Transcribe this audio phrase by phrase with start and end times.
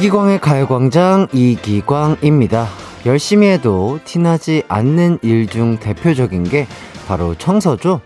[0.00, 2.66] 이기광의 가요광장 이기광입니다.
[3.04, 6.66] 열심히 해도 티나지 않는 일 중 대표적인 게
[7.06, 8.00] 바로 청소죠.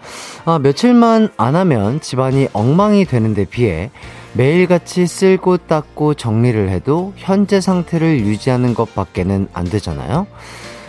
[0.44, 3.92] 아, 며칠만 안 하면 집안이 엉망이 되는데 비해
[4.32, 10.26] 매일같이 쓸고 닦고 정리를 해도 현재 상태를 유지하는 것밖에는 안 되잖아요.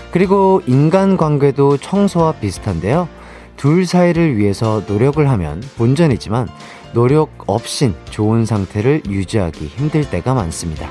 [0.09, 3.07] 그리고 인간 관계도 청소와 비슷한데요.
[3.57, 6.47] 둘 사이를 위해서 노력을 하면 본전이지만
[6.95, 10.89] 노력 없인 좋은 상태를 유지하기 힘들 때가 많습니다.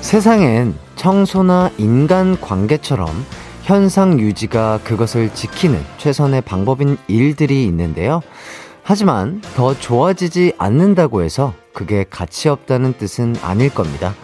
[0.00, 3.10] 세상엔 청소나 인간 관계처럼
[3.64, 8.22] 현상 유지가 그것을 지키는 최선의 방법인 일들이 있는데요.
[8.86, 14.14] 하지만 더 좋아지지 않는다고 해서 그게 가치 없다는 뜻은 아닐 겁니다.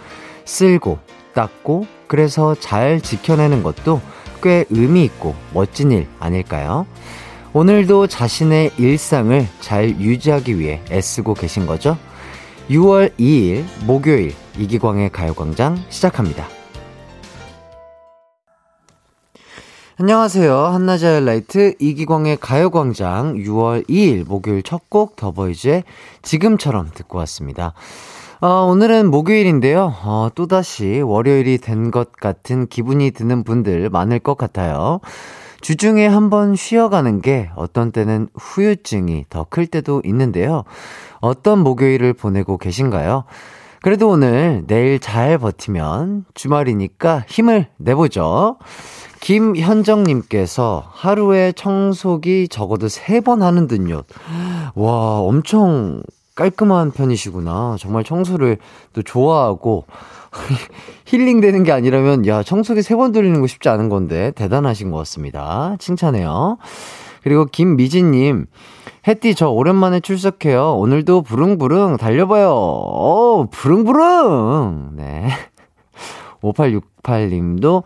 [0.45, 0.99] 쓸고,
[1.33, 3.99] 닦고, 그래서 잘 지켜내는 것도
[4.43, 6.85] 꽤 의미 있고 멋진 일 아닐까요?
[7.53, 11.97] 오늘도 자신의 일상을 잘 유지하기 위해 애쓰고 계신 거죠?
[12.69, 16.60] 6월 2일 목요일 이기광의 가요광장 시작합니다.
[20.05, 20.57] 안녕하세요.
[20.57, 25.83] 한낮의 하이라이트 이기광의 가요광장 6월 2일 목요일 첫 곡 더보이즈의
[26.23, 27.73] 지금처럼 듣고 왔습니다.
[28.39, 29.93] 어, 오늘은 목요일인데요.
[30.03, 35.01] 어, 또다시 월요일이 된 것 같은 기분이 드는 분들 많을 것 같아요.
[35.61, 40.63] 주중에 한번 쉬어가는 게 어떤 때는 후유증이 더 클 때도 있는데요.
[41.19, 43.25] 어떤 목요일을 보내고 계신가요?
[43.81, 48.57] 그래도 오늘 내일 잘 버티면 주말이니까 힘을 내보죠.
[49.21, 54.03] 김현정님께서 하루에 청소기 적어도 세번 하는 듯요.
[54.75, 56.03] 와, 엄청
[56.35, 57.75] 깔끔한 편이시구나.
[57.79, 58.57] 정말 청소를
[58.93, 59.85] 또 좋아하고
[61.05, 64.97] 힐링 되는 게 아니라면 야, 청소기 세 번 돌리는 거 쉽지 않은 건데 대단하신 것
[64.99, 65.75] 같습니다.
[65.79, 66.57] 칭찬해요.
[67.23, 68.45] 그리고 김미진님,
[69.07, 70.75] 햇띠 저 오랜만에 출석해요.
[70.77, 72.51] 오늘도 부릉부릉 달려봐요.
[72.53, 74.91] 어, 부릉부릉!
[74.95, 75.27] 네.
[76.43, 77.83] 5868님도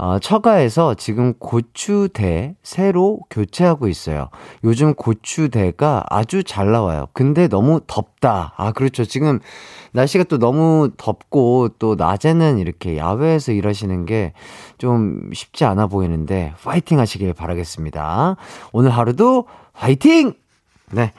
[0.00, 4.28] 어, 처가에서 지금 고추대 새로 교체하고 있어요.
[4.62, 7.08] 요즘 고추대가 아주 잘 나와요.
[7.12, 8.54] 근데 너무 덥다.
[8.56, 9.04] 아, 그렇죠.
[9.04, 9.40] 지금
[9.92, 14.32] 날씨가 또 너무 덥고 또 낮에는 이렇게 야외에서 일하시는 게
[14.78, 18.36] 좀 쉽지 않아 보이는데 파이팅 하시길 바라겠습니다.
[18.72, 19.46] 오늘 하루도
[19.78, 20.32] 파이팅!
[20.90, 21.12] 네.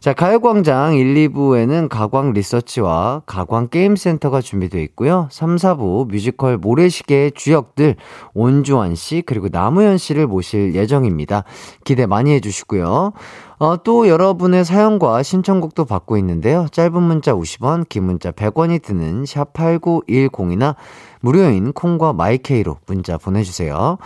[0.00, 5.28] 자, 가요광장 1, 2부에는 가광 리서치와 가광 게임센터가 준비되어 있고요.
[5.30, 7.96] 3, 4부 뮤지컬 모래시계의 주역들
[8.32, 11.44] 온주환 씨 그리고 남우현 씨를 모실 예정입니다.
[11.84, 13.12] 기대 많이 해주시고요.
[13.58, 16.66] 어, 또 여러분의 사연과 신청곡도 받고 있는데요.
[16.70, 20.76] 짧은 문자 50원, 긴 문자 100원이 드는 샵 8910이나
[21.20, 23.98] 무료인 콩과 마이케이로 문자 보내주세요.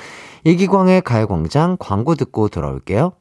[0.44, 3.12] 이기광의 가요광장 광고 듣고 돌아올게요.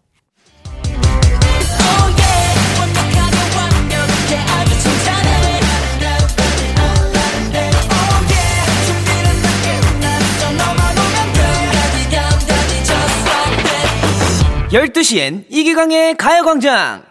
[14.72, 17.04] 12시엔 이기광의 가요광장!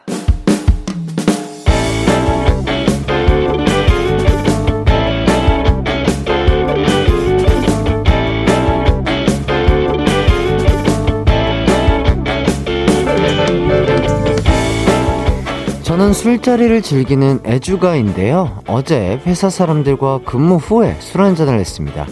[15.83, 18.63] 저는 술자리를 즐기는 애주가인데요.
[18.69, 22.07] 어제 회사 사람들과 근무 후에 술 한잔을 했습니다.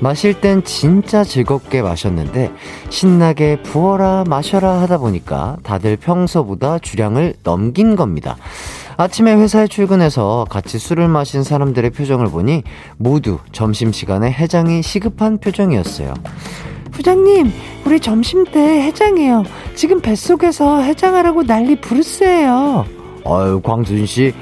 [0.00, 2.52] 마실 땐 진짜 즐겁게 마셨는데
[2.90, 8.36] 신나게 부어라 마셔라 하다 보니까 다들 평소보다 주량을 넘긴 겁니다.
[8.96, 12.64] 아침에 회사에 출근해서 같이 술을 마신 사람들의 표정을 보니
[12.96, 16.14] 모두 점심시간에 해장이 시급한 표정이었어요.
[16.90, 17.52] 부장님,
[17.86, 19.44] 우리 점심 때 해장해요.
[19.76, 22.86] 지금 뱃속에서 해장하라고 난리 부르스예요.
[23.24, 24.34] 아유, 광순 씨,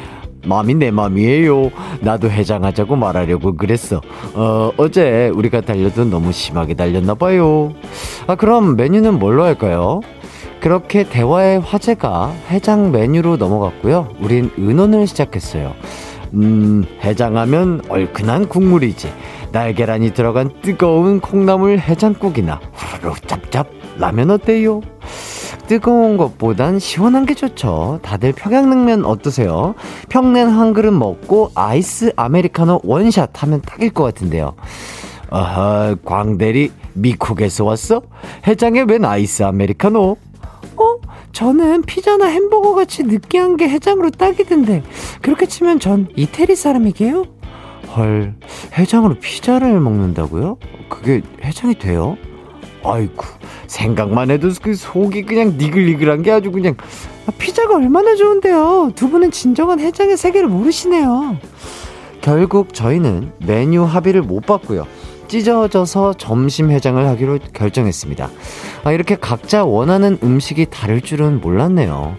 [0.46, 1.70] 마음이 내 맘이에요.
[2.00, 4.00] 나도 해장하자고 말하려고 그랬어.
[4.34, 7.72] 어, 어제 우리가 달려도 너무 심하게 달렸나 봐요.
[8.26, 10.00] 아, 그럼 메뉴는 뭘로 할까요?
[10.60, 14.08] 그렇게 대화의 화제가 해장 메뉴로 넘어갔고요.
[14.20, 15.75] 우린 의논을 시작했어요.
[16.34, 19.12] 음, 해장하면 얼큰한 국물이지.
[19.52, 24.82] 날계란이 들어간 뜨거운 콩나물 해장국이나 후루룩 짭짭 라면 어때요?
[25.66, 27.98] 뜨거운 것보단 시원한 게 좋죠.
[28.02, 29.75] 다들 평양냉면 어떠세요?
[30.08, 34.54] 평냉 한 그릇 먹고 아이스 아메리카노 원샷 하면 딱일 것 같은데요.
[35.31, 38.02] 아하, 광대리 미국에서 왔어?
[38.46, 40.16] 해장에 웬 아이스 아메리카노?
[40.76, 40.96] 어?
[41.32, 44.82] 저는 피자나 햄버거 같이 느끼한 게 해장으로 딱이던데
[45.20, 47.25] 그렇게 치면 전 이태리 사람이게요?
[47.96, 48.34] 헐,
[48.78, 50.58] 해장으로 피자를 먹는다고요?
[50.88, 52.16] 그게 해장이 돼요?
[52.86, 53.24] 아이고,
[53.66, 56.76] 생각만 해도 그 속이 그냥 니글니글한 게 아주 그냥.
[57.26, 58.92] 아, 피자가 얼마나 좋은데요.
[58.94, 61.36] 두 분은 진정한 해장의 세계를 모르시네요.
[62.20, 64.86] 결국 저희는 메뉴 합의를 못 봤고요.
[65.28, 68.30] 찢어져서 점심 해장을 하기로 결정했습니다.
[68.84, 72.16] 아, 이렇게 각자 원하는 음식이 다를 줄은 몰랐네요.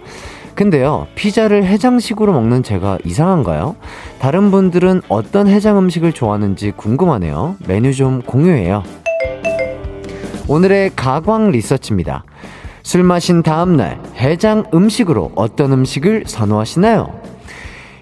[0.55, 3.75] 근데요, 피자를 해장식으로 먹는 제가 이상한가요?
[4.19, 7.57] 다른 분들은 어떤 해장 음식을 좋아하는지 궁금하네요.
[7.67, 8.83] 메뉴 좀 공유해요.
[10.47, 12.23] 오늘의 가광 리서치입니다.
[12.81, 17.19] 술 마신 다음날 해장 음식으로 어떤 음식을 선호하시나요?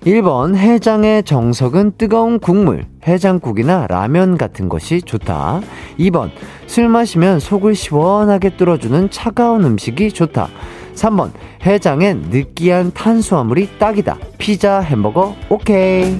[0.06, 5.62] 1번 해장의 정석은 뜨거운 국물, 해장국이나 라면 같은 것이 좋다.
[5.97, 6.30] 2번
[6.68, 10.50] 술 마시면 속을 시원하게 뚫어주는 차가운 음식이 좋다.
[10.94, 11.31] 3번
[11.65, 14.19] 해장엔 느끼한 탄수화물이 딱이다.
[14.38, 16.19] 피자, 햄버거, 오케이.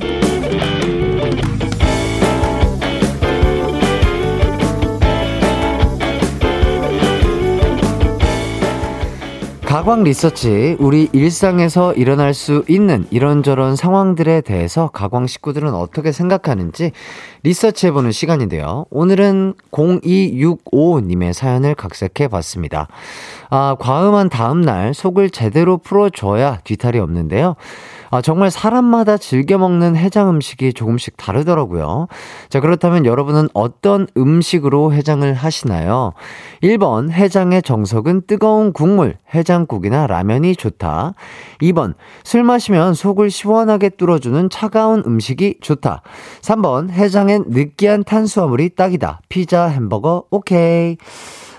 [9.75, 16.94] 가광 리서치, 우리 일상에서 일어날 수 있는 이런저런 상황들에 대해서 가광 식구들은 어떻게 생각하는지
[17.44, 18.86] 리서치 해보는 시간인데요.
[18.89, 22.88] 오늘은 0265님의 사연을 각색해 봤습니다.
[23.50, 27.57] 아, 과음한 다음날 속을 제대로 풀어줘야 뒤탈이 없는데요.
[28.15, 32.07] 아, 정말 사람마다 즐겨 먹는 해장 음식이 조금씩 다르더라고요.
[32.47, 36.13] 자, 그렇다면 여러분은 어떤 음식으로 해장을 하시나요?
[36.63, 41.13] 1번, 해장의 정석은 뜨거운 국물, 해장국이나 라면이 좋다.
[41.62, 46.01] 2번, 술 마시면 속을 시원하게 뚫어주는 차가운 음식이 좋다.
[46.41, 49.19] 3번, 해장엔 느끼한 탄수화물이 딱이다.
[49.27, 50.95] 피자, 햄버거, 오케이.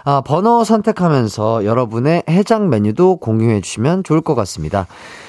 [0.09, 4.87] 아, 번호 선택하면서 여러분의 해장 메뉴도 공유해 주시면 좋을 것 같습니다.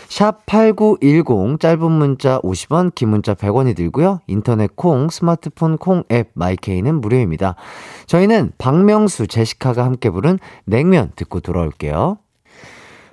[0.09, 4.21] 샵8910 짧은 문자 50원, 긴 문자 100원이 들고요.
[4.27, 7.55] 인터넷 콩, 스마트폰 콩 앱 마이케이는 무료입니다.
[8.07, 12.17] 저희는 박명수, 제시카가 함께 부른 냉면 듣고 돌아올게요.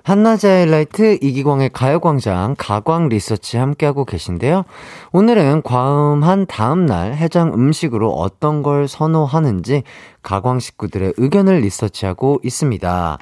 [0.03, 4.63] 한낮의 하이라이트 이기광의 가요광장 가광 리서치 함께하고 계신데요.
[5.11, 9.81] 오늘은 과음한 다음날 해장 음식으로 어떤 걸 선호하는지
[10.21, 13.17] 가광 식구들의 의견을 리서치하고 있습니다.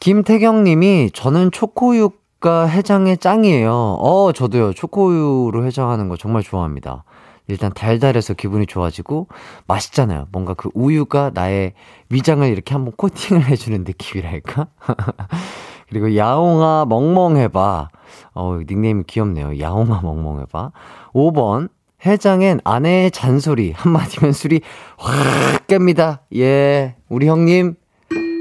[0.00, 1.94] 김태경 님이 저는 초코
[2.40, 3.70] 육가 해장의 짱이에요.
[3.72, 4.72] 어, 저도요.
[4.72, 7.04] 초코우유로 해장하는 거 정말 좋아합니다.
[7.46, 9.28] 일단 달달해서 기분이 좋아지고
[9.66, 10.26] 맛있잖아요.
[10.32, 11.74] 뭔가 그 우유가 나의
[12.08, 14.66] 위장을 이렇게 한번 코팅을 해주는 느낌이랄까?
[15.88, 17.88] 그리고 야옹아 멍멍해봐.
[18.34, 19.60] 어, 닉네임이 귀엽네요.
[19.60, 20.72] 야옹아 멍멍해봐.
[21.12, 21.68] 5번
[22.06, 24.62] 해장엔 아내의 잔소리 한마디면 술이
[24.96, 26.20] 확 깹니다.
[26.36, 27.74] 예, 우리 형님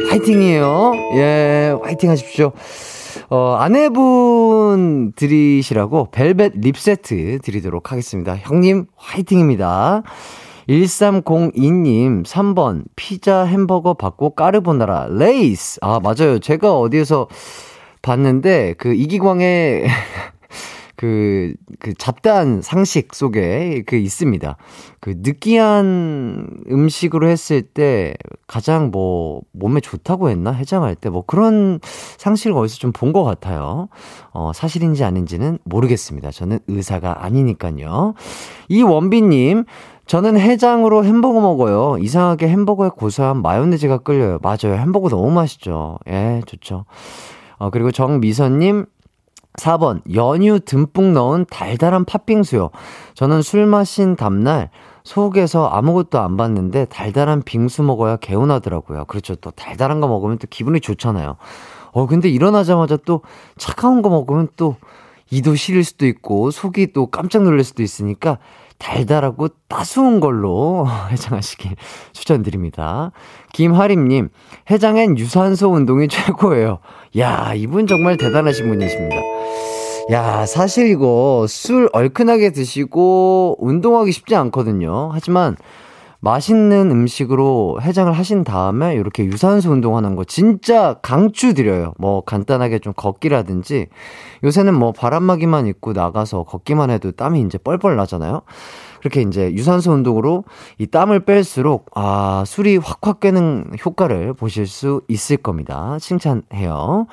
[0.09, 0.93] 화이팅이에요.
[1.15, 2.53] 예, 화이팅 하십시오.
[3.31, 8.35] 어, 아내분 드리시라고 벨벳 립 세트 드리도록 하겠습니다.
[8.35, 10.01] 형님, 화이팅입니다.
[10.67, 15.79] 1302님, 3번, 피자 햄버거 받고 까르보나라, 레이스.
[15.81, 16.39] 아, 맞아요.
[16.39, 17.27] 제가 어디에서
[18.01, 19.85] 봤는데, 그 이기광의
[20.99, 24.57] 그, 그 잡다한 상식 속에 그 있습니다.
[24.99, 28.15] 그 느끼한 음식으로 했을 때
[28.47, 30.51] 가장 뭐 몸에 좋다고 했나?
[30.51, 31.79] 해장할 때 뭐 그런
[32.17, 33.87] 상식을 어디서 좀 본 것 같아요.
[34.33, 36.31] 어, 사실인지 아닌지는 모르겠습니다.
[36.31, 38.13] 저는 의사가 아니니까요.
[38.67, 39.63] 이 원빈님,
[40.05, 41.97] 저는 해장으로 햄버거 먹어요.
[41.99, 44.39] 이상하게 햄버거의 고소한 마요네즈가 끌려요.
[44.41, 44.75] 맞아요.
[44.77, 45.97] 햄버거 너무 맛있죠.
[46.09, 46.83] 예, 좋죠.
[47.57, 48.85] 어, 그리고 정미선님,
[49.57, 52.69] 4번, 연유 듬뿍 넣은 달달한 팥빙수요.
[53.13, 54.69] 저는 술 마신 다음날
[55.03, 59.05] 속에서 아무것도 안 봤는데 달달한 빙수 먹어야 개운하더라고요.
[59.05, 59.35] 그렇죠.
[59.35, 61.35] 또 달달한 거 먹으면 또 기분이 좋잖아요.
[61.91, 63.21] 어, 근데 일어나자마자 또
[63.57, 64.75] 차가운 거 먹으면 또
[65.31, 68.37] 이도 시릴 수도 있고 속이 또 깜짝 놀랄 수도 있으니까
[68.77, 71.75] 달달하고 따스운 걸로 해장하시길
[72.13, 73.11] 추천드립니다.
[73.53, 74.29] 김하림님,
[74.71, 76.79] 해장엔 유산소 운동이 최고예요.
[77.17, 79.18] 야, 이분 정말 대단하신 분이십니다.
[80.11, 85.09] 야, 사실 이거 술 얼큰하게 드시고 운동하기 쉽지 않거든요.
[85.11, 85.55] 하지만
[86.21, 91.93] 맛있는 음식으로 해장을 하신 다음에 이렇게 유산소 운동하는 거 진짜 강추드려요.
[91.99, 93.87] 뭐 간단하게 좀 걷기라든지
[94.43, 98.41] 요새는 뭐 바람막이만 입고 나가서 걷기만 해도 땀이 이제 뻘뻘 나잖아요.
[98.99, 100.43] 그렇게 이제 유산소 운동으로
[100.79, 105.97] 이 땀을 뺄수록 아, 술이 확확 깨는 효과를 보실 수 있을 겁니다.
[106.01, 107.05] 칭찬해요.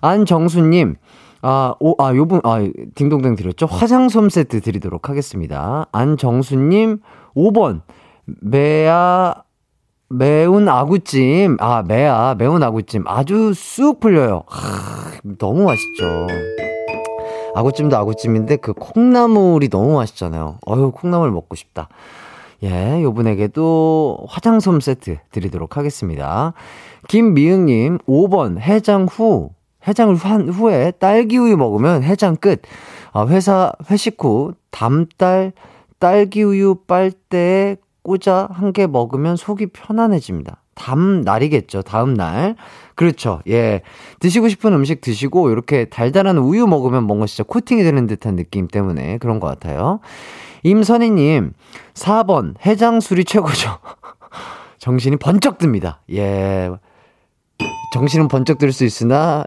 [0.00, 0.96] 안정수님,
[1.48, 2.58] 아, 오, 아, 요분, 아,
[2.96, 3.66] 딩동댕 드렸죠?
[3.66, 5.86] 화장솜 세트 드리도록 하겠습니다.
[5.92, 6.98] 안정수님,
[7.36, 7.82] 5번,
[8.24, 9.32] 매아,
[10.08, 11.58] 매운 아구찜.
[11.60, 13.04] 아, 매아, 매운 아구찜.
[13.06, 14.42] 아주 쑥 풀려요.
[14.48, 16.26] 하, 너무 맛있죠.
[17.54, 20.58] 아구찜도 아구찜인데 그 콩나물이 너무 맛있잖아요.
[20.66, 21.88] 어휴, 콩나물 먹고 싶다.
[22.64, 26.54] 예, 요분에게도 화장솜 세트 드리도록 하겠습니다.
[27.06, 29.50] 김미응님, 5번 해장 후,
[29.86, 32.62] 해장을 한 후에 딸기우유 먹으면 해장 끝.
[33.12, 35.52] 아, 회사 회식 후 담딸
[35.98, 40.62] 딸기우유 빨대에 꽂아 한 개 먹으면 속이 편안해집니다.
[40.74, 41.82] 다음 날이겠죠.
[41.82, 42.54] 다음 날.
[42.94, 43.40] 그렇죠.
[43.48, 43.80] 예.
[44.20, 49.18] 드시고 싶은 음식 드시고 이렇게 달달한 우유 먹으면 뭔가 진짜 코팅이 되는 듯한 느낌 때문에
[49.18, 50.00] 그런 것 같아요.
[50.64, 51.52] 임선희 님,
[51.94, 53.78] 4번 해장술이 최고죠.
[54.78, 56.02] 정신이 번쩍 듭니다.
[56.12, 56.70] 예.
[57.94, 59.44] 정신은 번쩍 들 수 있으나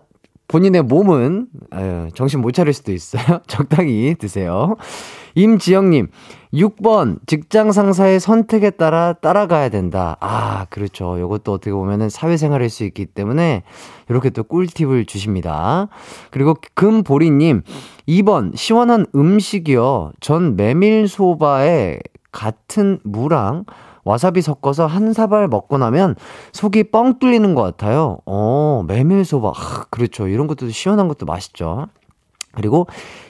[0.49, 1.47] 본인의 몸은
[2.15, 3.39] 정신 못 차릴 수도 있어요.
[3.47, 4.75] 적당히 드세요.
[5.35, 6.07] 임지영님,
[6.55, 10.17] 6번 직장 상사의 선택에 따라 따라가야 된다.
[10.19, 11.17] 아, 그렇죠.
[11.19, 13.61] 이것도 어떻게 보면은 사회생활일 수 있기 때문에
[14.09, 15.87] 이렇게 또 꿀팁을 주십니다.
[16.31, 17.61] 그리고 금보리님,
[18.07, 20.13] 2번 시원한 음식이요.
[20.19, 21.99] 전 메밀 소바에
[22.31, 23.65] 같은 무랑
[24.03, 26.15] 와사비 섞어서 한 사발 먹고 나면
[26.53, 28.19] 속이 뻥 뚫리는 것 같아요.
[28.25, 29.49] 어, 메밀소바.
[29.49, 30.27] 아, 그렇죠.
[30.27, 31.87] 이런 것도 시원한 것도 맛있죠.
[32.53, 32.87] 그리고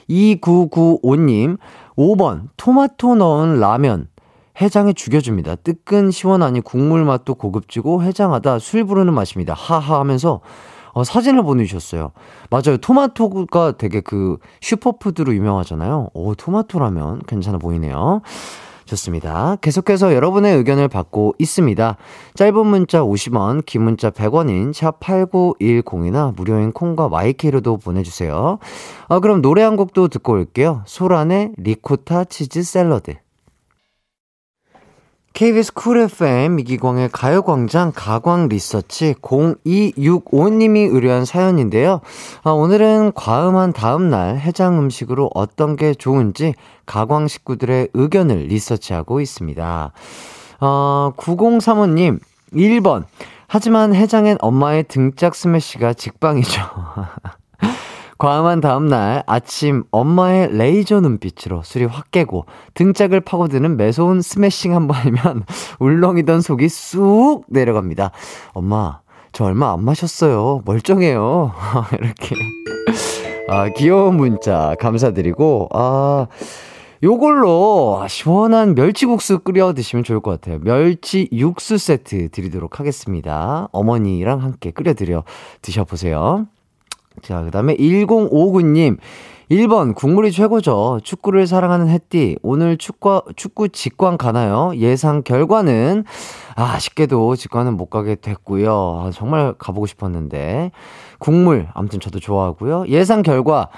[0.08, 1.58] 2995님,
[1.96, 4.08] 5번, 토마토 넣은 라면.
[4.60, 5.56] 해장에 죽여줍니다.
[5.56, 9.54] 뜨끈 시원하니 국물 맛도 고급지고 해장하다 술 부르는 맛입니다.
[9.54, 10.40] 하하 하면서
[10.92, 12.12] 어, 사진을 보내주셨어요.
[12.50, 12.76] 맞아요.
[12.78, 16.08] 토마토가 되게 그 슈퍼푸드로 유명하잖아요.
[16.14, 18.22] 오, 토마토라면 괜찮아 보이네요.
[18.90, 19.56] 좋습니다.
[19.60, 21.96] 계속해서 여러분의 의견을 받고 있습니다.
[22.34, 28.58] 짧은 문자 50원, 긴 문자 100원인 샵8910이나 무료인 콩과 마이케이로도 보내주세요.
[29.08, 30.82] 아, 그럼 노래 한 곡도 듣고 올게요.
[30.86, 33.14] 소란의 리코타 치즈 샐러드.
[35.40, 42.02] KBS 쿨 FM 이기광의 가요광장 가광 리서치 0265님이 의뢰한 사연인데요.
[42.42, 46.52] 아, 오늘은 과음한 다음날 해장 음식으로 어떤 게 좋은지
[46.84, 49.92] 가광 식구들의 의견을 리서치하고 있습니다.
[50.60, 52.20] 어, 9035님,
[52.52, 53.04] 1번.
[53.46, 56.60] 하지만 해장엔 엄마의 등짝 스매시가 직방이죠.
[58.20, 65.44] 과음한 다음날 아침 엄마의 레이저 눈빛으로 술이 확 깨고 등짝을 파고드는 매서운 스매싱 한 번이면
[65.80, 68.10] 울렁이던 속이 쑥 내려갑니다.
[68.52, 69.00] 엄마,
[69.32, 70.60] 저 얼마 안 마셨어요.
[70.66, 71.52] 멀쩡해요.
[71.98, 72.36] 이렇게.
[73.48, 76.26] 아, 귀여운 문자 감사드리고, 아,
[77.02, 80.58] 요걸로 시원한 멸치국수 끓여 드시면 좋을 것 같아요.
[80.60, 83.68] 멸치 육수 세트 드리도록 하겠습니다.
[83.72, 85.24] 어머니랑 함께 끓여 드려
[85.62, 86.46] 드셔보세요.
[87.22, 88.98] 자, 그 다음에 1059님.
[89.50, 91.00] 1번, 국물이 최고죠.
[91.02, 92.36] 축구를 사랑하는 햇띠.
[92.40, 94.70] 오늘 축구, 축구 직관 가나요?
[94.76, 96.04] 예상 결과는,
[96.54, 98.70] 아, 쉽게도 직관은 못 가게 됐고요.
[98.72, 100.70] 아, 정말 가보고 싶었는데.
[101.18, 102.84] 국물, 아무튼 저도 좋아하고요.
[102.88, 103.70] 예상 결과,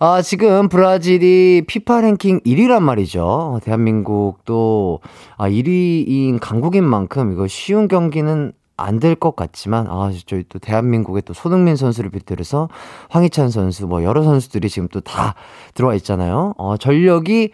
[0.00, 3.60] 아, 지금 브라질이 피파 랭킹 1위란 말이죠.
[3.62, 4.98] 대한민국도,
[5.36, 11.22] 아, 1위인 강국인 만큼 이거 쉬운 경기는 안 될 것 같지만 아 저희 또 대한민국의
[11.24, 12.68] 또 손흥민 선수를 비롯해서
[13.10, 15.34] 황희찬 선수 뭐 여러 선수들이 지금 또 다
[15.74, 16.54] 들어와 있잖아요.
[16.58, 17.50] 어 전력이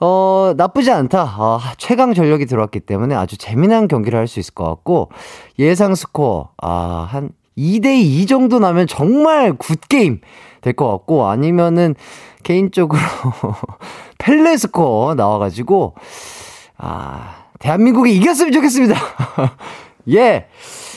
[0.00, 1.36] 어 나쁘지 않다.
[1.38, 5.10] 어, 최강 전력이 들어왔기 때문에 아주 재미난 경기를 할 수 있을 것 같고
[5.58, 10.20] 예상 스코어 아 한 2대 2 정도 나면 정말 good game
[10.60, 11.94] 될 것 같고 아니면은
[12.42, 13.00] 개인적으로
[14.18, 15.94] 펠레 스코어 나와가지고
[16.78, 18.94] 아 대한민국이 이겼으면 좋겠습니다.
[20.10, 20.46] 예!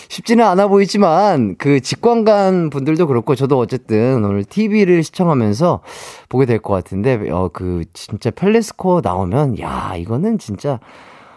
[0.10, 5.82] 쉽지는 않아 보이지만, 그 직관 간 분들도 그렇고, 저도 어쨌든 오늘 TV를 시청하면서
[6.30, 10.80] 보게 될 것 같은데, 어, 그, 진짜 펠레스코어 나오면, 야, 이거는 진짜,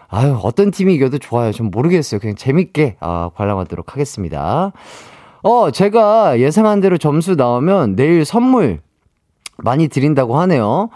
[0.08, 1.52] 아유, 어떤 팀이 이겨도 좋아요.
[1.52, 2.20] 좀 모르겠어요.
[2.20, 4.72] 그냥 재밌게, 아, 관람하도록 하겠습니다.
[5.42, 8.80] 어, 제가 예상한 대로 점수 나오면 내일 선물
[9.58, 10.90] 많이 드린다고 하네요.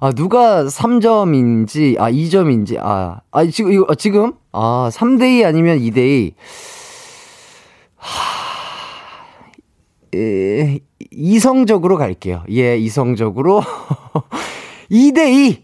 [0.00, 4.32] 아, 누가 3점인지, 아, 2점인지, 아, 아, 지금, 이거, 지금?
[4.52, 6.34] 아, 3대2 아니면 2대2.
[7.96, 9.18] 하,
[10.14, 10.78] 에,
[11.10, 12.44] 이성적으로 갈게요.
[12.50, 13.60] 예, 이성적으로.
[14.90, 15.62] 2대2!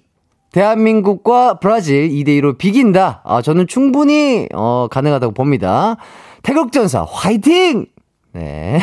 [0.51, 3.23] 대한민국과 브라질 2대2로 비긴다.
[3.25, 5.97] 아, 저는 충분히, 어, 가능하다고 봅니다.
[6.43, 7.87] 태극전사, 화이팅!
[8.33, 8.81] 네.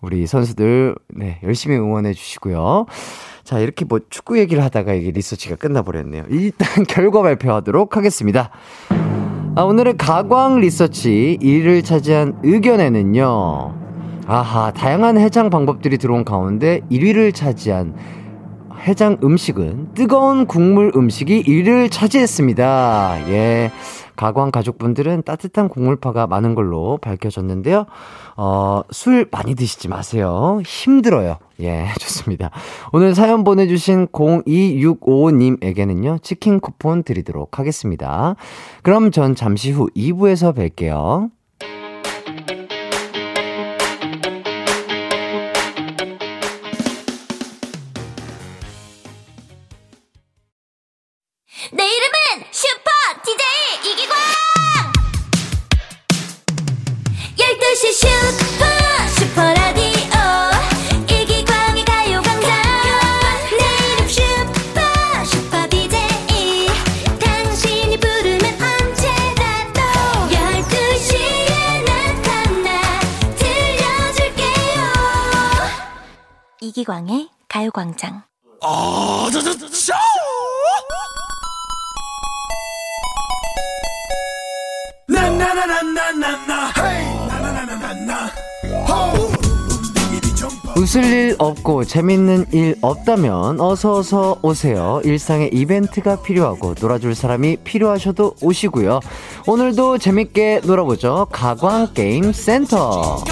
[0.00, 2.86] 우리 선수들, 네, 열심히 응원해 주시고요.
[3.46, 6.24] 자, 이렇게 뭐 축구 얘기를 하다가 이게 리서치가 끝나버렸네요.
[6.30, 8.50] 일단 결과 발표하도록 하겠습니다.
[9.54, 13.74] 아, 오늘의 가광 리서치 1위를 차지한 의견에는요.
[14.26, 17.94] 아하, 다양한 해장 방법들이 들어온 가운데 1위를 차지한
[18.80, 23.28] 해장 음식은 뜨거운 국물 음식이 1위를 차지했습니다.
[23.28, 23.70] 예.
[24.16, 27.86] 가광 가족분들은 따뜻한 곡물파가 많은 걸로 밝혀졌는데요.
[28.36, 30.60] 어, 술 많이 드시지 마세요.
[30.64, 31.38] 힘들어요.
[31.60, 32.50] 예, 좋습니다.
[32.92, 38.36] 오늘 사연 보내주신 0265님에게는요, 치킨 쿠폰 드리도록 하겠습니다.
[38.82, 41.30] 그럼 전 잠시 후 2부에서 뵐게요.
[51.72, 52.05] 내 이름은
[76.76, 78.22] 이기광의 가요광장
[90.76, 95.00] 웃을 일 없고 재밌는 일 없다면 어서 어서 오세요.
[95.04, 99.00] 일상에 이벤트가 필요하고 놀아줄 사람이 필요하셔도 오시고요.
[99.46, 101.28] 오늘도 재밌게 놀아보죠.
[101.32, 103.24] 가광게임 센터.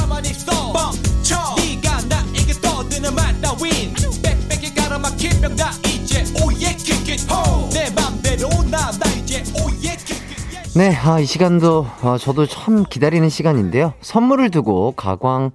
[10.76, 13.92] 네, 아, 이 시간도 어, 저도 참 기다리는 시간인데요.
[14.00, 15.52] 선물을 두고 가광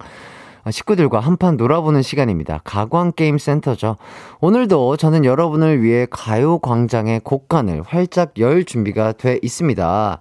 [0.64, 2.62] 아, 식구들과 한판 놀아보는 시간입니다.
[2.64, 3.98] 가광 게임 센터죠.
[4.40, 10.20] 오늘도 저는 여러분을 위해 가요 광장의 곡간을 활짝 열 준비가 돼 있습니다.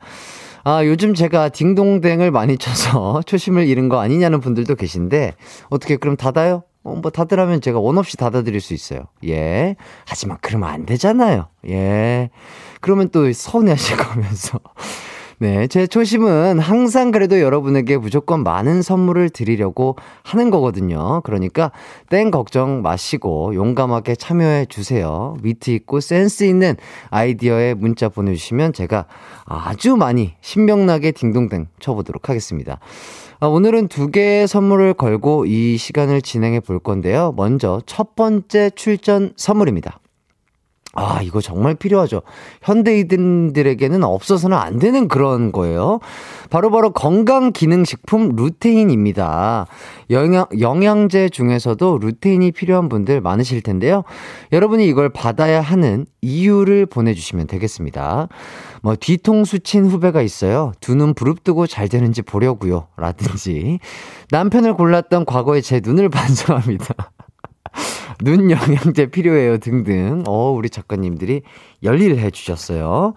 [0.65, 5.33] 아, 요즘 제가 딩동댕을 많이 쳐서 초심을 잃은 거 아니냐는 분들도 계신데,
[5.69, 6.63] 어떻게 그럼 닫아요?
[6.89, 9.05] 어, 뭐 닫으라면 제가 원 없이 닫아드릴 수 있어요.
[9.25, 9.75] 예.
[10.07, 11.47] 하지만 그러면 안 되잖아요.
[11.67, 12.29] 예.
[12.81, 14.59] 그러면 또 서운해하실 거면서.
[15.41, 21.21] 네, 제 초심은 항상 그래도 여러분에게 무조건 많은 선물을 드리려고 하는 거거든요.
[21.21, 21.71] 그러니까
[22.09, 25.37] 땡 걱정 마시고 용감하게 참여해 주세요.
[25.41, 26.75] 위트 있고 센스 있는
[27.09, 29.05] 아이디어에 문자 보내주시면 제가
[29.45, 32.79] 아주 많이 신명나게 딩동댕 쳐보도록 하겠습니다.
[33.39, 37.33] 아, 오늘은 두 개의 선물을 걸고 이 시간을 진행해 볼 건데요.
[37.37, 40.01] 먼저 첫 번째 출전 선물입니다.
[40.95, 42.23] 아, 이거 정말 필요하죠.
[42.63, 45.99] 현대인들에게는 없어서는 안 되는 그런 거예요.
[46.49, 49.67] 바로 바로 건강기능식품 루테인입니다.
[50.09, 54.03] 영양, 영양제 중에서도 루테인이 필요한 분들 많으실 텐데요.
[54.51, 58.27] 여러분이 이걸 받아야 하는 이유를 보내주시면 되겠습니다.
[58.81, 60.71] 뭐, 뒤통수 친 후배가 있어요.
[60.81, 62.87] 두 눈 부릅뜨고 잘 되는지 보려고요.
[62.97, 63.79] 라든지.
[64.31, 67.11] 남편을 골랐던 과거의 제 눈을 반성합니다.
[68.23, 70.23] 눈 영양제 필요해요 등등.
[70.27, 71.41] 어, 우리 작가님들이
[71.83, 73.13] 열일해 주셨어요.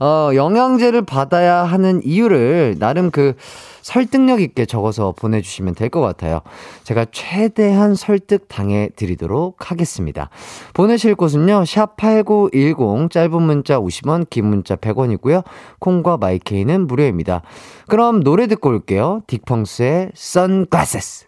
[0.00, 3.34] 어, 영양제를 받아야 하는 이유를 나름 그
[3.82, 6.40] 설득력 있게 적어서 보내주시면 될 것 같아요.
[6.84, 10.28] 제가 최대한 설득 당해 드리도록 하겠습니다.
[10.74, 15.42] 보내실 곳은요, 샵8910, 짧은 문자 50원, 긴 문자 100원이고요.
[15.78, 17.40] 콩과 마이케이는 무료입니다.
[17.88, 19.22] 그럼 노래 듣고 올게요.
[19.26, 21.27] 딕펑스의 선글라스.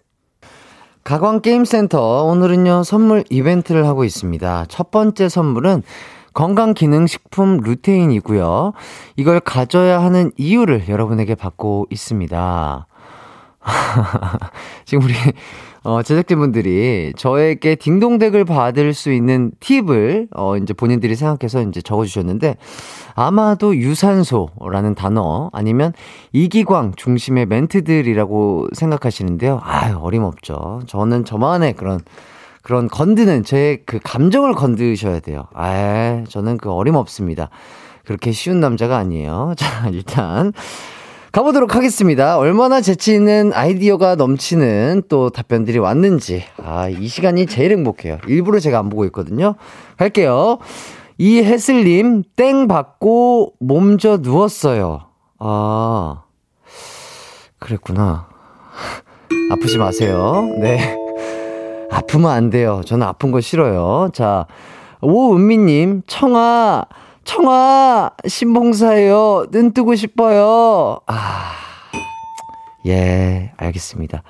[1.05, 4.67] 가광게임센터 오늘은요 선물 이벤트를 하고 있습니다.
[4.69, 5.83] 첫 번째 선물은
[6.35, 8.73] 건강기능식품 루테인이고요.
[9.17, 12.87] 이걸 가져야 하는 이유를 여러분에게 받고 있습니다.
[14.85, 15.15] 지금 우리
[15.83, 22.57] 어, 제작진분들이 저에게 딩동댕을 받을 수 있는 팁을 어, 이제 본인들이 생각해서 이제 적어주셨는데
[23.15, 25.93] 아마도 유산소라는 단어 아니면
[26.33, 29.61] 이기광 중심의 멘트들이라고 생각하시는데요.
[29.63, 30.83] 아유 어림없죠.
[30.87, 32.01] 저는 저만의 그런
[32.63, 35.45] 그런 건드는 제 그 감정을 건드셔야 돼요.
[35.55, 37.49] 아, 저는 그 어림없습니다.
[38.05, 39.55] 그렇게 쉬운 남자가 아니에요.
[39.59, 40.53] 자, 일단
[41.33, 42.39] 가보도록 하겠습니다.
[42.39, 46.45] 얼마나 재치 있는 아이디어가 넘치는 또 답변들이 왔는지.
[46.57, 48.19] 아, 이 시간이 제일 행복해요.
[48.27, 49.55] 일부러 제가 안 보고 있거든요.
[49.97, 50.59] 갈게요.
[51.19, 55.03] 이해슬님, 땡 받고 몸져 누웠어요.
[55.39, 56.23] 아,
[57.61, 58.29] 그랬구나.
[59.53, 60.49] 아프지 마세요.
[60.61, 60.97] 네.
[61.93, 62.81] 아프면 안 돼요.
[62.85, 64.11] 저는 아픈 거 싫어요.
[64.13, 64.47] 자,
[65.01, 66.85] 오은미님, 청아,
[67.25, 69.47] 청아, 신봉사예요.
[69.51, 70.99] 눈 뜨고 싶어요.
[71.07, 71.53] 아,
[72.87, 74.23] 예, 알겠습니다.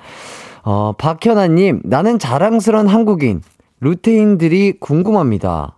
[0.63, 3.41] 어, 박현아님, 나는 자랑스런 한국인.
[3.79, 5.75] 루테인들이 궁금합니다.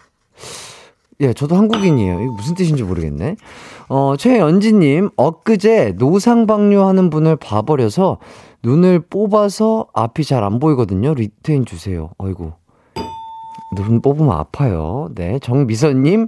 [1.21, 2.19] 예, 저도 한국인이에요.
[2.19, 3.37] 이게 무슨 뜻인지 모르겠네.
[3.87, 8.17] 어, 최연지님, 엊그제 노상방뇨 하는 분을 봐버려서
[8.63, 11.13] 눈을 뽑아서 앞이 잘 안 보이거든요.
[11.13, 12.09] 루테인 주세요.
[12.17, 12.51] 어이구.
[13.75, 15.09] 눈 뽑으면 아파요.
[15.15, 15.39] 네.
[15.39, 16.27] 정미선님,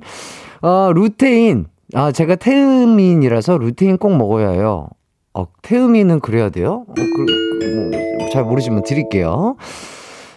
[0.62, 4.88] 어, 루테인, 아, 제가 태음인이라서 루테인 꼭 먹어야 해요.
[5.34, 6.86] 어, 태음인은 그래야 돼요?
[6.88, 7.26] 어, 그,
[8.20, 9.58] 뭐, 잘 모르지만 드릴게요.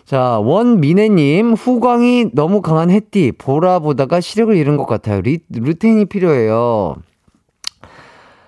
[0.04, 5.20] 자, 원미네님, 후광이 너무 강한 햇띠, 보라 보다가 시력을 잃은 것 같아요.
[5.20, 6.96] 리, 루테인이 필요해요.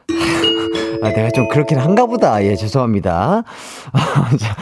[1.03, 2.43] 아, 내가 좀 그렇긴 한가 보다.
[2.45, 3.45] 예, 죄송합니다.
[4.41, 4.57] 자,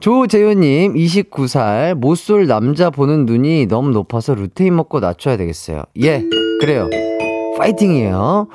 [0.00, 5.82] 조재효님, 29살, 못쏠 남자 보는 눈이 너무 높아서 루테인 먹고 낮춰야 되겠어요.
[6.02, 6.24] 예,
[6.60, 6.88] 그래요.
[7.58, 8.48] 파이팅이에요.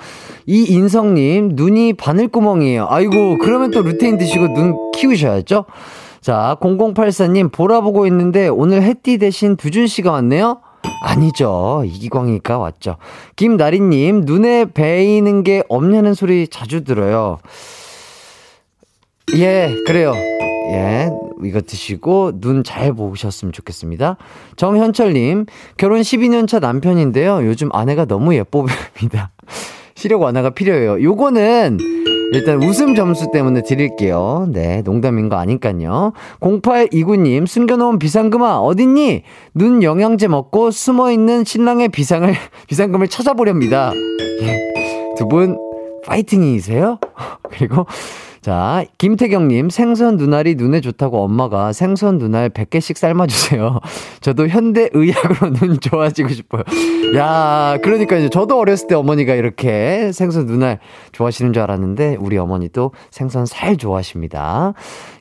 [0.47, 2.87] 이인성님, 눈이 바늘구멍이에요.
[2.89, 5.65] 아이고, 그러면 또 루테인 드시고 눈 키우셔야죠?
[6.21, 10.61] 자, 0084님, 보라 보고 있는데 오늘 햇띠 대신 두준 씨가 왔네요?
[11.03, 11.83] 아니죠.
[11.85, 12.97] 이기광이니까 왔죠.
[13.35, 17.37] 김나리님, 눈에 베이는 게 없냐는 소리 자주 들어요.
[19.35, 20.13] 예, 그래요.
[20.71, 21.09] 예,
[21.43, 24.17] 이거 드시고 눈 잘 보셨으면 좋겠습니다.
[24.55, 25.45] 정현철님,
[25.77, 27.45] 결혼 12년 차 남편인데요.
[27.45, 29.31] 요즘 아내가 너무 예뻐 보입니다.
[29.95, 31.01] 시력 완화가 필요해요.
[31.01, 31.77] 요거는
[32.33, 34.47] 일단 웃음 점수 때문에 드릴게요.
[34.51, 36.11] 네, 농담인 거 아니까요.
[36.41, 39.21] 0829님, 숨겨놓은 비상금아, 어딨니?
[39.53, 42.33] 눈 영양제 먹고 숨어있는 신랑의 비상을,
[42.67, 43.93] 비상금을 찾아보렵니다.
[44.41, 44.59] 예,
[45.17, 45.57] 두 분,
[46.05, 46.99] 파이팅이세요?
[47.51, 47.85] 그리고,
[48.45, 53.79] 자, 김태경님, 생선 눈알이 눈에 좋다고 엄마가 생선 눈알 100개씩 삶아주세요.
[54.21, 56.61] 저도 현대의학으로 눈 좋아지고 싶어요.
[57.15, 60.77] 야, 그러니까 이제 저도 어렸을 때 어머니가 이렇게 생선 눈알
[61.11, 64.75] 좋아하시는 줄 알았는데, 우리 어머니도 생선 살 좋아하십니다.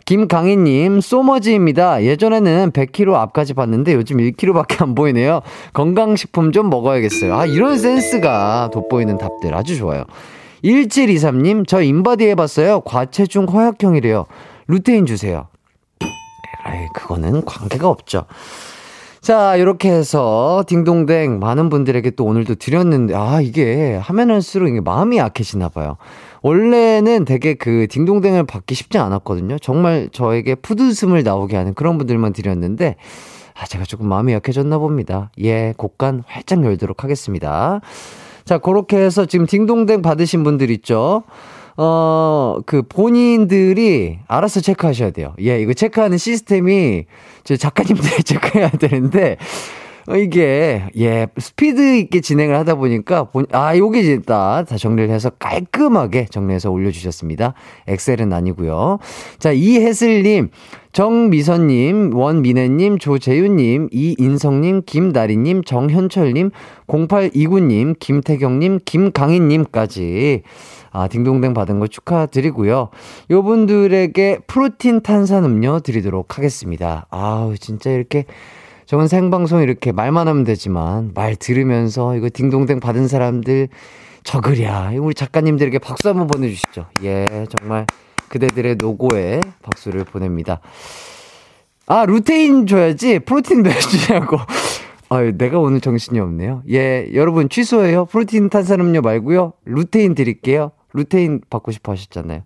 [0.05, 2.05] 김강희님, 소머지입니다.
[2.05, 5.41] 예전에는 100kg 앞까지 봤는데 요즘 1kg밖에 안 보이네요.
[5.73, 7.35] 건강식품 좀 먹어야겠어요.
[7.35, 10.05] 아, 이런 센스가 돋보이는 답들 아주 좋아요.
[10.65, 12.81] 1723님, 저 인바디 해봤어요.
[12.81, 14.25] 과체중 허약형이래요.
[14.67, 15.49] 루테인 주세요.
[16.03, 18.25] 에이, 그거는 관계가 없죠.
[19.21, 25.19] 자, 이렇게 해서 딩동댕 많은 분들에게 또 오늘도 드렸는데, 아, 이게 하면 할수록 이게 마음이
[25.19, 25.97] 약해지나 봐요.
[26.43, 29.59] 원래는 되게 그 딩동댕을 받기 쉽지 않았거든요.
[29.59, 32.97] 정말 저에게 푸드숨을 나오게 하는 그런 분들만 드렸는데,
[33.55, 35.31] 아, 제가 조금 마음이 약해졌나 봅니다.
[35.41, 37.81] 예, 곡간 활짝 열도록 하겠습니다.
[38.45, 41.23] 자, 그렇게 해서 지금 딩동댕 받으신 분들 있죠?
[41.77, 45.35] 어, 그 본인들이 알아서 체크하셔야 돼요.
[45.41, 47.07] 예, 이거 체크하는 시스템이
[47.43, 49.39] 저 작가님들이 체크해야 되는데, 어,
[50.17, 54.65] 이게, 예, 스피드 있게 진행을 하다 보니까, 본, 아, 요게 있다.
[54.65, 57.55] 다 정리를 해서 깔끔하게 정리해서 올려주셨습니다.
[57.87, 58.99] 엑셀은 아니고요
[59.39, 60.51] 자, 이혜슬님,
[60.93, 66.51] 정미선님, 원민혜님, 조재윤님, 이인성님, 김나리님, 정현철님,
[66.87, 70.43] 0829님, 김태경님, 김강희님까지
[70.93, 72.91] 아, 딩동댕 받은 거 축하드리고요.
[73.31, 77.07] 요 분들에게 프로틴 탄산 음료 드리도록 하겠습니다.
[77.11, 78.27] 아우, 진짜 이렇게
[78.87, 83.69] 저건 생방송 이렇게 말만 하면 되지만 말 들으면서 이거 딩동댕 받은 사람들
[84.25, 84.93] 적으랴.
[85.01, 86.87] 우리 작가님들에게 박수 한번 보내주시죠.
[87.03, 87.87] 예, 정말
[88.29, 90.61] 그대들의 노고에 박수를 보냅니다.
[91.87, 93.21] 아, 루테인 줘야지.
[93.21, 94.39] 프로틴 몇 주냐고.
[95.11, 96.63] 아, 내가 오늘 정신이 없네요.
[96.71, 98.07] 예, 여러분 취소해요.
[98.07, 99.53] 프로틴 탄산음료 말고요.
[99.67, 100.73] 루테인 드릴게요.
[100.95, 102.43] 루테인 받고 싶어 하셨잖아요.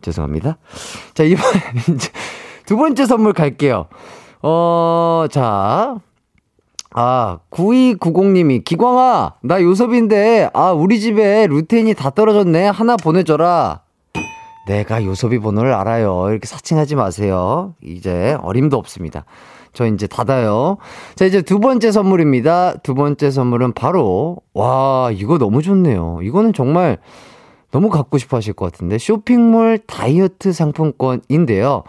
[0.00, 0.58] 죄송합니다.
[1.14, 1.38] 자, 이제
[2.66, 3.88] 두 번째 선물 갈게요.
[4.42, 5.98] 어, 자.
[6.94, 12.68] 아, 9290님이, 기광아, 나 요섭인데, 아, 우리 집에 루테인이 다 떨어졌네.
[12.68, 13.82] 하나 보내줘라.
[14.66, 16.26] 내가 요섭이 번호를 알아요.
[16.30, 17.74] 이렇게 사칭하지 마세요.
[17.82, 19.24] 이제 어림도 없습니다.
[19.72, 20.78] 저 이제 닫아요.
[21.14, 22.78] 자, 이제 두 번째 선물입니다.
[22.82, 26.20] 두 번째 선물은 바로, 와, 이거 너무 좋네요.
[26.22, 26.98] 이거는 정말
[27.70, 31.82] 너무 갖고 싶어 하실 것 같은데 쇼핑몰 다이어트 상품권인데요.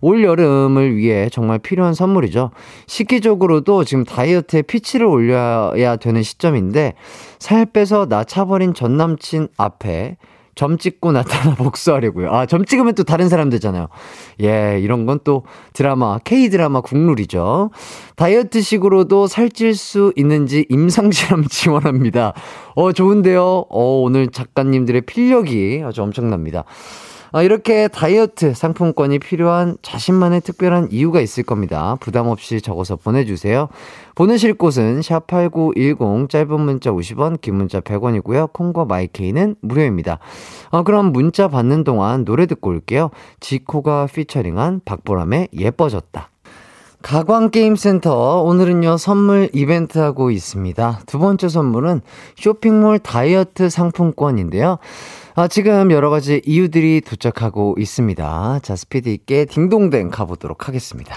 [0.00, 2.50] 올 여름을 위해 정말 필요한 선물이죠.
[2.86, 6.94] 시기적으로도 지금 다이어트에 피치를 올려야 되는 시점인데
[7.38, 10.16] 살 빼서 나 차버린 전 남친 앞에
[10.56, 12.30] 점 찍고 나타나 복수하려고요.
[12.32, 13.86] 아, 점 찍으면 또 다른 사람 되잖아요.
[14.42, 17.70] 예, 이런 건 또 드라마, K-드라마 국룰이죠.
[18.16, 22.32] 다이어트식으로도 살찔 수 있는지 임상실험 지원합니다.
[22.74, 23.66] 어, 좋은데요?
[23.68, 26.64] 어, 오늘 작가님들의 필력이 아주 엄청납니다.
[27.32, 31.96] 아, 이렇게 다이어트 상품권이 필요한 자신만의 특별한 이유가 있을 겁니다.
[32.00, 33.68] 부담 없이 적어서 보내주세요.
[34.14, 38.52] 보내실 곳은 샵8910 짧은 문자 50원, 긴 문자 100원이고요.
[38.52, 40.18] 콩과 마이케이는 무료입니다.
[40.70, 43.10] 아, 그럼 문자 받는 동안 노래 듣고 올게요.
[43.40, 46.30] 지코가 피처링한 박보람의 예뻐졌다.
[47.02, 51.02] 가광게임센터 오늘은요 선물 이벤트 하고 있습니다.
[51.06, 52.00] 두 번째 선물은
[52.36, 54.78] 쇼핑몰 다이어트 상품권인데요.
[55.38, 58.60] 아, 지금 여러 가지 이유들이 도착하고 있습니다.
[58.62, 61.14] 자, 스피드 있게 딩동댕 가보도록 하겠습니다.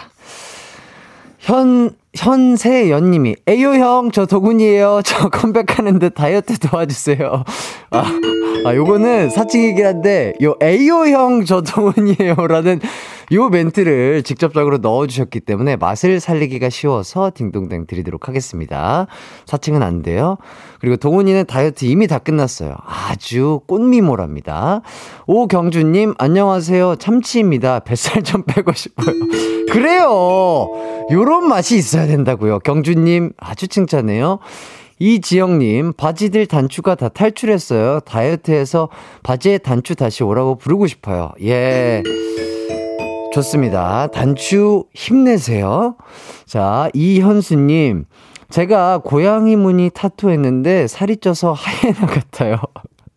[1.38, 5.02] 현, 현세연님이, 에요 형, 저 도군이에요.
[5.06, 7.44] 저 컴백하는데 다이어트 도와주세요.
[7.92, 8.04] 아,
[8.66, 12.36] 아, 요거는 사칭이긴 한데, 요 에요 형, 저 도군이에요.
[12.50, 12.80] 라는
[13.32, 19.06] 요 멘트를 직접적으로 넣어주셨기 때문에 맛을 살리기가 쉬워서 딩동댕 드리도록 하겠습니다.
[19.46, 20.38] 사칭은 안 돼요.
[20.80, 22.76] 그리고 동훈이는 다이어트 이미 다 끝났어요.
[22.86, 24.82] 아주 꽃미모랍니다.
[25.28, 26.96] 오경주님, 안녕하세요.
[26.96, 27.82] 참치입니다.
[27.82, 29.16] 뱃살 좀 빼고 싶어요.
[29.72, 30.68] 그래요!
[31.12, 32.60] 요런 맛이 있어야 된다고요.
[32.60, 34.40] 경주님, 아주 칭찬해요.
[35.00, 38.02] 이지영님, 바지들 단추가 다 탈출했어요.
[38.02, 38.90] 다이어트해서
[39.24, 41.32] 바지에 단추 다시 오라고 부르고 싶어요.
[41.42, 42.04] 예.
[43.34, 44.08] 좋습니다.
[44.08, 45.96] 단추 힘내세요.
[46.46, 48.06] 자, 이현수님.
[48.50, 52.58] 제가 고양이 무늬 타투 했는데 살이 쪄서 하이에나 같아요.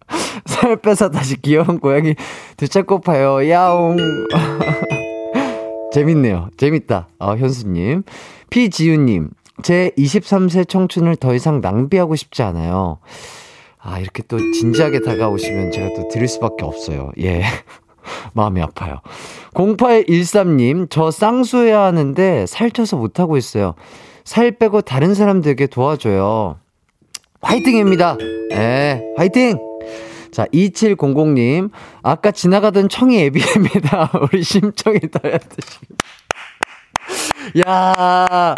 [0.45, 2.15] 살 빼서 다시 귀여운 고양이
[2.59, 3.49] 되찾고 파요.
[3.49, 3.97] 야옹.
[5.93, 6.49] 재밌네요.
[6.57, 7.09] 재밌다.
[7.19, 8.03] 어, 현수님.
[8.53, 9.31] 피지우님.
[9.63, 12.99] 제 23세 청춘을 더 이상 낭비하고 싶지 않아요.
[13.79, 17.13] 아, 이렇게 또 진지하게 다가오시면 제가 또 드릴 수밖에 없어요.
[17.19, 17.45] 예.
[18.35, 19.01] 마음이 아파요.
[19.55, 23.75] 0813님, 저 쌍수해야 하는데 살쪄서 못하고 있어요.
[24.25, 26.59] 살 빼고 다른 사람들에게 도와줘요.
[27.41, 28.19] 화이팅입니다.
[28.53, 29.59] 예, 화이팅!
[30.31, 31.71] 자, 2700님,
[32.03, 34.11] 아까 지나가던 청이 애비입니다.
[34.33, 35.79] 우리 심청이 다이어트시.
[37.67, 38.55] 야,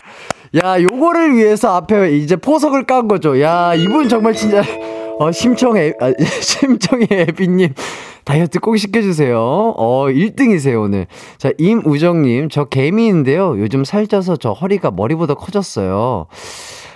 [0.62, 3.40] 야, 요거를 위해서 앞에 이제 포석을 깐 거죠.
[3.40, 4.62] 야, 이분 정말 진짜,
[5.18, 7.74] 어, 심청 애, 아, 심청이 애비님.
[8.24, 9.38] 다이어트 꼭 시켜주세요.
[9.38, 11.06] 어, 1등이세요, 오늘.
[11.36, 13.60] 자, 임우정님, 저 개미인데요.
[13.60, 16.26] 요즘 살쪄서 저 허리가 머리보다 커졌어요.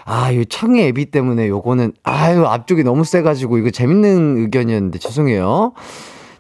[0.07, 5.73] 아, 이 청의 애비 때문에 요거는, 아유, 앞쪽이 너무 세가지고, 이거 재밌는 의견이었는데, 죄송해요.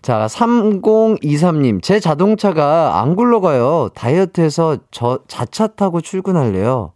[0.02, 3.90] 자, 3023님, 제 자동차가 안 굴러가요.
[3.94, 6.92] 다이어트해서 저 자차 타고 출근할래요.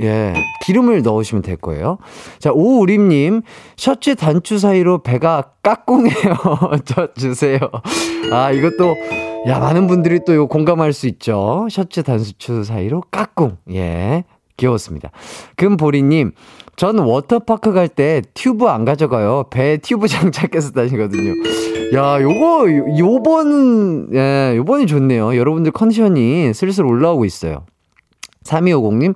[0.00, 1.98] 예, 기름을 넣으시면 될 거예요.
[2.38, 3.42] 자, 오우림님,
[3.76, 6.34] 셔츠 단추 사이로 배가 까꿍해요.
[6.84, 7.58] 저 주세요.
[8.30, 8.94] 아, 이것도,
[9.48, 11.66] 야, 많은 분들이 또 이거 공감할 수 있죠.
[11.70, 13.56] 셔츠 단추 사이로 까꿍.
[13.72, 14.24] 예,
[14.58, 15.10] 귀여웠습니다.
[15.56, 16.32] 금보리님,
[16.76, 19.44] 전 워터파크 갈 때 튜브 안 가져가요.
[19.50, 21.32] 배 튜브 장착해서 다니거든요.
[21.94, 22.66] 야, 요거,
[22.98, 25.36] 요번, 예, 요번이 좋네요.
[25.36, 27.64] 여러분들 컨디션이 슬슬 올라오고 있어요.
[28.44, 29.14] 3250님,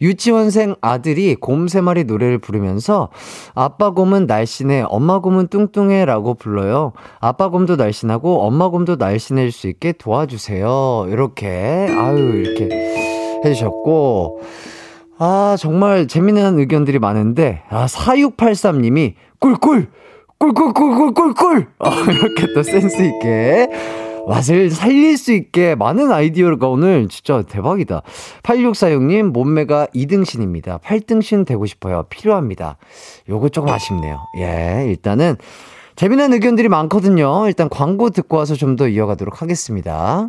[0.00, 3.08] 유치원생 아들이 곰 세 마리 노래를 부르면서
[3.54, 6.92] 아빠 곰은 날씬해, 엄마 곰은 뚱뚱해 라고 불러요.
[7.20, 11.06] 아빠 곰도 날씬하고 엄마 곰도 날씬해질 수 있게 도와주세요.
[11.10, 11.48] 이렇게,
[11.90, 12.68] 아유, 이렇게
[13.44, 14.40] 해주셨고,
[15.18, 19.88] 아, 정말 재미난 의견들이 많은데, 아, 4683님이 꿀꿀!
[20.38, 21.66] 꿀꿀꿀꿀꿀꿀!
[21.78, 23.68] 어, 이렇게 또 센스있게
[24.28, 28.02] 맛을 살릴 수 있게 많은 아이디어가 오늘 진짜 대박이다.
[28.42, 30.80] 8646님, 몸매가 2등신입니다.
[30.82, 32.04] 8등신 되고 싶어요.
[32.10, 32.76] 필요합니다.
[33.28, 34.20] 요거 조금 아쉽네요.
[34.38, 35.36] 예, 일단은
[35.96, 37.46] 재미난 의견들이 많거든요.
[37.46, 40.28] 일단 광고 듣고 와서 좀 더 이어가도록 하겠습니다.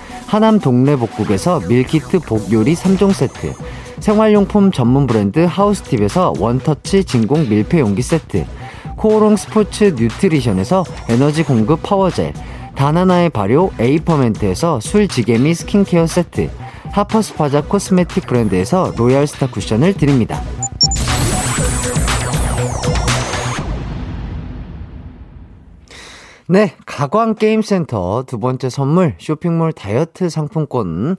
[0.31, 3.53] 하남 동래복국에서 밀키트 복요리 3종 세트,
[3.99, 8.45] 생활용품 전문 브랜드 하우스팁에서 원터치 진공 밀폐용기 세트,
[8.95, 12.31] 코오롱 스포츠 뉴트리션에서 에너지 공급 파워젤,
[12.75, 16.49] 다나나의 발효 에이퍼멘트에서 술지개미 스킨케어 세트,
[16.93, 20.41] 하퍼스파자 코스메틱 브랜드에서 로얄스타 쿠션을 드립니다.
[26.51, 31.15] 네, 가광 게임센터 두 번째 선물 쇼핑몰 다이어트 상품권을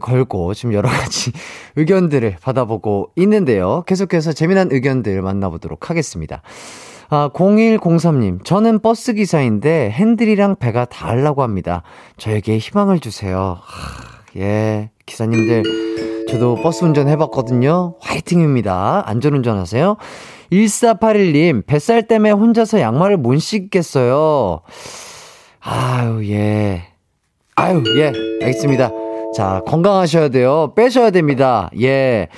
[0.00, 1.32] 걸고 지금 여러 가지
[1.74, 3.82] 의견들을 받아보고 있는데요.
[3.88, 6.42] 계속해서 재미난 의견들 만나보도록 하겠습니다.
[7.10, 11.82] 아, 0103님, 저는 버스 기사인데 핸들이랑 배가 닿으려고 합니다.
[12.16, 13.58] 저에게 희망을 주세요.
[13.60, 17.96] 하, 예, 기사님들, 저도 버스 운전 해봤거든요.
[18.00, 19.02] 화이팅입니다.
[19.06, 19.96] 안전 운전 하세요.
[20.52, 24.60] 1481님, 뱃살 때문에 혼자서 양말을 못 신겠어요.
[25.60, 26.84] 아유, 예.
[27.56, 28.12] 아유, 예.
[28.42, 28.90] 알겠습니다.
[29.34, 30.74] 자, 건강하셔야 돼요.
[30.76, 31.70] 빼셔야 됩니다.
[31.80, 32.28] 예.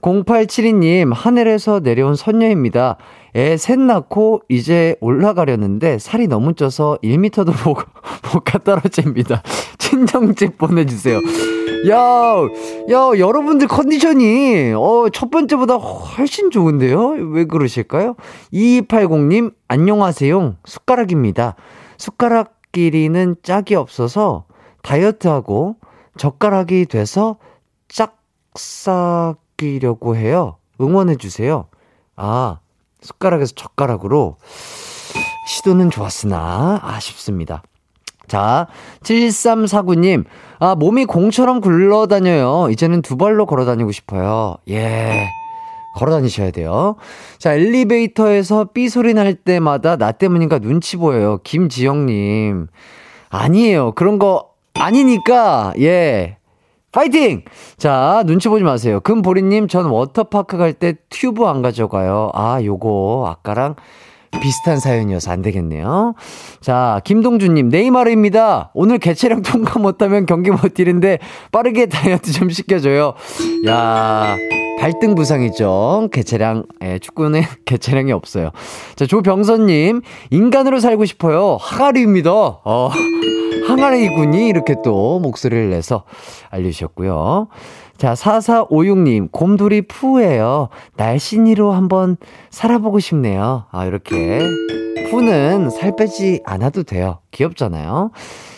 [0.00, 2.96] 0872님, 하늘에서 내려온 선녀입니다.
[3.36, 7.76] 애 셋 낳고 이제 올라가려는데 살이 너무 쪄서 1m도 못,
[8.32, 9.42] 못 갔다 떨어집니다.
[9.78, 11.20] 친정집 보내주세요.
[11.90, 12.36] 야,
[12.90, 17.08] 야, 여러분들 컨디션이, 어, 첫 번째보다 훨씬 좋은데요?
[17.32, 18.16] 왜 그러실까요?
[18.52, 20.56] 2280님, 안녕하세요.
[20.64, 21.56] 숟가락입니다.
[21.98, 24.46] 숟가락 끼리는 짝이 없어서
[24.82, 25.76] 다이어트하고
[26.16, 27.36] 젓가락이 돼서
[28.56, 30.56] 짝사귀려고 해요.
[30.80, 31.66] 응원해주세요.
[32.16, 32.60] 아,
[33.04, 34.36] 숟가락에서 젓가락으로
[35.46, 37.62] 시도는 좋았으나 아쉽습니다.
[38.26, 38.66] 자,
[39.02, 40.24] 7349님.
[40.58, 42.68] 아, 몸이 공처럼 굴러다녀요.
[42.70, 44.56] 이제는 두 발로 걸어 다니고 싶어요.
[44.70, 45.28] 예.
[45.96, 46.96] 걸어 다니셔야 돼요.
[47.38, 51.38] 자, 엘리베이터에서 삐 소리 날 때마다 나 때문인가 눈치 보여요.
[51.44, 52.68] 김지영님.
[53.28, 53.92] 아니에요.
[53.92, 56.38] 그런 거 아니니까, 예.
[56.94, 57.42] 파이팅!
[57.76, 59.00] 자, 눈치 보지 마세요.
[59.00, 62.30] 금보리님, 전 워터파크 갈 때 튜브 안 가져가요.
[62.34, 63.74] 아, 요거, 아까랑
[64.40, 66.14] 비슷한 사연이어서 안 되겠네요.
[66.60, 68.70] 자, 김동준님, 네이마르입니다.
[68.74, 71.18] 오늘 개체량 통과 못하면 경기 못 뛰는데
[71.50, 73.14] 빠르게 다이어트 좀 시켜줘요.
[73.66, 74.36] 야
[74.84, 76.10] 발등 부상이죠.
[76.12, 78.50] 개체량, 예, 축구는 개체량이 없어요.
[78.96, 81.56] 자, 조병선님, 인간으로 살고 싶어요.
[81.58, 82.30] 항아리입니다.
[82.30, 82.90] 어,
[83.66, 86.04] 항아리 군이 이렇게 또 목소리를 내서
[86.50, 87.48] 알려주셨고요.
[87.96, 90.68] 자, 4456님, 곰돌이 푸예요.
[90.96, 92.18] 날씬이로 한번
[92.50, 93.64] 살아보고 싶네요.
[93.70, 94.40] 아, 이렇게.
[95.14, 97.18] 푸는 살 빼지 않아도 돼요.
[97.30, 98.10] 귀엽잖아요.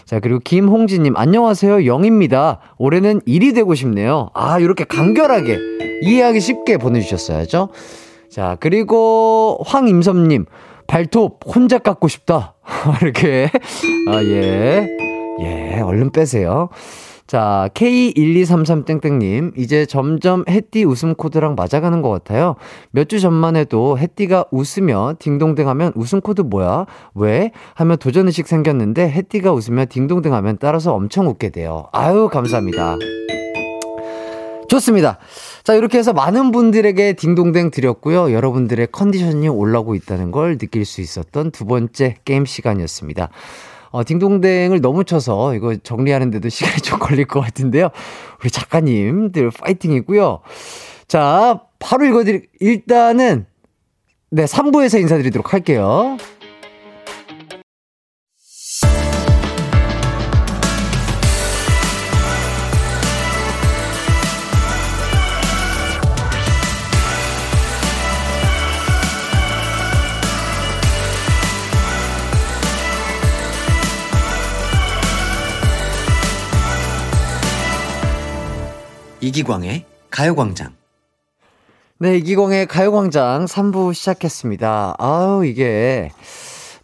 [0.07, 1.85] 자, 그리고 김홍진님, 안녕하세요.
[1.85, 2.61] 영입니다.
[2.79, 4.31] 올해는 1이 되고 싶네요.
[4.33, 5.59] 아, 이렇게 간결하게,
[6.03, 7.69] 이해하기 쉽게 보내주셨어야죠.
[8.31, 10.47] 자, 그리고 황임섭님,
[10.87, 12.55] 발톱 혼자 깎고 싶다.
[13.03, 13.51] 이렇게.
[14.09, 14.89] 아, 예.
[15.41, 16.71] 예, 얼른 빼세요.
[17.27, 22.55] 자, K1233땡땡님, 이제 점점 해띠 웃음 코드랑 맞아가는 것 같아요.
[22.93, 26.87] 몇 주 전만 해도 해띠가 웃으며 딩동댕 하면 웃음 코드 뭐야?
[27.15, 27.53] 왜?
[27.75, 31.87] 하며 도전의식 생겼는데 해띠가 웃으며 딩동댕 하면 따라서 엄청 웃게 돼요.
[31.93, 32.97] 아유, 감사합니다.
[34.69, 35.19] 좋습니다.
[35.63, 38.33] 자, 이렇게 해서 많은 분들에게 딩동댕 드렸고요.
[38.33, 43.29] 여러분들의 컨디션이 올라오고 있다는 걸 느낄 수 있었던 두 번째 게임 시간이었습니다.
[43.97, 47.89] 어, 딩동댕을 너무 쳐서 이거 정리하는데도 시간이 좀 걸릴 것 같은데요.
[48.43, 50.41] 우리 작가님들 파이팅이고요.
[51.09, 53.47] 자, 바로 읽어드릴, 일단은,
[54.31, 56.19] 네, 3부에서 인사드리도록 할게요.
[79.27, 80.73] 이기광의 가요광장.
[81.99, 84.95] 네, 이기광의 가요광장 3부 시작했습니다.
[84.99, 86.13] 아우, 이게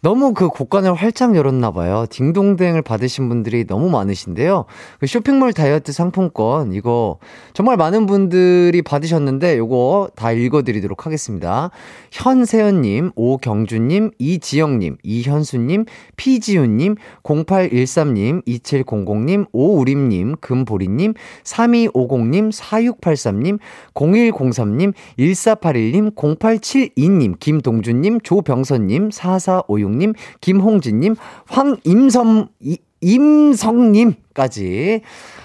[0.03, 2.05] 너무 그 곡간을 활짝 열었나 봐요.
[2.09, 4.65] 딩동댕을 받으신 분들이 너무 많으신데요.
[4.99, 7.19] 그 쇼핑몰 다이어트 상품권, 이거
[7.53, 11.71] 정말 많은 분들이 받으셨는데, 요거 다 읽어드리도록 하겠습니다.
[12.11, 15.85] 현세연님, 오경주님, 이지영님, 이현수님,
[16.17, 21.13] 피지훈님, 0813님, 2700님, 오우림님, 금보리님,
[21.45, 23.57] 3250님, 4683님,
[23.93, 31.15] 0103님, 1481님, 0872님, 김동준님, 조병선님, 4456 님, 김홍진님,
[31.47, 35.01] 황임섬, 이, 임성님까지.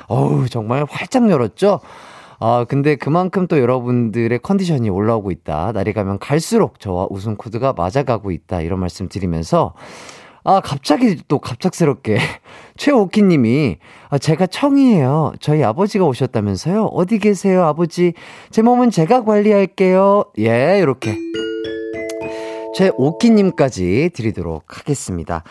[0.09, 1.81] 어우, 정말 활짝 열었죠?
[2.41, 5.73] 아, 근데 그만큼 또 여러분들의 컨디션이 올라오고 있다.
[5.73, 8.61] 날이 가면 갈수록 저와 우승 코드가 맞아가고 있다.
[8.61, 9.75] 이런 말씀 드리면서,
[10.45, 12.19] 아, 갑자기 또 갑작스럽게
[12.79, 13.79] 최오키 님이
[14.09, 15.33] 아, 제가 청이에요.
[15.41, 16.85] 저희 아버지가 오셨다면서요?
[16.87, 18.13] 어디 계세요, 아버지?
[18.51, 20.25] 제 몸은 제가 관리할게요.
[20.39, 21.17] 예, 이렇게.
[22.79, 25.43] 최오키 님까지 드리도록 하겠습니다.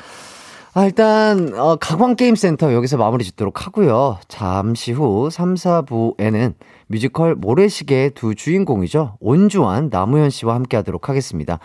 [0.74, 4.20] 아, 일단, 어, 가광게임센터 여기서 마무리 짓도록 하고요.
[4.30, 6.54] 잠시 후 3, 4부에는
[6.88, 9.18] 뮤지컬 모래시계의 두 주인공이죠.
[9.20, 11.60] 온주환, 나무현 씨와 함께 하도록 하겠습니다.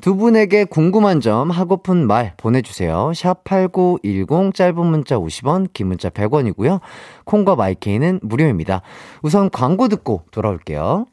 [0.00, 3.10] 두 분에게 궁금한 점, 하고픈 말 보내주세요.
[3.12, 6.78] 샵8910, 짧은 문자 50원, 긴 문자 100원이고요.
[7.24, 8.82] 콩과 마이케이는 무료입니다.
[9.22, 11.06] 우선 광고 듣고 돌아올게요.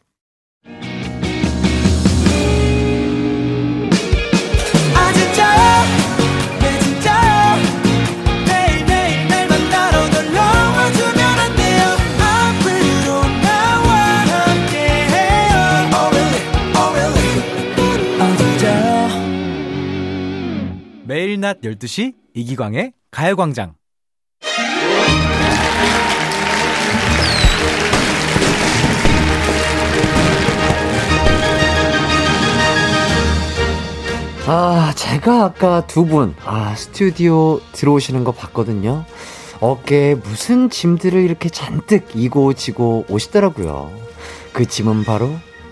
[21.35, 23.75] 매일 낮 12시 이기광의 가요광장.
[34.47, 39.03] 아, 제가 아까 두 분, 아, 스튜디오 들어오시는 거 봤거든요.
[39.59, 43.91] 어깨에 무슨 짐들을 이렇게 잔뜩 이고 지고 오시더라고요.
[44.53, 45.29] 그 짐은 바로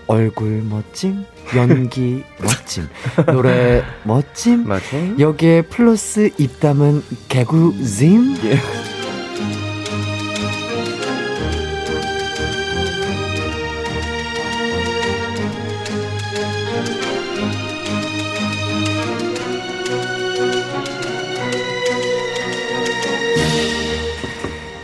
[0.08, 1.24] 얼굴 멋짐,
[1.56, 2.88] 연기 멋짐,
[3.26, 4.84] 노래 멋짐, 맞아.
[5.18, 8.36] 여기에 플러스 입담은 개구짐?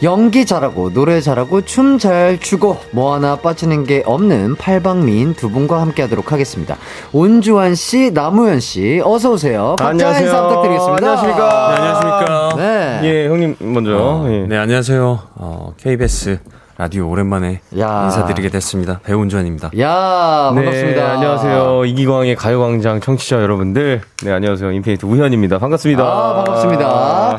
[0.02, 5.80] 연기 잘하고 노래 잘하고 춤 잘 추고 뭐 하나 빠지는 게 없는 팔방미인 두 분과
[5.82, 6.76] 함께 하도록 하겠습니다.
[7.12, 9.76] 온주환 씨, 나무현 씨, 어서 오세요.
[9.78, 10.24] 안녕하세요.
[10.26, 10.96] 인사 부탁드리겠습니다.
[10.96, 11.68] 안녕하십니까.
[11.68, 12.56] 네, 안녕하십니까.
[12.56, 13.00] 네.
[13.04, 13.96] 예, 형님 먼저.
[13.98, 14.46] 어, 예.
[14.46, 15.18] 네, 안녕하세요.
[15.34, 16.38] 어, KBS
[16.78, 18.04] 라디오 오랜만에 야.
[18.04, 19.00] 인사드리게 됐습니다.
[19.04, 19.72] 배운주환입니다.
[19.78, 21.02] 야, 반갑습니다.
[21.02, 21.84] 네, 안녕하세요.
[21.84, 24.00] 이기광의 가요광장 청취자 여러분들.
[24.24, 24.70] 네, 안녕하세요.
[24.72, 25.58] 인피니트 우현입니다.
[25.58, 26.02] 반갑습니다.
[26.02, 27.38] 아, 반갑습니다.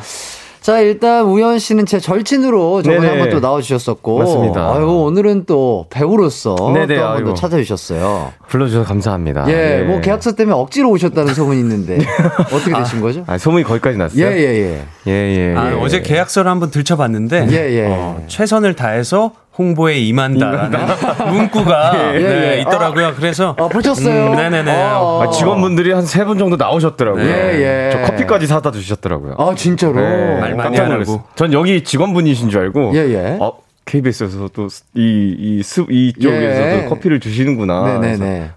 [0.62, 3.08] 자, 일단 우현 씨는 제 절친으로 저번에.
[3.10, 4.20] 한번 또 나와주셨었고.
[4.20, 4.74] 맞습니다.
[4.76, 7.34] 아유, 오늘은 또 배우로서 네네, 또한 번.
[7.34, 8.32] 찾아주셨어요.
[8.48, 9.46] 불러주셔서 감사합니다.
[9.48, 9.84] 예, 네.
[9.84, 11.98] 뭐 계약서 때문에 억지로 오셨다는 소문이 있는데
[12.54, 13.24] 어떻게 되신 거죠?
[13.26, 14.24] 아, 소문이 거기까지 났어요?
[14.24, 14.84] 예, 예, 예.
[15.08, 15.56] 예, 예.
[15.58, 15.80] 아, 예.
[15.82, 17.88] 어제 계약서를 한번 들춰봤는데 예, 예.
[17.90, 20.80] 어, 최선을 다해서 홍보에 임한다라는
[21.32, 22.62] 문구가 예, 네, 예.
[22.62, 23.14] 있더라고요.
[23.16, 24.32] 그래서 아, 보셨어요?
[24.32, 24.72] 음, 네네네.
[24.96, 25.24] 어.
[25.24, 27.24] 아, 직원분들이 한 세 분 정도 나오셨더라고요.
[27.24, 27.90] 예, 예.
[27.92, 29.36] 저 커피까지 사다 주셨더라고요.
[29.38, 29.96] 아, 진짜로?
[29.96, 30.78] 네, 말 많이.
[30.80, 31.24] 놀랐어요.
[31.36, 32.92] 전 여기 직원분이신 줄 알고.
[32.96, 33.38] 예, 예.
[33.40, 33.54] 어,
[33.86, 36.86] KBS에서 또 이, 이, 습, 이쪽에서도 예.
[36.88, 38.00] 커피를 주시는구나.
[38.00, 38.52] 그래서 네네네.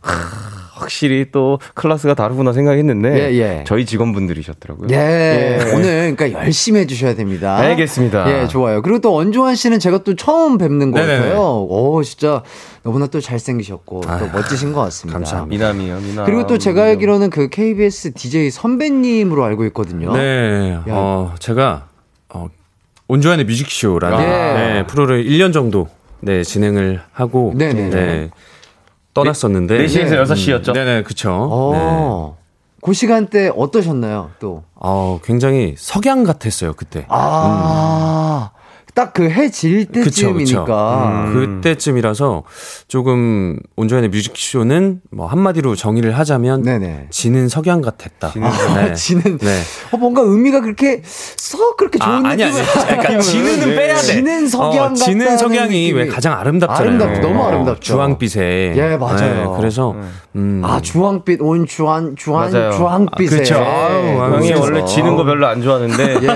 [0.75, 3.33] 확실히 또 클래스가 다르구나 생각했는데.
[3.33, 3.65] 예, 예.
[3.67, 4.89] 저희 직원분들이셨더라고요.
[4.91, 7.57] 예, 오늘 그러니까 열심히 해주셔야 됩니다.
[7.57, 8.43] 알겠습니다.
[8.43, 8.83] 예, 좋아요.
[8.83, 11.19] 그리고 또 원조환 씨는 제가 또 처음 뵙는 것 네네네.
[11.29, 11.67] 같아요.
[11.69, 12.43] 오, 진짜
[12.83, 15.19] 너무나 또 잘생기셨고 또 멋지신 것 같습니다.
[15.19, 15.73] 감사합니다.
[15.73, 16.27] 미남이요, 미남.
[16.27, 20.13] 그리고 또 제가 알기로는 그 KBS DJ 선배님으로 알고 있거든요.
[20.13, 21.89] 네, 어, 제가
[22.31, 22.49] 어,
[23.09, 24.25] 온주환의 뮤직쇼라는 예.
[24.27, 25.89] 네, 프로를 1년 정도
[26.21, 27.91] 네, 진행을 하고 네네.
[27.91, 28.31] 네,
[29.15, 30.73] 떠났었는데 4시에서 6시였죠?
[30.75, 31.29] 네네, 그쵸.
[31.73, 31.79] 네.
[31.81, 32.37] 어,
[32.83, 34.65] 그 시간대 어떠셨나요, 또?
[34.75, 37.07] 어, 굉장히 석양 같았어요, 그때.
[37.09, 38.51] 아,
[38.95, 40.35] 딱 그 해질 그쵸, 그쵸.
[40.35, 41.25] 때쯤이니까.
[41.29, 42.43] 음, 그때쯤이라서
[42.89, 47.07] 조금 온조연의 뮤직쇼는 뭐 한마디로 정의를 하자면 네네.
[47.11, 48.33] 지는 석양 같았다.
[48.41, 49.61] 아, 지는 네.
[49.93, 52.53] 어, 뭔가 의미가 그렇게 썩 그렇게 좋은 아, 아니 아니.
[52.53, 53.77] 느낌은 그러니까 지는은 네.
[53.77, 54.01] 빼야 돼.
[54.03, 56.15] 지는 석양 어, 지는 석양이 왜 느낌이.
[56.15, 56.89] 가장 아름답잖아요.
[56.89, 57.21] 아름답죠.
[57.29, 57.81] 너무 아름답죠.
[57.81, 58.75] 주황빛에.
[58.77, 59.51] 예, 맞아요.
[59.53, 59.95] 네, 그래서
[60.37, 60.63] 음.
[60.65, 62.73] 아 주황빛 온 주황 주황 맞아요.
[62.73, 63.55] 주황빛에 아, 그렇죠.
[63.57, 64.53] 아유, 아유, 형이.
[64.55, 66.15] 원래 지는 거 별로 안 좋아하는데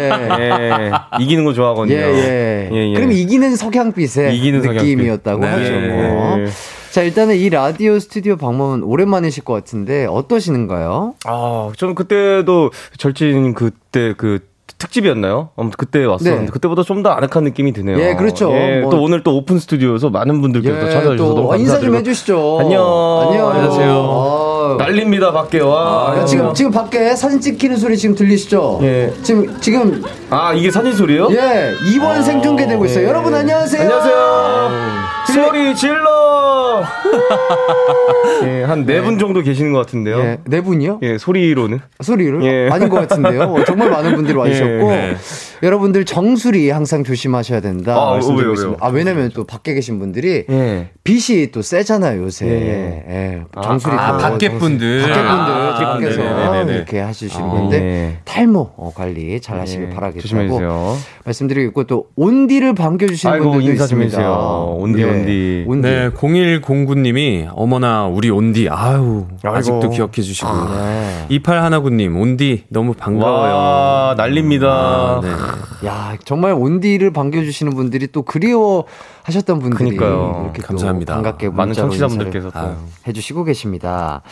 [0.41, 0.91] 예.
[1.21, 1.97] 이기는 거 좋아하거든요.
[1.97, 2.48] 예 예.
[2.73, 2.95] 예, 예.
[2.95, 5.67] 그럼 이기는 석양빛의 이기는 느낌이었다고 석양빛.
[5.67, 5.81] 하죠.
[5.81, 6.09] 네.
[6.13, 6.39] 뭐.
[6.41, 6.47] 예.
[6.91, 11.15] 자 일단은 이 라디오 스튜디오 방문 오랜만이실 것 같은데 어떠시는가요?
[11.27, 14.41] 아, 저는 그때도 절친 그때 그
[14.79, 15.51] 특집이었나요?
[15.57, 16.51] 아무튼 그때 왔었는데 네.
[16.53, 17.99] 그때보다 좀 더 아늑한 느낌이 드네요.
[18.01, 18.53] 예, 그렇죠.
[18.55, 21.93] 예, 뭐- 또 오늘 또 오픈 스튜디오여서 많은 분들께서 또 찾아주셔서 너무 또 인사 좀
[21.93, 22.59] 감사드리고 해주시죠.
[22.61, 22.83] 안녕.
[23.29, 23.51] 안녕.
[23.51, 23.91] 안녕하세요.
[23.93, 26.15] 아, 난립니다 밖에 와.
[26.19, 28.81] 야, 지금 지금 밖에 사진 찍히는 소리 지금 들리시죠?
[28.83, 29.13] 예.
[29.23, 31.29] 지금 지금 아 이게 사진 소리요?
[31.31, 33.07] 예 2번 생중계되고 있어요.
[33.09, 33.83] 여러분 안녕하세요.
[33.83, 34.98] 안녕하세요.
[35.33, 36.83] 소리 질러.
[38.45, 40.19] 예, 한 네 분 정도 계시는 것 같은데요.
[40.21, 41.01] 예, 네 분이요?
[41.03, 41.81] 예, 소리로는.
[42.03, 42.69] 소리를 예.
[42.73, 43.43] 아닌 것 같은데요.
[43.43, 45.17] 어, 정말 많은 분들이 와주셨고 네.
[45.63, 48.67] 여러분들 정수리 항상 조심하셔야 된다 아, 말씀드리고 왜요.
[48.69, 48.77] 왜요?
[48.81, 50.91] 아 왜냐면 또 밖에 계신 분들이 예.
[51.05, 52.47] 빛이 또 세잖아요 요새.
[52.47, 53.05] 예.
[53.09, 55.03] 예, 정수리 아, 또 밖에 분들.
[55.03, 56.73] 밖에 분들 아, 밖에서 네네네네.
[56.77, 58.19] 이렇게 하시는 아, 건데 예.
[58.25, 60.97] 탈모 어, 관리 잘 하시길 예, 바라겠다고 조심해주세요.
[61.25, 64.05] 말씀드리고 또 온디를 반겨주시는 분들도 인사 있습니다.
[64.07, 64.77] 해주세요.
[64.79, 65.18] 온디, 온디.
[65.67, 65.89] 온디.
[65.89, 69.91] 네, 8109님이 어머나 우리 온디 아유 아직도 아이고.
[69.91, 71.27] 기억해 주시고 네.
[71.31, 73.55] 2819님 온디 너무 반가워요.
[73.55, 74.69] 와, 난립니다.
[74.69, 75.89] 아, 네.
[75.89, 78.85] 야, 정말 온디를 반겨주시는 분들이 또 그리워
[79.29, 80.41] 하셨던 분들이 그러니까요.
[80.45, 81.15] 이렇게 또 감사합니다.
[81.15, 82.51] 반갑게 많은 문자로 청취자분들께서.
[82.55, 82.77] 아유.
[83.07, 84.23] 해주시고 계십니다.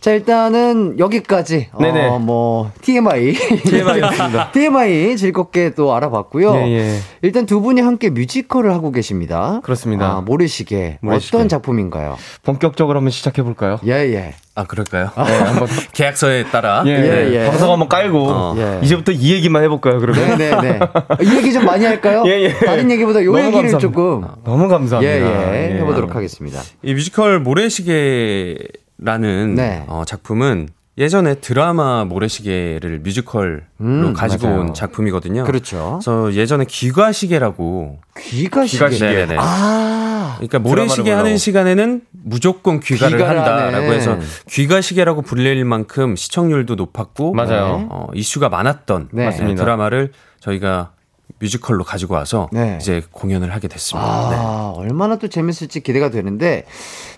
[0.00, 1.70] 자, 일단은 여기까지.
[1.80, 2.08] 네네.
[2.08, 3.32] 어, 뭐, TMI.
[3.32, 4.52] TMI였습니다.
[4.52, 6.54] TMI 즐겁게 또 알아봤고요.
[6.54, 6.98] 예, 예.
[7.22, 9.60] 일단 두 분이 함께 뮤지컬을 하고 계십니다.
[9.62, 10.16] 그렇습니다.
[10.16, 10.98] 아, 모래시계.
[11.00, 11.36] 모래시계.
[11.36, 12.16] 어떤 작품인가요?
[12.42, 13.78] 본격적으로 한번 시작해 볼까요?
[13.86, 14.34] 예, 예.
[14.54, 15.10] 아 그럴까요?
[15.16, 17.46] 네, 한번 계약서에 따라 예, 예, 예.
[17.48, 18.54] 방송 한번 깔고 어.
[18.58, 18.80] 예.
[18.82, 19.98] 이제부터 이 얘기만 해볼까요?
[19.98, 20.78] 그러면 네네네.
[21.22, 22.22] 이 얘기 좀 많이 할까요?
[22.26, 22.52] 예, 예.
[22.58, 23.78] 다른 얘기보다 요 얘기를 감사합니다.
[23.78, 24.26] 조금.
[24.44, 25.10] 너무 감사합니다.
[25.10, 25.78] 예, 예.
[25.78, 26.60] 해보도록 하겠습니다.
[26.82, 29.84] 이 뮤지컬 모래시계라는 네.
[29.86, 30.68] 어, 작품은
[30.98, 34.60] 예전에 드라마 모래시계를 뮤지컬로 음, 가지고 맞아요.
[34.60, 35.44] 온 작품이거든요.
[35.44, 36.00] 그렇죠.
[36.02, 38.78] 그래서 예전에 귀가시계라고 귀가시계.
[38.78, 39.06] 귀가시계.
[39.06, 39.36] 네네네.
[39.38, 40.34] 아.
[40.36, 41.38] 그러니까 모래시계 하는 보려고.
[41.38, 43.96] 시간에는 무조건 귀가를 귀가를 한다라고 하네.
[43.96, 44.18] 해서
[44.50, 47.78] 귀가시계라고 불릴 만큼 시청률도 높았고 맞아요.
[47.78, 47.86] 네.
[47.90, 49.24] 어, 이슈가 많았던 네.
[49.26, 49.64] 맞습니다.
[49.64, 50.92] 드라마를 저희가
[51.38, 52.78] 뮤지컬로 가지고 와서 네.
[52.80, 54.30] 이제 공연을 하게 됐습니다.
[54.30, 54.36] 네.
[54.36, 56.64] 아, 얼마나 또 재밌을지 기대가 되는데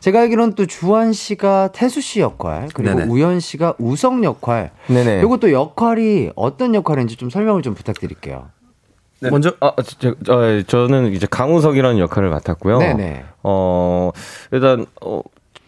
[0.00, 3.10] 제가 알기로는 또 주한 씨가 태수 씨 역할 그리고 네네.
[3.12, 5.20] 우연 씨가 우성 역할 네네.
[5.20, 8.48] 요거 또 역할이 어떤 역할인지 좀 설명을 좀 부탁드릴게요.
[9.20, 9.30] 네.
[9.30, 12.78] 먼저 아, 저, 저, 저는 이제 강우석이라는 역할을 맡았고요.
[12.78, 13.24] 네네.
[13.42, 14.10] 어,
[14.52, 15.20] 일단, 어,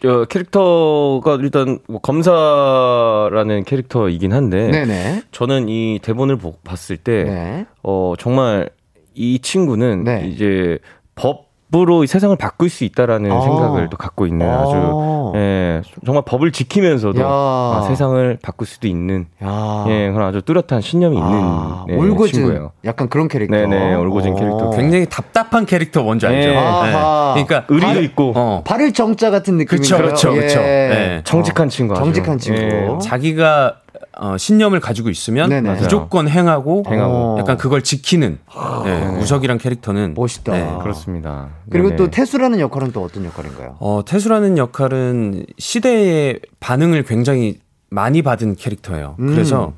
[0.02, 5.22] 저 캐릭터가 일단 뭐 검사라는 캐릭터이긴 한데 네네.
[5.32, 7.66] 저는 이 대본을 보, 봤을 때 네.
[7.82, 8.68] 어, 정말
[9.14, 10.28] 이 친구는 네.
[10.28, 10.78] 이제
[11.14, 13.40] 법 으로 이 세상을 바꿀 수 있다라는 아.
[13.40, 15.32] 생각을 또 갖고 있는 아주 아.
[15.34, 17.26] 예, 정말 법을 지키면서도 야.
[17.28, 19.84] 아, 세상을 바꿀 수도 있는 야.
[19.88, 22.70] 예, 그런 아주 뚜렷한 신념이 있는 아, 네, 올고진 친구예요.
[22.84, 23.56] 약간 그런 캐릭터.
[23.56, 24.70] 네네, 올고진 캐릭터.
[24.70, 26.50] 굉장히 답답한 캐릭터 뭔지 알죠?
[26.50, 26.56] 네.
[26.56, 27.32] 아하.
[27.34, 29.98] 그러니까 의리도 발- 있고 어, 발을 정자 같은 느낌인가요?
[30.02, 30.60] 그렇죠, 그렇죠.
[30.60, 30.62] 예.
[30.64, 31.20] 네.
[31.24, 32.04] 정직한 친구 아주.
[32.04, 32.60] 정직한 친구.
[32.60, 32.88] 예.
[33.02, 33.78] 자기가
[34.18, 35.74] 어, 신념을 가지고 있으면 네네.
[35.74, 37.14] 무조건 행하고, 행하고.
[37.14, 37.36] 어.
[37.38, 38.38] 약간 그걸 지키는
[38.84, 40.52] 네, 우석이란 캐릭터는 멋있다.
[40.52, 40.78] 네.
[40.82, 41.50] 그렇습니다.
[41.70, 41.96] 그리고 네네.
[41.96, 43.76] 또 태수라는 역할은 또 어떤 역할인가요?
[43.78, 47.58] 어, 태수라는 역할은 시대의 반응을 굉장히
[47.90, 49.16] 많이 받은 캐릭터예요.
[49.18, 49.26] 음.
[49.26, 49.74] 그래서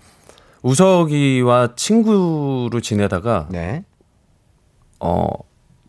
[0.62, 3.84] 우석이와 친구로 지내다가 네.
[5.00, 5.26] 어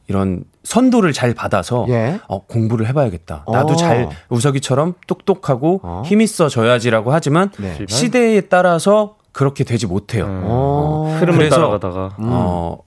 [0.10, 2.20] 이런 선도를 잘 받아서 예.
[2.28, 3.45] 어, 공부를 해봐야겠다.
[3.51, 3.76] 나도 어.
[3.76, 6.03] 잘 우석이처럼 똑똑하고 어.
[6.05, 7.78] 힘 있어져야지라고 하지만 네.
[7.88, 10.26] 시대에 따라서 그렇게 되지 못해요.
[10.26, 10.41] 음.
[10.45, 11.16] 어.
[11.20, 12.80] 흐름을 그래서- 따라가다가 어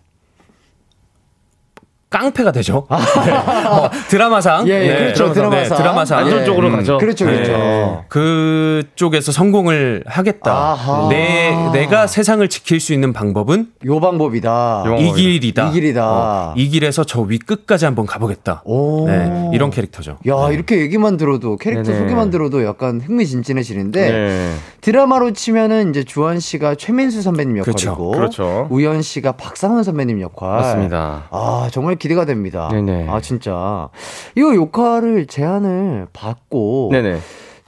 [2.12, 2.86] 깡패가 되죠.
[3.26, 3.32] 네.
[3.32, 4.68] 어, 드라마상.
[4.68, 5.32] 예, 예, 그렇죠.
[5.32, 5.76] 드라마상.
[5.78, 6.18] 드라마상.
[6.20, 6.98] 안전쪽으로 가죠.
[6.98, 7.52] 그렇죠, 그렇죠.
[7.52, 7.98] 네.
[8.08, 10.52] 그쪽에서 성공을 하겠다.
[10.52, 11.08] 아하.
[11.08, 14.84] 내 내가 세상을 지킬 수 있는 방법은 요 방법이다.
[14.86, 15.68] 요- 이 길이다.
[15.68, 16.04] 이 길이다.
[16.06, 18.62] 어, 이 길에서 저 위 끝까지 한번 가보겠다.
[18.64, 19.06] 오.
[19.08, 20.18] 네, 이런 캐릭터죠.
[20.28, 21.98] 야, 이렇게 얘기만 들어도 캐릭터 네네.
[22.00, 24.52] 소개만 들어도 약간 흥미진진해지는데 네.
[24.80, 27.90] 드라마로 치면은 이제 주한 씨가 최민수 선배님 그렇죠.
[27.90, 28.66] 역할이고 그렇죠.
[28.70, 30.50] 우연 씨가 박상원 선배님 역할.
[30.50, 31.24] 맞습니다.
[31.30, 32.68] 아, 정말 기대가 됩니다.
[32.72, 33.06] 네네.
[33.08, 33.88] 아, 진짜.
[34.34, 37.20] 이거 역할을 제안을 받고 네네.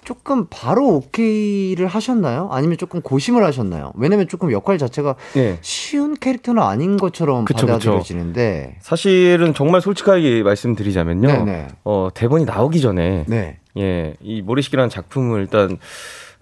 [0.03, 2.49] 조금 바로 오케이를 하셨나요?
[2.51, 3.93] 아니면 조금 고심을 하셨나요?
[3.95, 5.57] 왜냐면 조금 역할 자체가 네.
[5.62, 8.78] 쉬운 캐릭터는 아닌 것처럼 그쵸, 받아들여지는데.
[8.80, 11.28] 사실은 정말 솔직하게 말씀드리자면요.
[11.28, 11.68] 네네.
[11.85, 13.59] 어, 대본이 나오기 전에 네.
[13.78, 15.78] 예, 이 모래시계라는 작품을 일단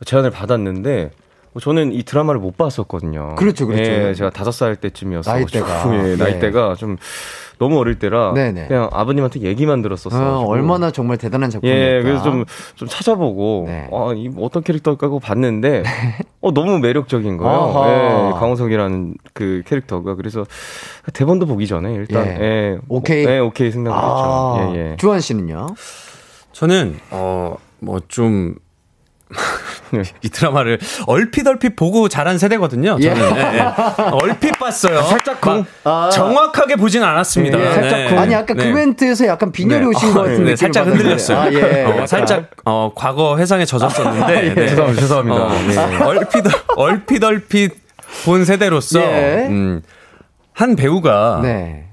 [0.07, 1.22] 제안을 받았는데 어,
[1.61, 3.35] 저는 이 드라마를 못 봤었거든요.
[3.37, 3.91] 그렇죠, 그렇죠.
[3.91, 5.83] 예, 제가 다섯 살 때쯤이어서 나이대가.
[5.83, 6.17] 좀, 예, 네.
[6.17, 6.97] 나이대가 좀
[7.59, 8.67] 너무 어릴 때라 네네.
[8.67, 10.39] 그냥 아버님한테 얘기만 들었었어요.
[10.39, 11.81] 어, 얼마나 정말 대단한 작품이었다.
[11.81, 12.45] 예, 그래서 좀,
[12.75, 13.89] 좀 찾아보고, 네.
[13.93, 15.83] 아, 이 어떤 캐릭터일까 하고 봤는데,
[16.41, 17.85] 어, 너무 매력적인 거예요.
[17.87, 20.17] 예, 강호석이라는 그 캐릭터가.
[20.17, 20.45] 그래서
[21.13, 22.45] 대본도 보기 전에 일단, 예.
[22.45, 22.79] 예.
[22.89, 23.25] 오케이?
[23.27, 24.77] 예, 오케이 생각을 아, 했죠.
[24.77, 24.97] 예, 예.
[24.97, 25.69] 주한 씨는요?
[26.53, 28.57] 저는 어뭐좀
[30.23, 32.99] 이 드라마를 얼핏 얼핏 보고 자란 세대거든요.
[32.99, 33.65] 저는 예, 예.
[34.13, 35.03] 얼핏 봤어요.
[35.03, 35.65] 살짝 쿵.
[35.85, 37.61] 막 정확하게 보진 않았습니다.
[37.61, 38.19] 예, 살짝 쿵.
[38.19, 38.73] 아니 아까 그 네.
[38.73, 39.87] 멘트에서 약간 빈혈이 네.
[39.87, 41.39] 오신 것 어, 같은 네, 느낌 살짝 흔들렸어요.
[41.39, 41.85] 아, 예.
[41.85, 42.07] 어.
[42.07, 44.69] 살짝 어, 과거 회상에 젖었었는데 네.
[44.69, 45.01] 죄송합니다.
[45.01, 45.45] 죄송합니다.
[45.45, 45.97] 어, 예.
[46.05, 46.45] 얼핏
[46.77, 47.73] 얼핏 얼핏
[48.25, 49.47] 본 세대로서 예.
[49.49, 49.83] 음,
[50.53, 51.89] 한 배우가 네.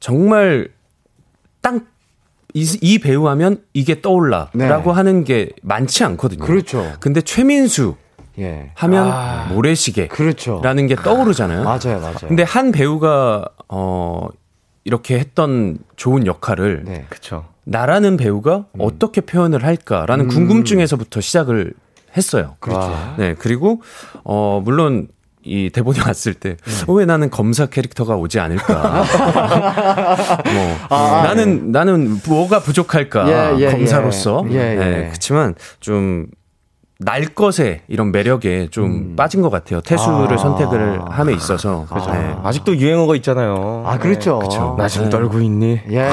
[0.00, 0.68] 정말
[1.62, 1.74] 딱
[2.54, 4.90] 이, 이 배우 하면 이게 떠올라라고 네.
[4.94, 6.44] 하는 게 많지 않거든요.
[6.44, 6.92] 그렇죠.
[7.00, 7.96] 근데 최민수
[8.38, 8.70] 예.
[8.74, 10.62] 하면 모래시계라는 그렇죠.
[10.62, 11.64] 게 떠오르잖아요.
[11.64, 12.14] 맞아요, 맞아요.
[12.28, 14.28] 근데 한 배우가 어
[14.84, 17.06] 이렇게 했던 좋은 역할을 네.
[17.08, 17.46] 그쵸.
[17.64, 21.72] 나라는 배우가 어떻게 표현을 할까라는 궁금증에서부터 시작을
[22.16, 22.54] 했어요.
[22.60, 23.14] 그렇죠.
[23.16, 23.82] 네, 그리고
[24.22, 25.08] 어 물론
[25.44, 26.84] 이 대본이 왔을 때, 네.
[26.86, 29.04] 어, 왜 나는 검사 캐릭터가 오지 않을까?
[30.44, 33.54] 뭐, 아, 나는, 나는 뭐가 부족할까?
[33.56, 34.44] 예, 예, 검사로서.
[34.50, 34.54] 예.
[34.54, 35.06] 예, 예.
[35.08, 36.26] 그렇지만 좀,
[36.98, 39.80] 날 것의 이런 매력에 좀 빠진 것 같아요.
[39.80, 40.36] 태수를 아.
[40.36, 41.86] 선택을 함에 있어서.
[42.12, 42.36] 네.
[42.44, 43.82] 아직도 유행어가 있잖아요.
[43.84, 44.38] 아, 그렇죠.
[44.38, 44.76] 그쵸.
[44.78, 45.80] 나 지금 떨고 있니?
[45.90, 46.08] 예,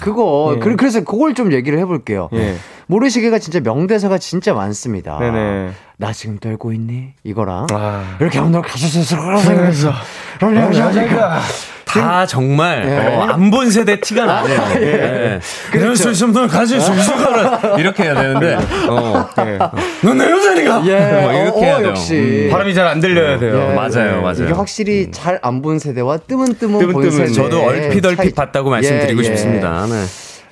[0.00, 0.60] 그거, 예.
[0.60, 2.28] 그, 그래서 그걸 좀 얘기를 해볼게요.
[2.34, 2.56] 예.
[2.86, 5.18] 모래시계가 진짜 명대사가 진짜 많습니다.
[5.18, 5.70] 네네.
[5.96, 7.14] 나 지금 떨고 있니?
[7.24, 7.66] 이거랑.
[7.72, 8.16] 아.
[8.20, 9.92] 이렇게 하면 너 가수스스로 생각해서.
[12.00, 13.14] 다 정말 예.
[13.16, 14.60] 어, 안본 세대 티가 나네요.
[14.82, 15.40] 예.
[15.74, 18.56] 이럴 수 있으면 널 가질 수 있을 거라 이렇게 해야 되는데
[18.88, 19.28] 어,
[20.02, 21.88] 넌내 여자니까 예, 뭐 이렇게 어, 해야 어, 돼요.
[21.90, 22.14] 역시.
[22.14, 22.48] 음.
[22.50, 23.68] 발음이 잘 안 들려야 돼요.
[23.70, 24.44] 예, 맞아요, 맞아요.
[24.44, 27.10] 이게 확실히 잘안 본 세대와 뜨문뜨문 본.
[27.10, 27.32] 세대.
[27.32, 29.28] 저도 얼핏 얼핏 차이- 봤다고 말씀드리고 예, 예.
[29.28, 29.86] 싶습니다.
[29.86, 30.04] 네.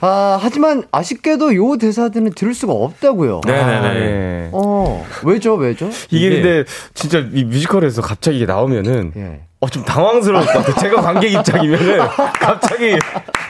[0.05, 3.43] 아, 하지만 아쉽게도 요 대사들은 들을 수가 없다고요.
[3.47, 3.88] 네네네.
[4.01, 4.49] 예.
[4.53, 5.90] 어, 왜죠, 왜죠?
[6.11, 6.64] 이게 이게- 근데
[6.95, 9.40] 진짜 이 뮤지컬에서 갑자기 이게 나오면은 예.
[9.63, 10.75] 어, 좀 당황스러울 것 같아요.
[10.75, 12.01] 제가 관객 입장이면은
[12.41, 12.99] 갑자기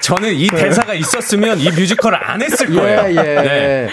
[0.03, 3.01] 저는 이 대사가 있었으면 이 뮤지컬을 안 했을 거예요.
[3.07, 3.23] 예, 예.
[3.23, 3.89] 네.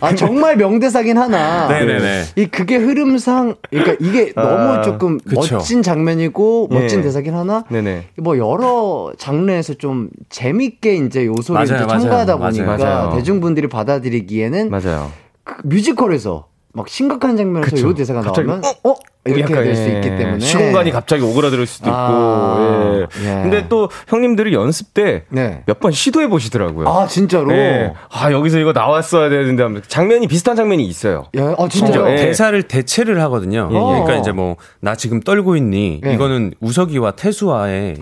[0.00, 1.66] 아, 정말 명대사긴 하나.
[1.66, 2.24] 네네네.
[2.36, 5.56] 이 그게 흐름상, 그러니까 이게 너무 조금 그쵸.
[5.56, 7.02] 멋진 장면이고 멋진 예.
[7.02, 7.64] 대사긴 하나.
[7.68, 8.04] 네네.
[8.18, 11.88] 뭐 여러 장르에서 좀 재밌게 이제 요소를 맞아요, 이제.
[11.88, 13.16] 첨가하다 맞아요, 보니까 맞아요.
[13.16, 15.10] 대중분들이 받아들이기에는 맞아요.
[15.42, 16.46] 그 뮤지컬에서
[16.76, 17.88] 막 심각한 장면에서 그쵸.
[17.88, 18.94] 요 대사가 갑자기 나오면 어?
[19.26, 21.96] 이렇게 약간, 될수 예, 있기 때문에 시공간이 갑자기 오그라들 수도 있고.
[21.96, 23.22] 아, 예.
[23.22, 23.42] 예.
[23.42, 25.62] 근데 또 형님들이 연습 때 네.
[25.66, 26.86] 몇번 시도해 보시더라고요.
[26.88, 27.92] 아 진짜로 예.
[28.10, 31.26] 아 여기서 이거 나왔어야 되는데 하면 장면이 비슷한 장면이 있어요.
[31.36, 31.92] 예, 아 진짜요?
[31.92, 32.16] 진짜 예.
[32.16, 33.68] 대사를 대체를 하거든요.
[33.70, 33.78] 예, 예.
[33.80, 36.02] 그러니까 이제 뭐 나 지금 떨고 있니?
[36.04, 36.12] 예.
[36.12, 37.96] 이거는 우석이와 태수와의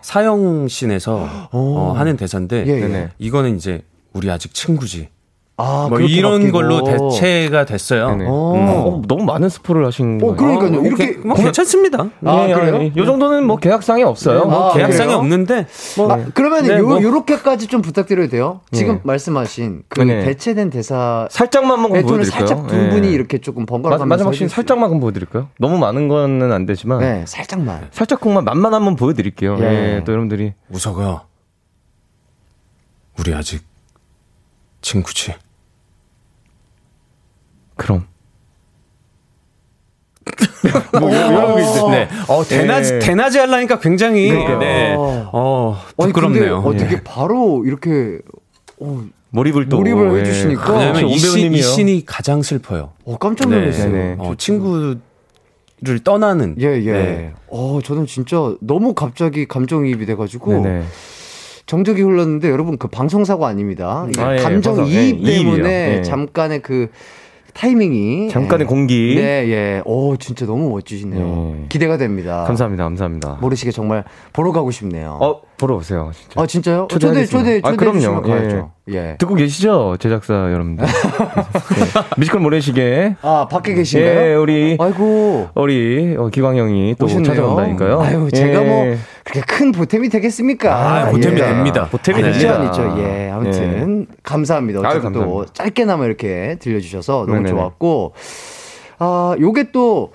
[0.00, 3.10] 사형신에서 어, 하는 대사인데.
[3.18, 5.10] 이거는 이제 우리 아직 친구지.
[5.58, 6.52] 아, 뭐 이런 바뀌고.
[6.52, 8.10] 걸로 대체가 됐어요.
[8.10, 8.24] 네네.
[8.24, 8.28] 음.
[8.28, 10.36] 어, 너무 많은 스포를 하신 어, 거예요.
[10.36, 10.70] 그러니까요.
[10.70, 12.10] 뭐 이렇게 뭐 괜찮습니다.
[12.26, 12.82] 아, 예, 그래요?
[12.82, 12.92] 예.
[12.94, 14.40] 요 정도는 뭐 계약상에 없어요.
[14.40, 14.44] 네.
[14.44, 15.18] 뭐 아, 계약상이 그래요?
[15.18, 17.02] 없는데 뭐 아, 그러면 네, 요 뭐.
[17.02, 18.60] 요렇게까지 좀 부탁드려도 돼요?
[18.70, 19.00] 지금 네.
[19.04, 20.24] 말씀하신 그 네.
[20.26, 22.46] 대체된 대사 살짝만 한번 톤을 보여 드릴까요?
[22.46, 22.88] 살짝 두 예.
[22.90, 25.48] 분이 이렇게 조금 번갈아 마, 가면서 마지막 씬 살짝만 한번 보여 드릴까요?
[25.58, 27.88] 너무 많은 거는 안 되지만 네, 살짝만.
[27.92, 29.56] 살짝만 맛만 한번 보여 드릴게요.
[29.60, 29.64] 예.
[29.96, 30.04] 예.
[30.04, 31.22] 또 여러분들이 우석아,
[33.18, 33.64] 우리 아직
[34.82, 35.32] 친구지.
[37.76, 38.06] 그럼
[40.98, 41.90] 뭐 이런 거 있어요.
[41.90, 42.08] 네.
[42.28, 42.98] 어, 대낮, 예.
[42.98, 44.58] 대낮에 하려니까 굉장히, 그러니까요.
[44.58, 44.94] 네.
[44.98, 46.62] 어, 아니, 부끄럽네요.
[46.62, 47.00] 근데 어떻게 예.
[47.04, 48.18] 바로 이렇게
[48.80, 50.20] 어, 몰입을 또 몰입을 예.
[50.20, 50.78] 해주시니까.
[50.78, 51.62] 왜냐면 이, 온 씬, 이.
[51.62, 52.92] 씬이 가장 슬퍼요.
[53.04, 53.60] 어, 깜짝 네.
[53.60, 53.92] 놀랐어요.
[53.92, 54.16] 네네.
[54.18, 54.96] 어, 친구
[55.82, 56.56] 를 떠나는.
[56.58, 56.92] 예, 예.
[56.92, 57.32] 네.
[57.48, 60.84] 어, 저는 진짜 너무 갑자기 감정이입이 돼가지고 네네.
[61.66, 64.06] 정적이 흘렀는데 여러분 그 방송사고 아닙니다.
[64.16, 65.98] 아, 예, 감정 방송, 이입 예, 때문에.
[65.98, 66.02] 예.
[66.02, 66.88] 잠깐의 그
[67.56, 68.68] 타이밍이 잠깐의 예.
[68.68, 69.14] 공기.
[69.16, 69.82] 네, 예.
[69.86, 71.56] 오, 진짜 너무 멋지시네요.
[71.62, 71.66] 예.
[71.68, 72.44] 기대가 됩니다.
[72.46, 73.38] 감사합니다, 감사합니다.
[73.40, 74.04] 모르시게 정말
[74.34, 75.18] 보러 가고 싶네요.
[75.20, 76.10] 어 보러 오세요.
[76.14, 76.40] 진짜.
[76.40, 76.82] 아, 진짜요?
[76.82, 77.38] 어, 초대, 초대하겠습니다.
[77.38, 78.22] 초대, 아, 초대 그럼요.
[78.22, 78.70] 가야죠.
[78.88, 79.16] 예.
[79.18, 80.84] 듣고 계시죠, 제작사 여러분들.
[80.86, 80.92] 네.
[82.18, 83.16] 뮤지컬 모래시계.
[83.22, 84.30] 아, 밖에 계신가요?
[84.30, 85.48] 예, 우리 아이고.
[85.54, 87.24] 우리 어, 기광 형이 또 오셨네요.
[87.24, 88.00] 찾아온다니까요.
[88.00, 88.66] 아유, 제가 예.
[88.66, 90.74] 뭐 그렇게 큰 보탬이 되겠습니까?
[90.76, 91.88] 아, 보탬이 됩니다.
[91.90, 92.30] 보탬이 네.
[92.32, 92.64] 있죠, 됩니다.
[92.66, 92.94] 있죠.
[92.98, 94.80] 예, 아무튼 감사합니다.
[94.80, 95.52] 아유, 어쨌든 또 감사합니다.
[95.54, 97.48] 짧게나마 이렇게 들려주셔서 너무 네네네.
[97.50, 98.12] 좋았고,
[98.98, 100.12] 아, 요게 또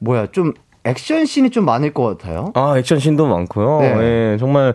[0.00, 0.52] 뭐야 좀
[0.84, 2.52] 액션 씬이 좀 많을 것 같아요.
[2.54, 3.80] 아, 액션 씬도 많고요.
[3.80, 4.32] 네.
[4.32, 4.72] 예, 정말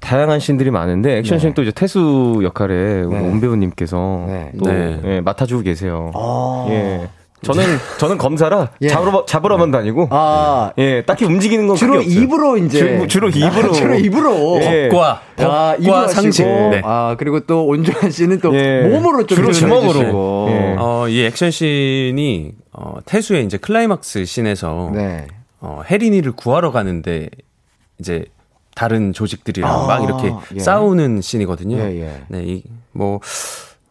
[0.00, 1.42] 다양한 씬들이 많은데 액션 네.
[1.42, 3.04] 씬도 이제 태수 역할에 네.
[3.04, 4.52] 온 배우님께서 네.
[4.58, 5.00] 또 네.
[5.04, 6.10] 예, 맡아주고 계세요.
[6.14, 7.08] 아, 예.
[7.44, 8.88] 저는 저는 검사라 예.
[8.88, 12.00] 잡으러 잡으러만 다니고 아 예, 딱히 움직이는 건 주로.
[12.02, 13.68] 입으로 이제 주- 주로 입으로.
[13.68, 14.58] 아, 주로 입으로.
[14.62, 14.88] 예.
[14.88, 16.44] 법과, 아, 법과 상식.
[16.44, 16.80] 네.
[16.84, 18.82] 아 그리고 또 온주완 씨는 또 예.
[18.82, 20.46] 몸으로 좀 주로 주먹으로.
[20.50, 20.76] 예.
[20.78, 25.26] 어, 이 액션 씬이, 어, 태수의 이제 클라이막스 씬에서, 네.
[25.60, 27.28] 어, 혜린이를 구하러 가는데,
[27.98, 28.24] 이제,
[28.74, 30.58] 다른 조직들이랑 아, 막 이렇게 예.
[30.58, 31.76] 싸우는 씬이거든요.
[31.78, 32.22] 예, 예.
[32.28, 33.20] 네, 이, 뭐,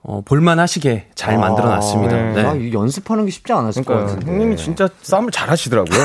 [0.06, 2.16] 어, 볼만하시게 잘 만들어 놨습니다.
[2.16, 2.34] 네.
[2.34, 2.43] 네.
[2.45, 4.32] 아, 이 연습하는 게 쉽지 않았을 것 그러니까 같은데.
[4.34, 5.97] 형님이 진짜 싸움을 잘 하시더라고요.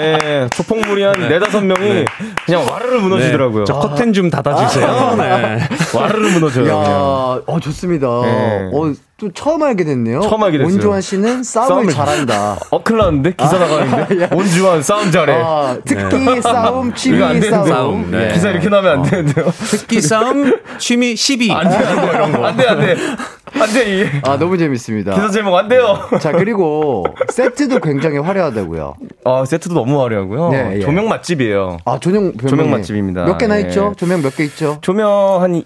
[0.00, 2.04] 예, 조폭물이 한 네 다섯 명이
[2.46, 3.64] 그냥 와르르 무너지더라고요.
[3.64, 5.14] 저 커튼 좀 닫아주세요.
[5.18, 5.58] 네.
[5.94, 6.68] 와르르 무너져요.
[6.68, 6.74] 야.
[7.46, 8.06] 어 좋습니다.
[8.22, 8.70] 네.
[8.72, 10.20] 어, 또 처음 알게 됐네요.
[10.20, 10.72] 처음 알게 됐어요.
[10.74, 12.56] 온조한 씨는 싸움을, 싸움을 잘한다.
[12.70, 13.32] 어, 큰일 났는데?
[13.32, 14.28] 기사 나가는데?
[14.32, 15.32] 온주환 싸움 잘해.
[15.34, 17.68] 아, 특기 싸움, 취미 안 되는데.
[17.68, 18.10] 싸움.
[18.12, 18.32] 네.
[18.32, 19.50] 기사 이렇게 나면 안 되는데요?
[19.50, 21.50] 특기 싸움, 취미 12.
[21.50, 22.44] 안 돼, 안 돼.
[22.44, 22.96] 안 돼, 안 돼.
[23.60, 24.06] 안 돼, 이.
[24.22, 25.14] 아, 너무 재밌습니다.
[25.14, 25.98] 기사 제목 안 돼요.
[26.20, 28.94] 자, 그리고 세트도 굉장히 화려하다고요.
[29.24, 30.50] 아, 세트도 너무 화려하고요.
[30.50, 30.80] 네, 예.
[30.80, 31.78] 조명 맛집이에요.
[31.84, 33.24] 아, 조명, 조명 맛집입니다.
[33.24, 33.62] 몇 개나 예.
[33.62, 33.94] 있죠?
[33.96, 34.78] 조명 몇 개 있죠?
[34.80, 35.64] 조명 한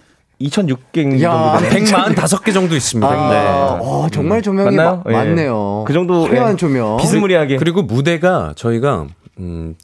[0.48, 1.84] 2,600개 야, 정도 되네요.
[2.14, 3.08] 145개 정도 있습니다.
[3.08, 3.84] 아, 네.
[3.84, 5.02] 어, 정말 조명이 맞나요?
[5.04, 5.16] 마- 예.
[5.16, 5.84] 많네요.
[5.86, 6.56] 그 정도, 화려한 예.
[6.56, 6.96] 조명.
[6.98, 7.56] 비스무리하게.
[7.56, 9.06] 그리고 무대가 저희가
[9.38, 9.74] 음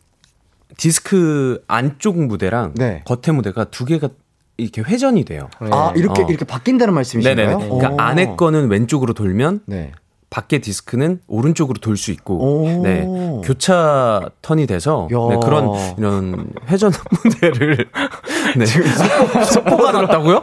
[0.76, 3.02] 디스크 안쪽 무대랑 네.
[3.04, 4.08] 겉에 무대가 두 개가
[4.56, 5.48] 이렇게 회전이 돼요.
[5.70, 6.26] 아, 이렇게 어.
[6.28, 7.46] 이렇게 바뀐다는 말씀이신가요?
[7.46, 7.68] 네네네.
[7.68, 7.96] 그러니까 오.
[7.98, 9.92] 안에 거는 왼쪽으로 돌면 네.
[10.30, 12.82] 밖에 디스크는 오른쪽으로 돌 수 있고, 오.
[12.82, 13.06] 네
[13.44, 15.16] 교차 턴이 돼서 야.
[15.34, 16.92] 네, 그런 이런 회전
[17.24, 17.88] 무대를
[18.56, 18.66] 네.
[19.44, 20.42] 속보가 났다고요?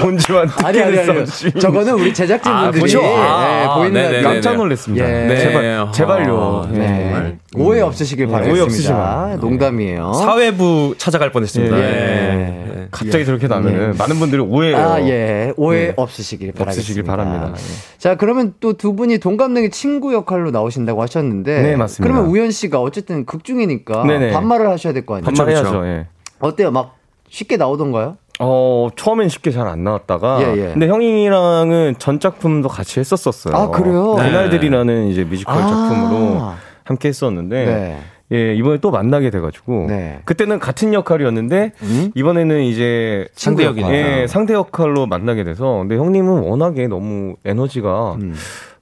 [0.00, 1.26] 본지만 아니 아니 아니.
[1.60, 3.02] 저거는 우리 제작진분들이 그렇죠.
[3.02, 4.16] 예, 아, 보이는 네네네.
[4.22, 5.04] 라디오 깜짝 놀랐습니다.
[5.06, 5.26] 예.
[5.26, 5.36] 네.
[5.36, 6.66] 제발, 제발요.
[6.66, 6.78] 아, 예.
[6.78, 6.86] 네.
[7.12, 7.38] 정말.
[7.56, 8.62] 오해 없으시길 네, 바라겠습니다.
[8.62, 9.30] 오해 없으시면.
[9.30, 9.36] 네.
[9.36, 10.12] 농담이에요.
[10.14, 11.76] 사회부 찾아갈 뻔했습니다.
[11.76, 11.80] 예.
[11.82, 12.88] 네.
[12.90, 14.76] 갑자기 저렇게 나면은 많은 분들이 오해해요.
[14.76, 15.52] 아, 예.
[15.56, 15.92] 오해 네.
[15.96, 16.70] 없으시길 바라겠습니다.
[16.80, 17.54] 없으시길 바랍니다.
[17.98, 21.62] 자, 그러면 또 두 분이 동갑내기 친구 역할로 나오신다고 하셨는데.
[21.62, 22.02] 네, 맞습니다.
[22.12, 24.32] 그러면 우현 씨가 어쨌든 극 중이니까 네네.
[24.32, 25.26] 반말을 하셔야 될 거 아니에요?
[25.26, 25.64] 반말해야죠.
[25.64, 25.86] 그쵸.
[25.86, 26.06] 예.
[26.40, 26.70] 어때요?
[26.70, 26.96] 막
[27.28, 28.16] 쉽게 나오던가요?
[28.44, 30.40] 어, 처음엔 쉽게 잘 안 나왔다가.
[30.42, 30.72] 예, 예.
[30.72, 33.54] 근데 형이랑은 전 작품도 같이 했었었어요.
[33.56, 34.14] 아, 그래요?
[34.18, 34.28] 네.
[34.28, 35.66] 그날들이라는 이제 뮤지컬 아.
[35.66, 36.42] 작품으로
[36.84, 37.64] 함께 했었는데.
[37.64, 37.98] 네.
[38.32, 39.86] 예, 이번에 또 만나게 돼가지고.
[39.88, 40.20] 네.
[40.24, 42.10] 그때는 같은 역할이었는데, 음?
[42.14, 43.28] 이번에는 이제.
[43.34, 43.92] 상대 역이니까.
[43.94, 45.78] 예, 상대 역할로 만나게 돼서.
[45.78, 48.34] 근데 형님은 워낙에 너무 에너지가 음.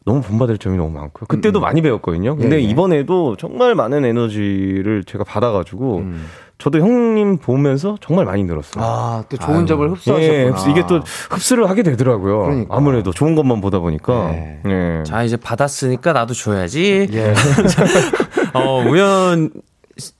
[0.06, 1.26] 너무 본받을 점이 너무 많고요.
[1.26, 2.36] 그때도 많이 배웠거든요.
[2.36, 2.62] 근데 예, 예.
[2.64, 6.26] 이번에도 정말 많은 에너지를 제가 받아가지고 음.
[6.60, 8.84] 저도 형님 보면서 정말 많이 늘었어요.
[8.84, 9.66] 아, 또 좋은 아유.
[9.66, 10.32] 점을 흡수하셨구나.
[10.44, 11.00] 예, 흡수- 이게 또
[11.30, 12.42] 흡수를 하게 되더라고요.
[12.42, 12.76] 그러니까.
[12.76, 14.30] 아무래도 좋은 것만 보다 보니까.
[14.30, 14.60] 네.
[14.66, 15.02] 예.
[15.04, 17.08] 자 이제 받았으니까 나도 줘야지.
[17.12, 17.34] 예.
[18.54, 19.50] 어 우현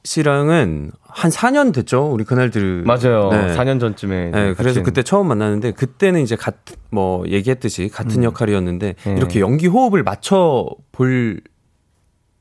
[0.05, 2.11] 씨랑은 한 4년 됐죠.
[2.13, 3.31] 우리 그날들 맞아요.
[3.31, 3.57] 네.
[3.57, 4.31] 4년 전쯤에.
[4.31, 9.15] 네, 같이 그래서 그때 처음 만났는데 그때는 이제 같뭐 얘기했듯이 같은 역할이었는데 네.
[9.17, 11.41] 이렇게 연기 호흡을 맞춰 볼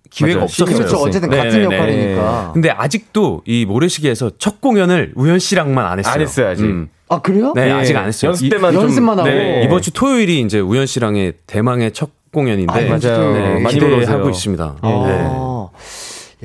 [0.09, 0.43] 기회가.
[0.43, 0.75] 없었어요.
[0.77, 0.97] 그렇죠.
[0.97, 1.75] 어쨌든 같은 네네네.
[1.75, 2.51] 역할이니까.
[2.53, 6.13] 근데 아직도 이 모래시계에서 첫 공연을 우현 씨랑만 안 했어요.
[6.13, 6.65] 안 했어요, 아직.
[7.09, 7.53] 아, 그래요?
[7.55, 8.29] 네, 예, 아직 안 했어요.
[8.29, 9.27] 연습 때만 좀- 연습만 하고.
[9.29, 9.63] 네.
[9.65, 13.33] 이번 주 토요일이 이제 우현 씨랑의 대망의 첫 공연인데 아, 맞아요.
[13.33, 14.29] 네, 많이 기대하고.
[14.29, 14.75] 있습니다.
[14.81, 15.05] 아.
[15.07, 15.79] 네.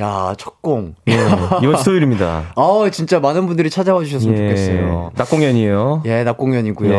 [0.01, 0.97] 야, 첫 공.
[1.09, 1.14] 예,
[1.62, 2.53] 이번 주 토요일입니다.
[2.57, 5.12] 아, 진짜 많은 분들이 찾아와 주셨으면 좋겠어요.
[5.14, 6.03] 낮 공연이에요.
[6.07, 6.90] 예, 낮 공연이고요.
[6.92, 6.95] 예,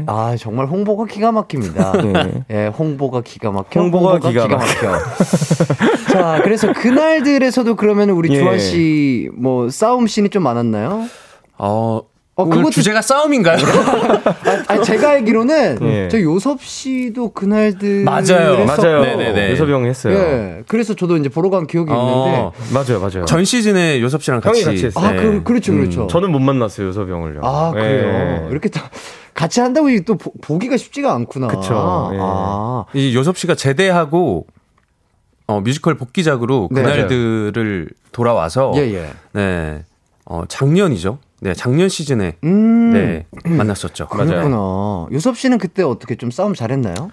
[0.00, 0.02] 예.
[0.08, 1.92] 아, 정말 홍보가 기가 막힙니다.
[2.04, 2.44] 예.
[2.50, 3.80] 예, 홍보가 기가 막혀.
[3.80, 4.98] 홍보가 기가 막혀.
[6.12, 8.38] 자, 그래서 그날들에서도 그러면 우리 예.
[8.40, 11.04] 주한 씨 뭐 싸움 씬이 좀 많았나요?
[11.56, 12.00] 어,
[12.40, 13.58] 어, 오늘 그것도- 주제가 싸움인가요?
[13.58, 16.08] 아, 아니, 제가 알기로는 예.
[16.08, 18.64] 저 요섭 씨도 그날들 맞아요.
[18.64, 19.02] 맞아요.
[19.02, 19.50] 네네네.
[19.52, 20.14] 유섭이 형이 했어요.
[20.16, 22.74] 예, 그래서 저도 이제 보러 간 기억이 어, 있는데.
[22.74, 23.24] 맞아요, 맞아요.
[23.26, 25.04] 전 시즌에 요섭 씨랑 같이, 같이 했어요.
[25.06, 25.22] 아, 네.
[25.22, 26.06] 그, 그렇죠, 그렇죠.
[26.06, 27.40] 저는 못 만났어요, 유섭이 형을요.
[27.42, 28.44] 아, 그래요.
[28.46, 28.50] 예.
[28.50, 28.80] 이렇게 또
[29.34, 31.46] 같이 한다고 이게 또 보, 보기가 쉽지가 않구나.
[31.48, 32.18] 그쵸, 예.
[32.20, 34.46] 아, 이 요섭 씨가 제대하고
[35.46, 36.82] 어, 뮤지컬 복귀작으로 네.
[36.82, 39.10] 그날들을 돌아와서 예, 예.
[39.32, 39.84] 네.
[40.24, 41.18] 어, 작년이죠.
[41.40, 42.92] 네, 작년 시즌에 음.
[42.92, 44.08] 네, 만났었죠.
[44.08, 45.06] 그렇구나.
[45.10, 47.10] 유섭 씨는 그때 어떻게 좀 싸움 잘했나요?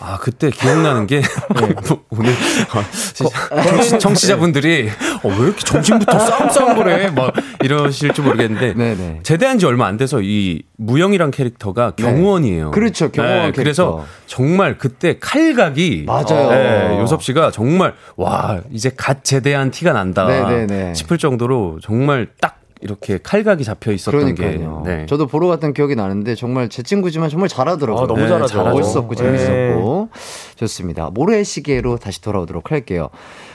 [0.00, 1.22] 아, 그때 기억나는 게
[1.88, 4.88] 뭐, 오늘 어, 청취, 청취 자분들이
[5.24, 7.10] 어, 왜 이렇게 점심부터 싸움 싸움 거래?
[7.10, 9.20] 막 이러실지 모르겠는데 네네.
[9.24, 12.70] 제대한 지 얼마 안 돼서 이 무영이란 캐릭터가 경호원이에요.
[12.70, 13.62] 그렇죠, 경호원 캐릭터.
[13.62, 16.50] 그래서 정말 그때 칼각이 맞아요.
[16.50, 20.94] 네, 요섭 씨가 정말 와 이제 갓 제대한 티가 난다 네네네.
[20.94, 24.82] 싶을 정도로 정말 딱 이렇게 칼각이 잡혀 있었던 그러니까요.
[24.84, 25.06] 게 네.
[25.06, 28.04] 저도 보러 갔던 기억이 나는데 정말 제 친구지만 정말 잘하더라고요.
[28.04, 28.62] 아, 너무 네, 잘하죠.
[28.64, 29.36] 멋있었고 네.
[29.38, 30.08] 재밌었고
[30.56, 31.10] 좋습니다.
[31.10, 33.10] 모래시계로 다시 돌아오도록 할게요.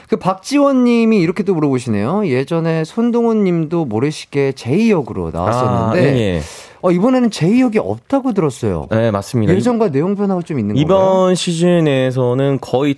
[0.09, 2.27] 그 박지원님이 이렇게 또 물어보시네요.
[2.27, 6.41] 예전에 손동훈님도 모래시계 제2역으로 나왔었는데 아, 예, 예.
[6.81, 8.87] 어, 이번에는 제2역이 없다고 들었어요.
[8.91, 9.53] 네, 맞습니다.
[9.55, 11.35] 예전과 내용 변화가 좀 있는 이번 건가요?
[11.35, 12.95] 시즌에서는 거의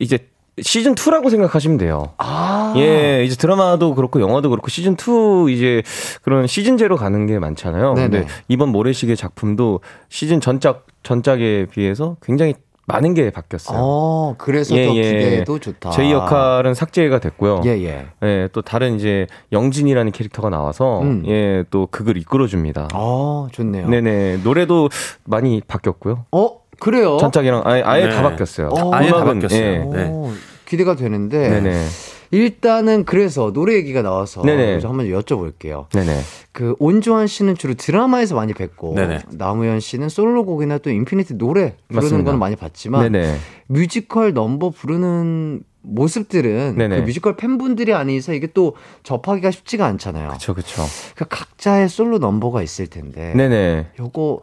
[0.00, 0.18] 이제
[0.62, 2.12] 시즌 2라고 생각하시면 돼요.
[2.16, 5.82] 아, 예, 이제 드라마도 그렇고 영화도 그렇고 시즌 2 이제
[6.22, 7.94] 그런 시즌제로 가는 게 많잖아요.
[7.94, 8.08] 네네.
[8.08, 12.54] 근데 이번 모래시계 작품도 시즌 전작 전작에 비해서 굉장히
[12.86, 13.78] 많은 게 바뀌었어요.
[13.80, 15.02] 어, 그래서 예, 더 예.
[15.02, 15.90] 기대도 좋다.
[15.90, 17.62] 제 역할은 삭제가 됐고요.
[17.64, 18.06] 예, 예.
[18.22, 21.24] 예, 또 다른 이제 영진이라는 캐릭터가 나와서 음.
[21.26, 22.88] 예, 또 극을 이끌어 줍니다.
[22.92, 23.88] 아, 좋네요.
[23.88, 24.38] 네 네.
[24.42, 24.88] 노래도
[25.24, 26.26] 많이 바뀌었고요.
[26.30, 27.16] 어, 그래요?
[27.18, 28.10] 전작이랑 아예, 아예 네.
[28.10, 28.68] 다 바뀌었어요.
[28.68, 28.94] 어.
[28.94, 29.60] 아예 다 음악은, 바뀌었어요.
[29.60, 29.78] 예.
[29.78, 30.08] 네.
[30.08, 30.30] 오,
[30.64, 31.86] 기대가 되는데 네네.
[32.32, 34.66] 일단은 그래서 노래 얘기가 나와서 네네.
[34.66, 35.88] 그래서 한번 여쭤볼게요.
[35.90, 36.20] 네네.
[36.52, 39.20] 그 온주완 씨는 주로 드라마에서 많이 뵙고 네네.
[39.30, 42.24] 남우현 씨는 솔로곡이나 또 인피니트 노래 부르는.
[42.24, 43.36] 거는 많이 봤지만 네네.
[43.68, 46.96] 뮤지컬 넘버 부르는 모습들은 네네.
[46.96, 48.74] 그 뮤지컬 팬분들이 아니서 이게 또
[49.04, 50.30] 접하기가 쉽지가 않잖아요.
[50.30, 50.82] 그쵸, 그쵸.
[51.14, 53.90] 그 각자의 솔로 넘버가 있을 텐데 네네.
[54.00, 54.40] 요거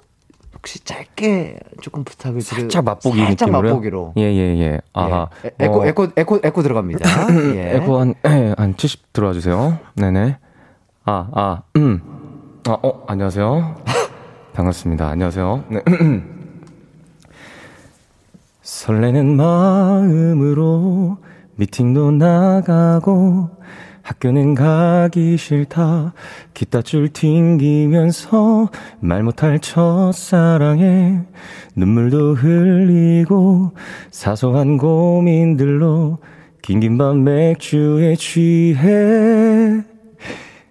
[0.64, 3.74] 혹시 짧게 조금 부탁을 드려 살짝 맛보기 살짝 느낌으로요?
[3.74, 4.80] 맛보기로 예, 예, 예.
[4.93, 5.28] 아하.
[5.43, 5.47] 예.
[5.49, 7.09] 에- 에코 어, 에코 에코 에코 들어갑니다.
[7.55, 7.76] 예.
[7.76, 9.78] 에코 한, 예, 한70 들어와 주세요.
[9.95, 10.38] 네네.
[11.03, 12.01] 아, 아, 음.
[12.66, 13.76] 아, 어, 안녕하세요.
[14.55, 15.09] 반갑습니다.
[15.09, 15.64] 안녕하세요.
[15.70, 15.82] 네.
[18.61, 21.18] 설레는 마음으로
[21.57, 23.49] 미팅도 나가고
[24.13, 26.13] 학교는 가기 싫다
[26.53, 31.19] 기타줄 튕기면서 말 못할 첫사랑에
[31.75, 33.71] 눈물도 흘리고
[34.11, 36.17] 사소한 고민들로
[36.61, 39.81] 긴긴 밤 맥주에 취해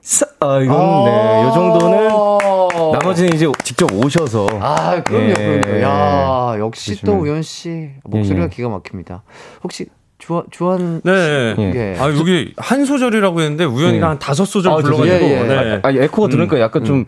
[0.02, 5.60] 사, 아 이건 네, 요 정도는 나머지는 이제 직접 오셔서 아, 그럼요, 예.
[5.64, 5.80] 그럼요.
[5.82, 8.48] 야, 역시 또 그러시면- 우현 씨 목소리가 예, 예.
[8.48, 9.22] 기가 막힙니다.
[9.62, 9.86] 혹시
[10.22, 11.54] 주한 주한 네.
[11.58, 11.96] 예.
[11.98, 14.08] 아, 여기 한 소절이라고 했는데 우연히가 예.
[14.10, 15.08] 한 다섯 소절 아, 불러가지고.
[15.16, 15.42] 예, 예.
[15.42, 15.80] 네.
[15.82, 17.04] 아, 에코가 들으니까 약간 좀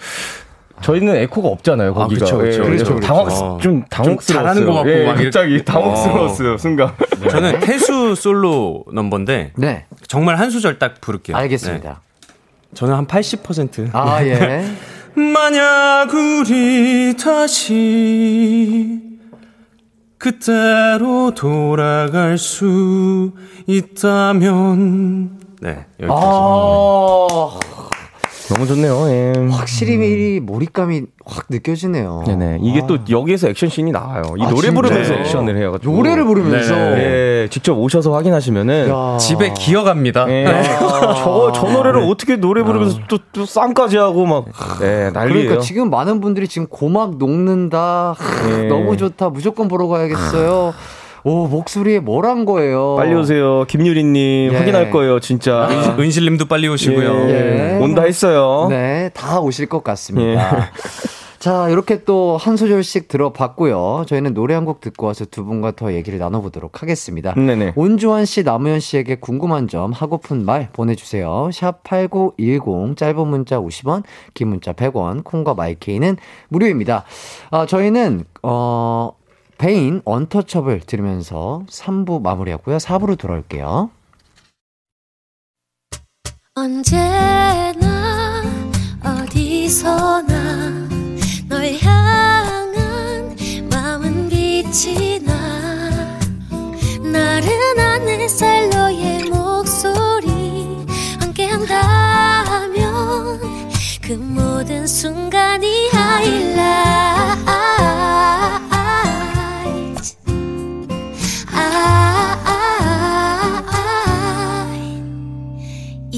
[0.82, 3.06] 저희는 에코가 없잖아요 아, 거기가 그쵸, 그쵸, 예, 그쵸, 좀 그쵸.
[3.06, 3.58] 당황 어.
[3.62, 6.90] 좀 당황스러웠어요 잘하는 것 같고 예, 막 이렇게- 갑자기 당황스러웠어요 순간
[7.30, 11.36] 저는 태수 솔로 넘버인데 네, 정말 한 소절 딱 부를게요.
[11.36, 11.88] 알겠습니다.
[11.88, 11.96] 네.
[12.74, 13.90] 저는 한 80%.
[13.92, 14.64] 아, 예.
[15.14, 18.98] 만약 우리 다시
[20.24, 23.32] 그때로 돌아갈 수
[23.66, 26.08] 있다면 네 여기까지.
[26.08, 27.58] 아,
[28.54, 29.32] 너무 좋네요 예.
[29.50, 32.22] 확실히 이 몰입감이 확 느껴지네요.
[32.26, 34.74] 네네 이게 또 여기에서 액션씬이 나와요 이 아, 노래 진짜요?
[34.74, 36.74] 부르면서 액션을 해가지고 노래를 부르면서.
[36.74, 37.44] 네.
[37.44, 39.18] 예, 직접 오셔서 확인하시면은 야.
[39.18, 40.26] 집에 기어갑니다.
[40.30, 40.44] 예.
[41.24, 44.44] 저, 저 노래를 어떻게 노래 부르면서 또, 또 쌍까지 하고 막,
[44.80, 48.14] 네, 난리예요 그러니까 지금 많은 분들이 지금 고막 녹는다.
[48.16, 48.68] 하, 예.
[48.68, 49.30] 너무 좋다.
[49.30, 50.72] 무조건 보러 가야겠어요.
[51.24, 52.96] 오, 목소리에 뭘한 거예요?
[52.96, 53.64] 빨리 오세요.
[53.66, 54.56] 김유리님, 예.
[54.56, 55.66] 확인할 거예요, 진짜.
[55.70, 57.30] 은- 은실님도 빨리 오시고요.
[57.30, 57.78] 예.
[57.80, 58.66] 온다 했어요.
[58.68, 60.58] 네, 다 오실 것 같습니다.
[60.58, 60.62] 예.
[61.38, 64.04] 자, 이렇게 또 한 소절씩 들어봤고요.
[64.06, 67.34] 저희는 노래 한 곡 듣고 와서 두 분과 더 얘기를 나눠보도록 하겠습니다.
[67.34, 67.72] 네네.
[67.76, 71.50] 온주환 씨, 남우현 씨에게 궁금한 점, 하고픈 말 보내주세요.
[71.52, 74.04] 샵 8910, 짧은 문자 50원,
[74.34, 76.16] 긴 문자 100원, 콩과 마이케이는
[76.48, 77.04] 무료입니다.
[77.50, 79.10] 아, 저희는, 어,
[79.58, 82.78] 베인 언터처블 들으면서 3부 마무리하고요.
[82.78, 83.90] 4부로 돌아올게요.
[86.56, 88.42] 언제나
[89.02, 90.88] 어디서나
[91.48, 93.36] 널 향한
[93.70, 95.34] 마음은 빛이 나
[97.02, 100.86] 나른한 햇살 너의 목소리
[101.20, 102.80] 함께한다면
[104.00, 107.63] 그 모든 순간이 하이라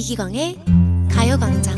[0.07, 0.57] 이기광의
[1.11, 1.75] 가요광장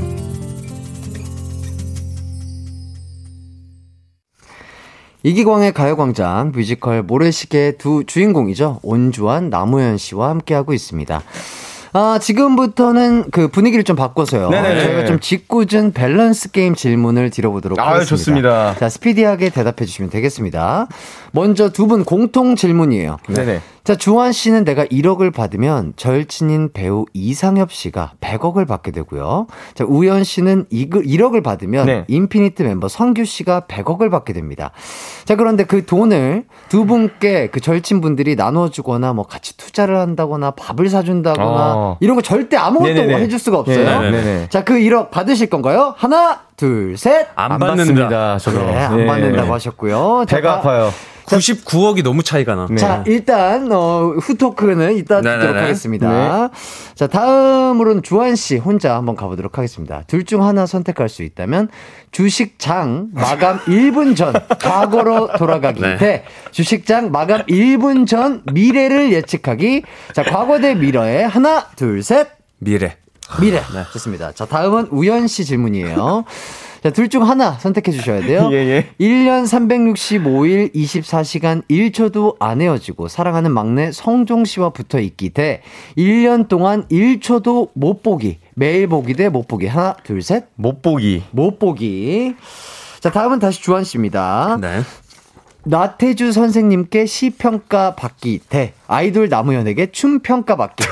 [5.23, 8.81] 이기광의 가요광장 뮤지컬 모래시계 두 주인공이죠.
[8.83, 11.23] 온주환, 남우현 씨와 함께하고 있습니다.
[11.95, 14.51] 아, 지금부터는 그 분위기를 좀 바꿔서요.
[14.51, 14.83] 네네네.
[14.83, 18.09] 저희가 좀 짓궂은 밸런스 게임 질문을 드려보도록 아유, 하겠습니다.
[18.11, 18.75] 좋습니다.
[18.79, 20.87] 자, 스피디하게 대답해 주시면 되겠습니다.
[21.33, 23.17] 먼저 두 분 공통 질문이에요.
[23.29, 23.61] 네네.
[23.83, 29.47] 자, 주완 씨는 내가 1억을 받으면 절친인 배우 이상엽 씨가 100억을 받게 되고요.
[29.75, 32.05] 자, 우현 씨는 1억을 받으면 네.
[32.09, 34.73] 인피니트 멤버 성규 씨가 100억을 받게 됩니다.
[35.25, 41.75] 자, 그런데 그 돈을 두 분께 그 절친분들이 나눠주거나 뭐 같이 투자를 한다거나 밥을 사준다거나
[41.75, 41.97] 어.
[42.01, 43.23] 이런 거 절대 아무것도 네네네.
[43.23, 44.03] 해줄 수가 없어요.
[44.03, 44.49] 네, 네네.
[44.51, 45.95] 자, 그 1억 받으실 건가요?
[45.97, 47.29] 하나, 둘, 셋.
[47.37, 48.37] 안, 안 받는다.
[48.39, 48.59] 저도.
[48.67, 49.07] 네, 안 예.
[49.07, 50.25] 받는다고 하셨고요.
[50.29, 50.93] 자, 배가 다- 아파요.
[51.27, 52.67] 99억이 너무 차이가 나.
[52.71, 52.77] 네.
[52.77, 55.61] 자, 일단, 어, 후토크는 이따 듣도록 네네네.
[55.61, 56.49] 하겠습니다.
[56.95, 60.03] 자, 다음으로는 주한 씨 혼자 한번 가보도록 하겠습니다.
[60.07, 61.69] 둘 중 하나 선택할 수 있다면,
[62.13, 65.97] 주식장 마감 1분 전, 과거로 돌아가기 네.
[65.99, 69.83] 대 주식장 마감 1분 전, 미래를 예측하기.
[70.15, 72.27] 자, 과거 대 미래에 하나, 둘, 셋.
[72.59, 72.97] 미래.
[73.41, 73.61] 미래.
[73.93, 74.33] 좋습니다.
[74.33, 76.25] 자, 다음은 우연 씨 질문이에요.
[76.83, 78.49] 자, 둘 중 하나 선택해 주셔야 돼요.
[78.53, 78.89] 예, 예.
[79.01, 85.61] 1년 365일 24시간 1초도 안 헤어지고 사랑하는 막내 성종 씨와 붙어 있기 대
[85.97, 88.39] 1년 동안 1초도 못 보기.
[88.55, 89.67] 매일 보기 대 못 보기.
[89.67, 90.45] 하나, 둘, 셋.
[90.55, 91.25] 못 보기.
[91.33, 92.35] 못 보기.
[93.01, 94.59] 자, 다음은 다시 주한 씨입니다.
[94.61, 94.81] 네.
[95.65, 100.85] 나태주 선생님께 시평가 받기 대 아이돌 나무현에게 춤평가 받기.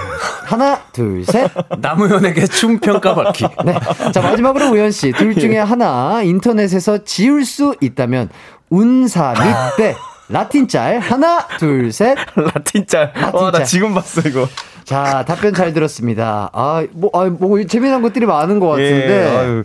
[0.44, 1.50] 하나, 둘, 셋.
[1.80, 3.46] 남우현에게 춤 평가 받기.
[3.64, 3.74] 네.
[4.12, 5.12] 자, 마지막으로 우현 씨.
[5.12, 8.28] 둘 중에 하나 인터넷에서 지울 수 있다면
[8.70, 9.96] 운사 밑대
[10.28, 12.16] 라틴 짤 하나, 둘, 셋.
[12.36, 13.12] 라틴 짤.
[13.32, 13.64] 와, 나 짤.
[13.64, 14.48] 지금 봤어, 이거.
[14.84, 16.50] 자, 답변 잘 들었습니다.
[16.52, 19.32] 아, 뭐, 아, 뭐 재미난 것들이 많은 것 같은데.
[19.32, 19.62] 예, 아유,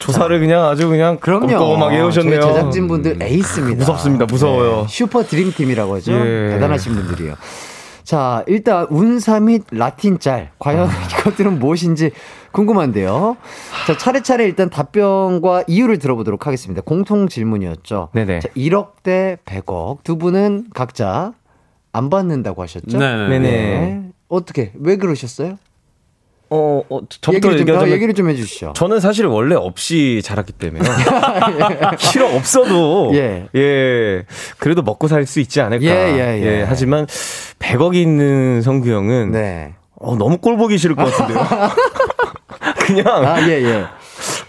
[0.00, 1.46] 조사를 그냥 아주 그냥 그럼요.
[1.46, 2.40] 꼼꼼하게 해오셨네요.
[2.40, 3.78] 저희 제작진 분들 에이스입니다.
[3.78, 4.24] 무섭습니다.
[4.24, 4.82] 무서워요.
[4.82, 6.12] 네, 슈퍼 드림팀이라고 하죠.
[6.12, 6.50] 예.
[6.54, 7.36] 대단하신 분들이에요.
[8.02, 10.90] 자, 일단 운사 및 라틴 짤 과연 아.
[11.20, 12.10] 이것들은 무엇인지
[12.50, 13.36] 궁금한데요.
[13.86, 16.82] 자, 차례차례 일단 답변과 이유를 들어보도록 하겠습니다.
[16.82, 18.08] 공통 질문이었죠.
[18.12, 18.40] 네네.
[18.40, 19.98] 자, 1억 대 100억.
[20.02, 21.32] 두 분은 각자
[21.92, 22.98] 안 받는다고 하셨죠?
[22.98, 23.28] 네네.
[23.28, 23.50] 네네.
[23.50, 24.02] 네.
[24.28, 25.56] 어떻게, 왜 그러셨어요?
[26.50, 28.72] 어, 어 저부터 얘기를 좀, 얘기를 좀 해주시죠.
[28.74, 30.92] 저는 사실 원래 없이 자랐기 때문에요.
[31.98, 33.46] 실업 없어도 예.
[33.54, 34.24] 예.
[34.58, 35.84] 그래도 먹고 살 수 있지 않을까.
[35.84, 36.64] 예, 예, 예.
[36.66, 37.06] 하지만
[37.60, 39.74] 100억이 있는 성규 형은 네.
[39.94, 41.46] 어, 너무 꼴 보기 싫을 것 같은데요.
[42.80, 43.84] 그냥 아, 예, 예.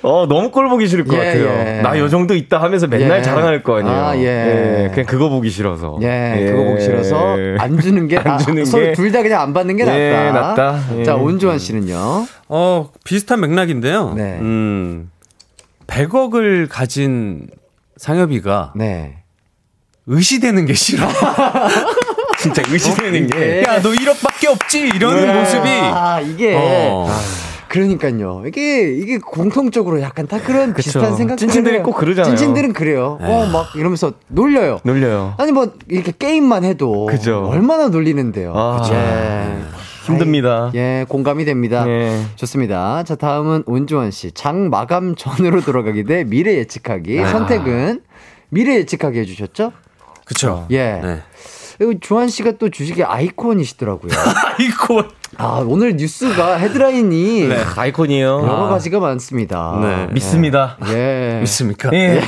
[0.04, 1.46] 어, 너무 꼴 보기 싫을 것 예, 같아요.
[1.78, 1.82] 예.
[1.82, 3.22] 나요 정도 있다 하면서 맨날 예.
[3.22, 3.96] 자랑할 거 아니에요.
[3.96, 4.90] 아, 예.
[4.94, 6.00] 그냥 그거 보기 싫어서.
[6.02, 9.54] 예, 그거 보기 싫어서 안 주는 게, 안 아, 주는 서로 게- 둘다 그냥 안
[9.54, 9.98] 받는 게 낫다.
[10.00, 10.80] 예, 낫다.
[10.98, 11.04] 예.
[11.04, 12.26] 자, 온주환 씨는요?
[12.50, 14.14] 어, 비슷한 맥락인데요.
[14.16, 14.38] 네.
[14.42, 15.12] 음,
[15.88, 17.48] 100억을 가진
[17.98, 19.18] 상엽이가 네.
[20.08, 21.08] 의시되는 게 싫어.
[22.40, 23.64] 진짜 의심되는 게.
[23.68, 24.80] 야, 너 1억밖에 없지?
[24.96, 25.34] 이러는 네.
[25.40, 25.70] 모습이.
[25.70, 26.56] 아, 이게.
[26.58, 27.08] 어.
[27.72, 28.44] 그러니까요.
[28.46, 32.36] 이게, 이게 공통적으로 약간 다 그런 비슷한 생각 찐친들이 꼭 그러잖아요.
[32.36, 33.18] 찐친들은 그래요.
[33.22, 34.80] 어, 막 이러면서 놀려요.
[34.84, 35.36] 놀려요.
[35.38, 37.06] 아니, 뭐, 이렇게 게임만 해도.
[37.06, 37.48] 그죠.
[37.48, 38.52] 얼마나 놀리는데요.
[38.54, 39.64] 아, 예.
[40.06, 40.72] 힘듭니다.
[40.74, 41.88] 아이, 예, 공감이 됩니다.
[41.88, 42.22] 예.
[42.36, 43.04] 좋습니다.
[43.04, 44.32] 자, 다음은 온주원 씨.
[44.34, 47.22] 장 마감 전으로 돌아가기 대 미래 예측하기.
[47.22, 47.28] 아.
[47.28, 48.02] 선택은
[48.50, 49.72] 미래 예측하기 해주셨죠?
[50.26, 50.68] 그쵸.
[50.72, 51.00] 예.
[51.02, 51.22] 네.
[51.78, 54.12] 그리고 주한 씨가 또 주식의 아이콘이시더라고요.
[54.60, 55.21] 아이고.
[55.44, 58.42] 아, 오늘 뉴스가 헤드라인이 네, 아이콘이에요.
[58.44, 59.76] 여러 가지가 많습니다.
[59.82, 60.08] 네.
[60.14, 60.78] 믿습니다.
[60.90, 61.40] 예.
[61.42, 61.90] 믿습니까?
[61.94, 62.22] 예.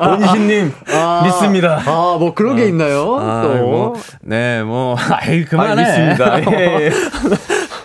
[0.00, 1.80] 원희신님, 아, 믿습니다.
[1.84, 3.16] 아, 뭐 그런 게 있나요?
[3.20, 3.54] 아, 또.
[3.66, 5.82] 뭐, 네, 뭐, 아이, 아, 그만해.
[5.82, 6.40] 믿습니다.
[6.60, 6.90] 예.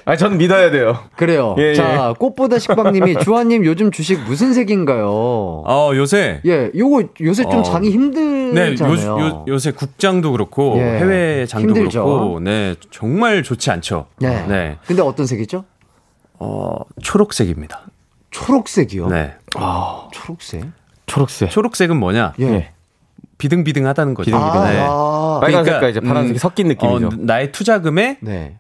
[0.08, 1.00] 아, 저는 믿어야 돼요.
[1.16, 1.56] 그래요.
[1.58, 5.08] 예, 자, 꽃보다 식빵님이 주한님 요즘 주식 무슨 색인가요?
[5.66, 6.42] 어, 요새.
[6.46, 7.64] 예, 요거 요새 좀 어.
[7.64, 9.08] 장이 네, 힘들잖아요.
[9.10, 10.84] 요, 요, 요 새 국장도 그렇고, 예.
[11.00, 12.04] 해외 장도 힘들죠.
[12.06, 14.06] 그렇고, 네, 정말 좋지 않죠.
[14.20, 14.46] 네.
[14.48, 14.78] 네.
[14.86, 15.66] 근데 어떤 색이죠?
[16.38, 17.82] 어, 초록색입니다.
[18.30, 19.08] 초록색이요.
[19.08, 19.34] 네.
[19.56, 20.66] 아, 초록색.
[21.08, 21.50] 초록색.
[21.50, 22.34] 초록색은 뭐냐?
[22.42, 22.72] 예.
[23.38, 24.30] 비등비등하다는 거죠.
[24.32, 24.60] 비등비등.
[24.62, 24.80] 아, 네.
[24.88, 27.08] 아, 빨간색과 이제 파란색이 음, 섞인 느낌이죠.
[27.08, 28.60] 어, 나의 투자금의 네.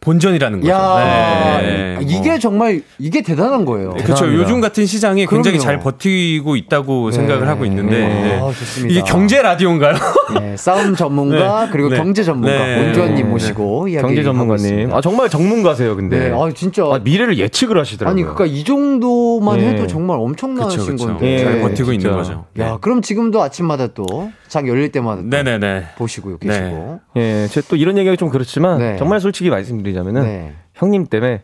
[0.00, 0.72] 본전이라는 거죠.
[0.72, 1.98] 야, 네.
[2.02, 3.90] 이게 정말 이게 대단한 거예요.
[3.90, 4.06] 그렇죠.
[4.14, 4.42] 대단합니다.
[4.42, 5.64] 요즘 같은 시장이 굉장히 그럼요.
[5.64, 7.16] 잘 버티고 있다고 네.
[7.16, 8.08] 생각을 하고 있는데 네.
[8.08, 8.34] 네.
[8.36, 8.92] 아, 좋습니다.
[8.92, 9.94] 이게 경제 라디오인가요?
[10.40, 11.72] 네, 싸움 전문가 네.
[11.72, 11.96] 그리고 네.
[11.96, 12.92] 경제 전문가 네.
[12.92, 13.22] 네.
[13.24, 14.94] 모시고 이야기 경제 전문가님.
[14.94, 16.30] 아, 정말 전문가세요, 근데.
[16.30, 18.12] 네, 아 진짜 아, 미래를 예측을 하시더라고요.
[18.12, 19.68] 아니 그러니까 이 정도만 예.
[19.70, 21.06] 해도 정말 엄청나신 그쵸, 그쵸.
[21.08, 21.38] 건데.
[21.44, 22.08] 잘 예, 버티고 진짜.
[22.08, 22.44] 있는 거죠.
[22.60, 25.86] 야, 그럼 지금도 아침마다 또장 열릴 때마다 또 네네네.
[25.96, 26.48] 보시고 네.
[26.48, 27.00] 계시고.
[27.16, 28.96] 예, 제가 또 이런 얘기가 좀 그렇지만 네.
[28.96, 30.52] 정말 솔직히 말씀드리자면은 네.
[30.74, 31.42] 형님 때문에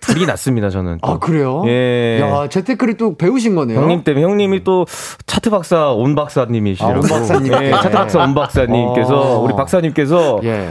[0.00, 0.98] 불이 났습니다, 저는.
[1.02, 1.08] 또.
[1.12, 1.62] 아 그래요?
[1.66, 2.20] 예.
[2.20, 3.78] 야 재테크를 또 배우신 거네요.
[3.80, 4.86] 형님 때문에 형님이 또
[5.26, 6.94] 차트 박사 온 박사님이시라고.
[6.94, 7.52] 아, 온 박사님.
[7.62, 9.40] 예, 차트 박사 온 박사님께서 어.
[9.40, 10.70] 우리 박사님께서 예.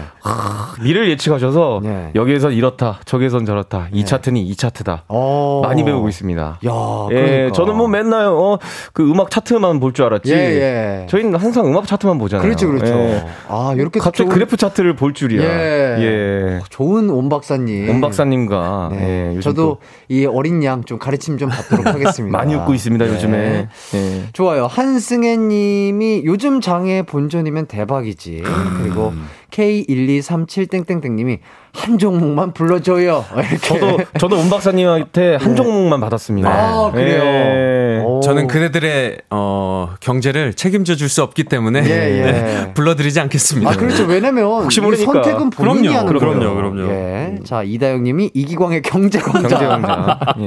[0.82, 2.12] 미래를 예측하셔서 네.
[2.16, 3.88] 여기에선 이렇다, 저기선 저렇다.
[3.94, 5.04] 이 차트는 이 차트다.
[5.08, 5.62] 어.
[5.64, 6.42] 많이 배우고 있습니다.
[6.66, 7.52] 야, 예, 그러니까.
[7.54, 8.60] 저는 뭐 맨날 어,
[8.94, 10.32] 그 음악 차트만 볼 줄 알았지.
[10.34, 11.06] 예, 예.
[11.10, 12.44] 저희는 항상 음악 차트만 보잖아요.
[12.46, 12.94] 그렇죠, 그렇죠.
[12.94, 13.26] 예.
[13.48, 15.42] 아, 이렇게 갑자기 좋은- 그래프 차트를 볼 줄이야.
[15.42, 15.98] 예.
[16.00, 16.60] 예.
[16.70, 17.90] 좋은 온 박사님.
[17.90, 19.07] 온 박사님과 네.
[19.08, 19.78] 예, 요즘 저도
[20.10, 22.38] 또이 어린 양 좀 가르침 좀 받도록 하겠습니다.
[22.38, 23.14] 많이 웃고 있습니다 네.
[23.14, 23.68] 요즘에.
[23.96, 24.24] 예.
[24.34, 24.68] 좋아요.
[24.68, 28.44] 한승혜 님이 요즘 장의 본전이면 대박이지.
[28.82, 29.14] 그리고
[29.52, 31.40] K1237땡땡땡 님이
[31.74, 33.24] 한 종목만 불러줘요.
[33.38, 33.58] 이렇게.
[33.58, 36.50] 저도 저도 온 박사님한테 한 종목만 받았습니다.
[36.50, 36.56] 네.
[36.56, 37.24] 아, 그래요?
[37.24, 38.04] 예.
[38.04, 38.20] 오.
[38.22, 42.32] 저는 그대들의 어, 경제를 책임져 줄 수 없기 때문에 예, 예.
[42.32, 43.72] 네, 불러드리지 않겠습니다.
[43.72, 44.04] 아, 그렇죠.
[44.04, 45.14] 왜냐면 혹시 이 모르니까.
[45.14, 46.56] 선택은 본인이 그럼요, 하는 그럼요, 거예요.
[46.56, 46.92] 그럼요.
[46.92, 47.40] 예.
[47.46, 49.48] 자, 이다영 님이 이기광의 경제광장.
[49.50, 50.20] 경제왕자.
[50.42, 50.46] 예.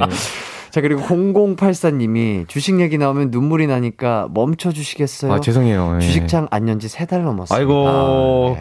[0.69, 5.33] 자, 그리고 0084님이 주식 얘기 나오면 눈물이 나니까 멈춰 주시겠어요?
[5.33, 5.95] 아 죄송해요.
[5.95, 5.99] 예.
[5.99, 7.57] 주식장 안연지세 달 넘었어요.
[7.57, 8.57] 아이고 그럼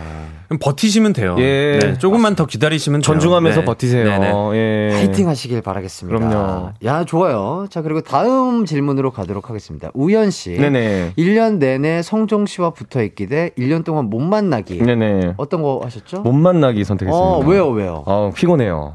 [0.58, 1.36] 버티시면 돼요.
[1.38, 1.78] 예.
[1.80, 3.02] 네, 조금만 더 기다리시면.
[3.02, 3.64] 전중하면서 네.
[3.64, 4.04] 버티세요.
[4.04, 4.32] 네네.
[4.54, 4.90] 예.
[4.94, 6.18] 파이팅 하시길 바라겠습니다.
[6.18, 6.72] 그럼요.
[6.84, 7.66] 야, 좋아요.
[7.70, 9.90] 자, 그리고 다음 질문으로 가도록 하겠습니다.
[9.94, 10.54] 우연 씨.
[10.54, 11.12] 네네.
[11.16, 14.78] 1년 내내 성종 씨와 붙어 있기 대 1년 동안 못 만나기.
[14.78, 15.34] 네네.
[15.36, 16.22] 어떤 거 하셨죠?
[16.22, 17.16] 못 만나기 선택했습니다.
[17.16, 18.02] 어, 왜요, 왜요?
[18.06, 18.94] 아 피곤해요.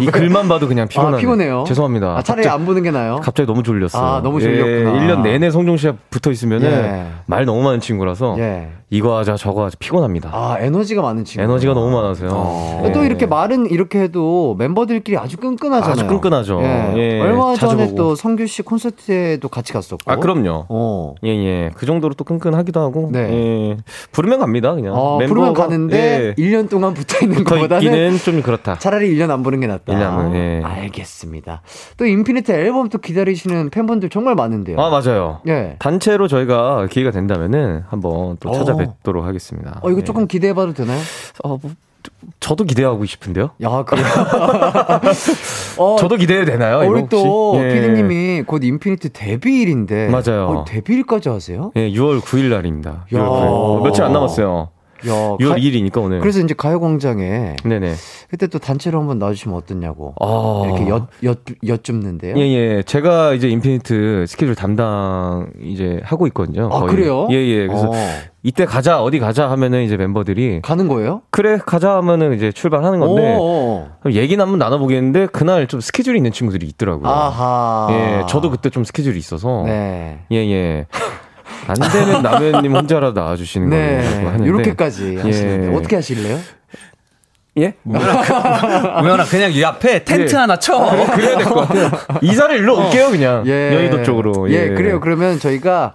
[0.00, 1.16] 이 글만 봐도 그냥 피곤하네.
[1.16, 1.64] 아, 피곤해요.
[1.66, 2.16] 죄송합니다.
[2.16, 3.20] 아, 차라리 안 보는 게 나아요?
[3.22, 4.02] 갑자기 너무 졸렸어요.
[4.02, 5.02] 아, 너무 졸렸구나.
[5.02, 7.06] 예, 1년 내내 성종 씨가 붙어 있으면은 예.
[7.26, 8.68] 말 너무 많은 친구라서 예.
[8.90, 10.30] 이거 하자 저거 하자 피곤합니다.
[10.32, 11.42] 아, 에너지가 많은 친구.
[11.44, 12.30] 에너지가 너무 많아서요.
[12.32, 12.82] 어.
[12.86, 12.92] 예.
[12.92, 15.92] 또 이렇게 말은 이렇게 해도 멤버들끼리 아주 끈끈하잖아요.
[15.92, 16.60] 아주 끈끈하죠.
[16.62, 16.94] 예.
[16.96, 17.94] 예, 얼마 자주 전에.
[17.94, 20.10] 또 성규 씨 콘서트에도 같이 갔었고.
[20.10, 20.66] 아 그럼요.
[20.68, 21.14] 어.
[21.24, 21.70] 예, 예.
[21.74, 23.10] 그 정도로 또 끈끈하기도 하고.
[23.12, 23.18] 네.
[23.20, 23.76] 예.
[24.12, 24.94] 부르면 갑니다, 그냥.
[24.96, 26.42] 어, 멤버가- 부르면 가는데 예.
[26.42, 28.78] 1년 동안 붙어 있는 것보다는 좀 그렇다.
[28.78, 29.92] 차라리 1년 안 보는 게 낫다.
[29.92, 30.62] 1년 은, 예.
[30.64, 31.62] 알겠습니다.
[31.96, 34.80] 또 인피니트 앨범 또 기다리시는 팬분들 정말 많은데요.
[34.80, 35.40] 아, 맞아요.
[35.48, 35.76] 예.
[35.78, 38.52] 단체로 저희가 기회가 된다면은 한번 또 어.
[38.52, 39.80] 찾아뵙도록 하겠습니다.
[39.82, 40.04] 어, 이거 예.
[40.04, 41.00] 조금 기대해 봐도 되나요?
[41.44, 41.60] 어, 뭐,
[42.40, 43.50] 저도 기대하고 싶은데요.
[43.62, 44.04] 야, 그래요?
[45.78, 46.78] 어, 저도 기대해도 되나요?
[46.88, 47.64] 우리 이거 또 혹시?
[47.64, 47.74] 예.
[47.74, 50.46] 피디님이 곧 인피니트 데뷔일인데 맞아요.
[50.48, 51.72] 어, 데뷔일까지 하세요?
[51.76, 53.06] 예, 6월 9일 날입니다.
[53.12, 53.24] 6월 야.
[53.28, 53.82] 9일.
[53.84, 54.68] 며칠 안 남았어요.
[55.06, 56.20] 야, 6월 가- 2일이니까 오늘.
[56.20, 57.94] 그래서 이제 가요광장에 네네.
[58.30, 60.62] 그때 또 단체로 한번 나와주시면 어떻냐고 아.
[60.66, 62.34] 이렇게 엿, 엿, 여쭙는데요.
[62.36, 62.82] 예, 예.
[62.84, 66.68] 제가 이제 인피니트 스케줄 담당 이제 하고 있거든요.
[66.72, 67.26] 아, 그래요?
[67.30, 67.66] 예, 예.
[67.66, 67.94] 그래서 어.
[68.44, 71.22] 이때 가자, 어디 가자 하면은 이제 멤버들이 가는 거예요?
[71.30, 73.86] 그래, 가자 하면은 이제 출발하는 건데 오.
[74.00, 77.08] 그럼 얘기는 한번 나눠보겠는데 그날 좀 스케줄이 있는 친구들이 있더라고요.
[77.08, 77.86] 아하.
[77.90, 79.62] 예, 저도 그때 좀 스케줄이 있어서.
[79.66, 80.18] 네.
[80.32, 80.86] 예, 예.
[81.66, 84.02] 안 되면 남현님 혼자라도 나와주시는 네.
[84.14, 84.44] 걸로 하는데.
[84.44, 85.76] 이렇게까지 하시는데 예.
[85.76, 86.38] 어떻게 하실래요?
[87.58, 87.74] 예?
[87.84, 90.38] 우현아 그냥 이 앞에 텐트 예.
[90.38, 90.78] 하나 쳐.
[91.14, 91.90] 그래야 될 것 같아요.
[92.22, 93.44] 이사를 일로 올게요, 그냥.
[93.46, 93.74] 예.
[93.74, 94.50] 여의도 쪽으로.
[94.50, 94.68] 예.
[94.70, 95.00] 그래요.
[95.00, 95.94] 그러면 저희가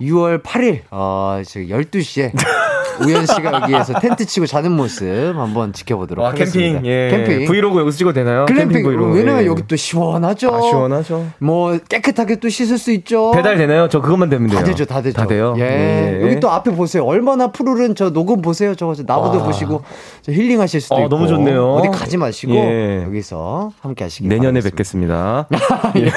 [0.00, 2.32] 6월 8일, 어, 지금 12시에
[3.04, 6.80] 우현 씨가 여기에서 텐트 치고 자는 모습 한번 지켜보도록 아, 하겠습니다.
[6.80, 6.86] 캠핑.
[6.90, 7.08] 예.
[7.10, 7.46] 캠핑.
[7.46, 8.46] 브이로그 여기서 찍어도 되나요?
[8.46, 8.82] 글램핑.
[8.82, 9.14] 브이로그.
[9.16, 9.46] 왜냐면 예.
[9.46, 10.54] 여기 또 시원하죠.
[10.54, 11.26] 아, 시원하죠.
[11.38, 13.32] 뭐 깨끗하게 또 씻을 수 있죠.
[13.32, 13.88] 배달 되나요?
[13.88, 14.58] 저 그것만 되면 돼요.
[14.58, 15.16] 다 되죠, 다 되죠.
[15.16, 15.54] 다 돼요?
[15.58, 16.20] 예.
[16.22, 17.04] 여기 또 앞에 보세요.
[17.04, 18.74] 얼마나 푸르른 저 녹음 보세요.
[18.74, 19.44] 저거 나무도 와.
[19.44, 19.82] 보시고
[20.22, 21.08] 저 힐링하실 수도 어, 있고.
[21.08, 21.74] 너무 좋네요.
[21.74, 23.02] 어디 가지 마시고 예.
[23.04, 25.46] 여기서 함께 하시기 내년에 바라겠습니다.
[25.48, 25.48] 뵙겠습니다.
[25.96, 26.10] 예.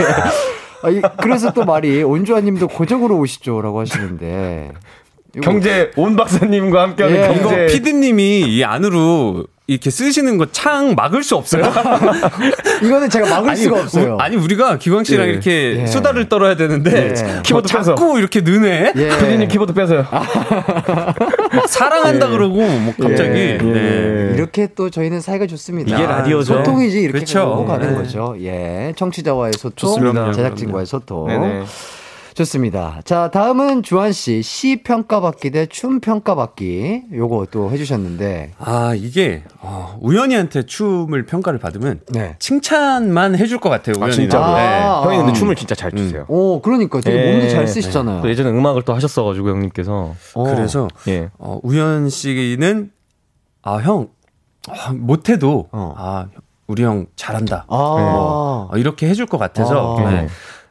[0.84, 4.71] 아, 이- 그래서 또 말이 온주아님도 고정으로 오시죠라고 하시는데
[5.41, 7.36] 경제 온 박사님과 함께하는 예.
[7.36, 7.65] 이거 경제.
[7.67, 11.63] 피디님이 이 안으로 이렇게 쓰시는 거 창 막을 수 없어요?
[12.82, 14.15] 이거는 제가 막을 수가 없어요.
[14.15, 15.32] 우, 아니 우리가 기광 씨랑 예.
[15.32, 15.86] 이렇게 예.
[15.88, 17.23] 수다를 떨어야 되는데 예.
[17.34, 18.17] 뭐 키보드 자꾸 펴서.
[18.19, 18.93] 이렇게 느네.
[18.95, 19.09] 예.
[19.09, 20.05] 피디님 키보드 빼서요.
[20.09, 23.38] 막 사랑한다 그러고 뭐 갑자기.
[23.39, 23.57] 예.
[23.57, 24.32] 네.
[24.36, 25.95] 이렇게 또 저희는 사이가 좋습니다.
[25.97, 26.53] 이게 라디오죠.
[26.59, 27.39] 소통이지 이렇게 그렇죠.
[27.41, 27.95] 하고 가는 네.
[27.95, 28.36] 거죠.
[28.39, 30.32] 예, 청취자와의 소통, 좋습니다.
[30.32, 31.28] 제작진과의 소통.
[31.28, 31.63] 네네.
[32.38, 33.02] 좋습니다.
[33.04, 37.06] 자, 다음은 주한 씨, 시 평가받기 대 춤 평가받기.
[37.12, 38.52] 요거 또 해주셨는데.
[38.60, 42.36] 아 이게 어, 우연이한테 춤을 평가를 받으면 네.
[42.38, 43.96] 칭찬만 해줄 것 같아요.
[43.98, 44.14] 우연이는.
[44.14, 44.56] 진짜로?
[44.56, 44.62] 네.
[44.84, 45.34] 아, 형이 근데 음.
[45.34, 46.26] 춤을 진짜 잘 추세요.
[46.28, 47.32] 오, 그러니까 되게 예.
[47.32, 48.22] 몸도 잘 쓰시잖아요.
[48.22, 50.14] 또 예전에 음악을 또 하셨어가지고 형님께서.
[50.36, 50.44] 어.
[50.44, 51.30] 그래서 예.
[51.40, 52.92] 어, 우연 씨는
[53.64, 54.10] 아형
[54.70, 55.94] 아, 못해도 어.
[55.98, 56.28] 아
[56.68, 57.66] 우리 형 잘한다.
[57.70, 60.12] 아, 어, 이렇게 해줄 것 같아서 아.
[60.12, 60.28] 네.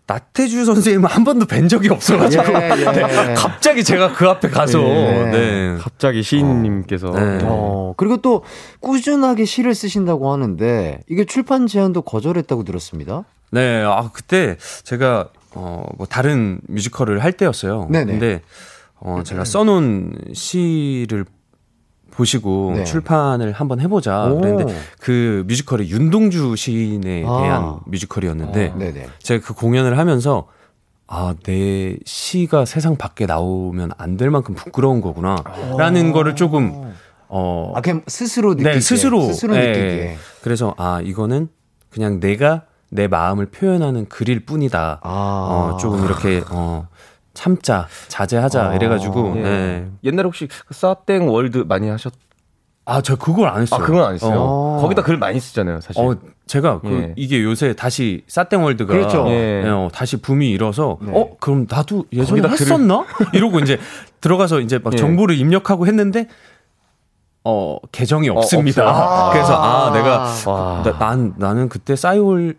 [0.06, 3.34] 나태주 선생님은 한 번도 뵌 적이 없어가지고 예, 예.
[3.34, 5.30] 갑자기 제가 그 앞에 가서 예.
[5.32, 5.76] 네.
[5.80, 7.10] 갑자기 시인님께서.
[7.10, 7.40] 네.
[7.42, 8.44] 어, 그리고 또
[8.80, 13.24] 꾸준하게 시를 쓰신다고 하는데 이게 출판 제안도 거절했다고 들었습니다.
[13.50, 17.88] 네, 아 그때 제가 어뭐 다른 뮤지컬을 할 때였어요.
[17.90, 18.12] 네네.
[18.12, 18.42] 근데
[19.00, 21.24] 어 제가 써놓은 시를
[22.16, 22.84] 보시고 네.
[22.84, 24.40] 출판을 한번 해보자 오.
[24.40, 27.42] 그랬는데 그 뮤지컬이 윤동주 시인에 아.
[27.42, 29.06] 대한 뮤지컬이었는데 네네.
[29.22, 30.46] 제가 그 공연을 하면서
[31.08, 35.36] 아, 내 시가 세상 밖에 나오면 안 될 만큼 부끄러운 거구나.
[35.78, 36.92] 라는 거를 조금,
[37.28, 38.70] 어, 아, 그냥 스스로 느끼게.
[38.72, 39.22] 네, 스스로.
[39.22, 39.86] 스스로 예, 느끼게.
[39.86, 40.16] 예.
[40.42, 41.48] 그래서, 아, 이거는
[41.90, 44.98] 그냥 내가 내 마음을 표현하는 글일 뿐이다.
[45.04, 45.08] 아.
[45.08, 46.88] 어, 조금 이렇게, 어,
[47.36, 48.70] 참자, 자제하자.
[48.70, 48.74] 아.
[48.74, 49.42] 이래가지고, 예.
[49.42, 49.88] 네.
[50.04, 52.12] 옛날에 혹시 그 싸땡 월드 많이 하셨?
[52.88, 53.80] 아, 저 그걸 안 했어요.
[53.80, 54.36] 아, 그건 안 했어요.
[54.38, 54.78] 어.
[54.80, 56.00] 거기다 글 많이 쓰잖아요, 사실.
[56.02, 56.14] 어,
[56.46, 57.12] 제가 그 예.
[57.16, 59.26] 이게 요새 다시 싸땡 월드가 그렇죠.
[59.28, 59.64] 예.
[59.64, 61.10] 예, 어, 다시 붐이 일어서 네.
[61.12, 63.78] 어 그럼 나도 예전에 거기다 글을- 했었나 이러고 이제
[64.20, 64.96] 들어가서 이제 막 예.
[64.96, 66.28] 정보를 입력하고 했는데
[67.42, 68.88] 어 계정이 없습니다.
[68.88, 69.30] 없어요.
[69.34, 70.82] 그래서 아, 내가 와.
[70.84, 72.54] 나, 난 나는 그때 싸이올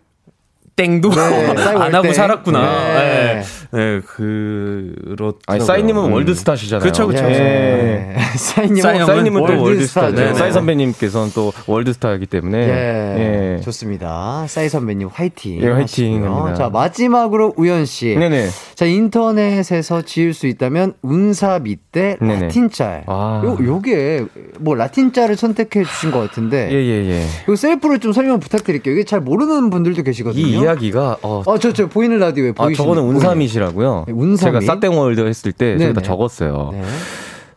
[0.78, 1.20] 땡도 네,
[1.74, 2.12] 안 하고 땡.
[2.12, 2.60] 살았구나.
[2.94, 3.42] 네.
[3.72, 5.34] 네, 네 그렇.
[5.48, 6.84] 아니, 싸이님은 월드스타시잖아요.
[6.84, 7.24] 그쵸, 그쵸.
[7.24, 8.14] 예.
[8.36, 10.14] 사인님은, 싸이 형은 싸이님은 또 월드스타죠.
[10.14, 10.34] 네, 네.
[10.34, 12.58] 싸이 선배님께서는 또 월드스타이기 때문에.
[12.58, 13.56] 예.
[13.56, 13.60] 예.
[13.62, 14.46] 좋습니다.
[14.46, 15.60] 싸이 선배님 화이팅.
[15.62, 16.22] 예, 화이팅.
[16.56, 18.14] 자, 마지막으로 우연 씨.
[18.14, 18.48] 네네.
[18.76, 22.40] 자, 인터넷에서 지을 수 있다면 운사 밑대 네네.
[22.42, 23.02] 라틴짤.
[23.08, 23.42] 아.
[23.44, 24.26] 요, 요게
[24.60, 26.68] 뭐 라틴짤을 선택해 주신 것 같은데.
[26.70, 27.26] 예, 예, 예.
[27.48, 28.94] 요 셀프를 좀 설명 부탁드릴게요.
[28.94, 30.67] 이게 잘 모르는 분들도 계시거든요.
[30.68, 34.04] 이 이야기가, 어, 어, 저, 저, 보이는 라디오에 아, 보이시는 저거는 운삼이시라고요.
[34.06, 34.60] 네, 운삼이?
[34.60, 35.78] 제가 싸땡월드 했을 때 네네.
[35.78, 36.70] 저기다 적었어요.
[36.72, 36.82] 네.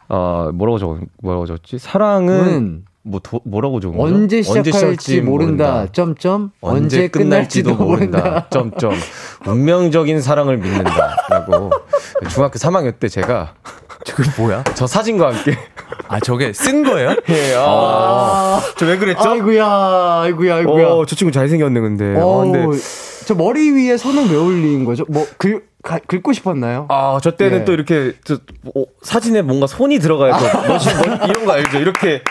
[0.10, 1.80] 어, 뭐라고 적, 뭐라고 적었지?
[1.80, 4.14] 사랑은, 은 뭐, 도, 뭐라고 적은 거죠?
[4.14, 5.88] 언제 시작할지 시작할지 모른다.
[5.91, 6.52] 점점.
[6.61, 8.48] 언제 끝날지도 모른다.
[8.49, 8.94] 점점.
[9.48, 11.72] 운명적인 사랑을 믿는다라고
[12.30, 13.56] 중학교 3학년 때 제가
[14.06, 14.64] 저게 뭐야?
[14.76, 15.57] 저 사진과 함께
[16.07, 17.15] 아 저게 쓴 거예요?
[17.30, 19.30] 예, 아, 저왜 그랬죠?
[19.30, 20.88] 아이고야, 아이고야, 아이고야.
[20.88, 22.15] 어, 저 친구 잘 생겼네 근데.
[22.19, 22.65] 아, 근데
[23.32, 25.06] 저 머리 위에 손은 왜 올린 거죠?
[25.08, 26.86] 뭐, 글, 가, 긁고 싶었나요?
[26.90, 27.64] 아, 저 때는 예.
[27.64, 28.34] 또 이렇게 저,
[28.76, 31.80] 어, 사진에 뭔가 손이 들어가야 더 멋있, 멋, 이런 거 알죠?
[31.80, 32.22] 이렇게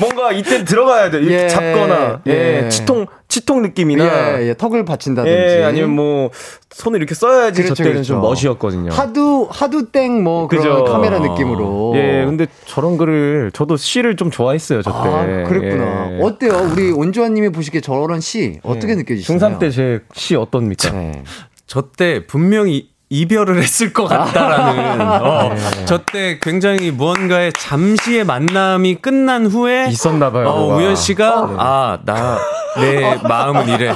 [0.00, 1.18] 뭔가 이때 들어가야 돼.
[1.18, 2.68] 이렇게 예, 잡거나, 예, 예.
[2.68, 5.36] 치통, 치통 느낌이나, 예, 예, 턱을 받친다든지.
[5.36, 6.30] 예, 아니면 뭐,
[6.70, 8.48] 손을 이렇게 써야지 그렇죠, 저 때는 좀 그렇죠.
[8.48, 8.90] 멋이었거든요.
[8.92, 10.84] 하두 하두 땡뭐 그런 그죠.
[10.84, 11.92] 카메라 느낌으로.
[11.96, 14.96] 예, 근데 저런 글을, 저도 시를 좀 좋아했어요, 저 때.
[14.98, 16.10] 아, 그랬구나.
[16.12, 16.18] 예.
[16.22, 16.70] 어때요?
[16.72, 18.96] 우리 온주환님이 보시기에 저런 시 어떻게 예.
[18.96, 19.38] 느껴지시나요?
[19.56, 20.90] 중3 때 제 시 어떻습니까?
[20.90, 21.22] 네.
[21.66, 25.00] 저때 분명히 이별을 했을 것 같다라는.
[25.22, 25.54] 어,
[25.86, 30.48] 저때 굉장히 무언가의 잠시의 만남이 끝난 후에 있었나 봐요.
[30.48, 30.76] 어, 뭐가.
[30.76, 32.38] 우연 씨가 아 나
[32.76, 33.94] 내 마음은 이래.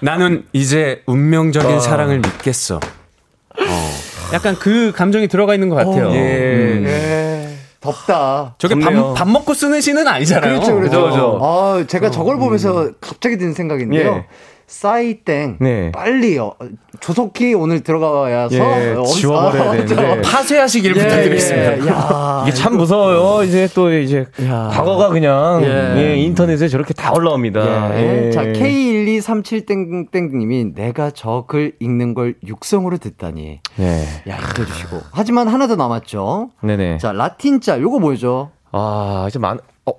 [0.00, 2.76] 나는 이제 운명적인 사랑을 믿겠어.
[2.76, 3.90] 어.
[4.32, 6.10] 약간 그 감정이 들어가 있는 것 같아요.
[6.10, 6.18] 예.
[6.18, 6.84] 음.
[6.86, 7.56] 예.
[7.80, 8.54] 덥다.
[8.58, 8.74] 저게.
[8.78, 10.54] 밥, 밥 먹고 쓰는 시는 아니잖아요.
[10.60, 11.02] 그렇죠, 그렇죠.
[11.10, 11.38] 그죠.
[11.42, 14.08] 아, 제가 저걸 보면서 갑자기 드는 생각인데요.
[14.16, 14.26] 예.
[14.70, 15.90] 싸이땡 네.
[15.90, 16.54] 빨리 어,
[17.00, 19.94] 조속히 오늘 들어가야서 예, 어, 지워버려야 아, 되는데.
[19.96, 21.84] 저- 파쇄하시길 예, 부탁드리겠습니다.
[21.84, 23.42] 예, 야, 이게 참 무서워요.
[23.44, 24.68] 이제 또 이제 야.
[24.72, 25.96] 과거가 그냥 예.
[25.96, 27.98] 예, 인터넷에 저렇게 다 올라옵니다.
[27.98, 28.26] 예.
[28.28, 28.30] 예.
[28.30, 33.58] 자, K1237땡땡님이 내가 저 글 읽는 걸 육성으로 듣다니.
[33.76, 34.04] 네.
[34.28, 35.00] 야, 이렇게 해주시고.
[35.10, 36.50] 하지만 하나 더 남았죠.
[36.62, 36.98] 네네.
[36.98, 38.50] 자, 라틴자, 요거 뭐죠?
[38.70, 39.92] 아, 이제 많, 어,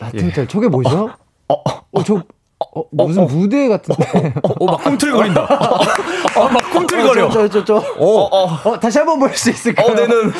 [0.00, 1.10] 라틴자, 저게 뭐죠?
[1.48, 1.54] 어,
[1.92, 2.22] 어, 저,
[2.60, 4.32] 어, 무슨 무대 같은데.
[4.42, 5.42] 어, 막 꿈틀거린다.
[6.36, 7.26] 어, 막 꿈틀거려.
[7.26, 7.76] 어, 저, 저, 저, 저.
[7.76, 9.86] 어, 어, 어, 다시 한번 볼 수 있을까요?
[9.86, 10.32] 어, 내 눈.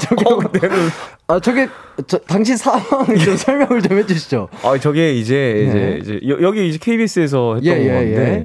[0.00, 0.90] 저게, 어, 내 눈.
[1.28, 1.68] 아, 저게,
[2.08, 4.48] 저, 당신 상황을 좀 설명을 좀 해주시죠.
[4.62, 5.34] 아, 저게 이제,
[5.72, 5.98] 네.
[6.00, 8.38] 이제, 이제, 여, 여기 이제 KBS에서 했던 예, 예, 건데.
[8.40, 8.44] 하,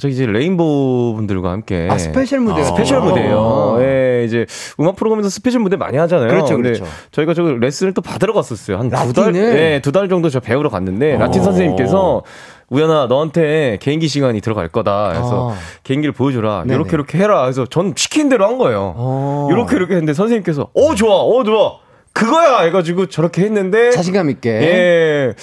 [0.00, 1.88] 저기 이제 레인보우 분들과 함께.
[1.90, 2.62] 아, 스페셜 무대.
[2.64, 3.76] 스페셜 무대예요.
[3.80, 4.46] 예, 이제
[4.80, 6.28] 음악 프로그램에서 스페셜 무대 많이 하잖아요.
[6.28, 6.84] 그렇죠, 그렇죠.
[7.12, 8.78] 저희가 저 레슨을 또 받으러 갔었어요.
[8.78, 9.34] 한 두 달?
[9.36, 11.18] 예, 두 달 정도 저 배우러 갔는데 어.
[11.18, 12.22] 라틴 선생님께서
[12.68, 15.10] 우현아 너한테 개인기 시간이 들어갈 거다.
[15.14, 15.54] 그래서 아.
[15.84, 16.64] 개인기를 보여줘라.
[16.64, 16.74] 네네.
[16.74, 17.42] 이렇게 이렇게 해라.
[17.42, 18.92] 그래서 전 시킨 대로 한 거예요.
[18.96, 19.48] 어.
[19.50, 21.76] 이렇게 이렇게 했는데 선생님께서 어 좋아, 어 좋아.
[22.12, 24.50] 그거야 해가지고 저렇게 했는데 자신감 있게.
[24.50, 25.34] 예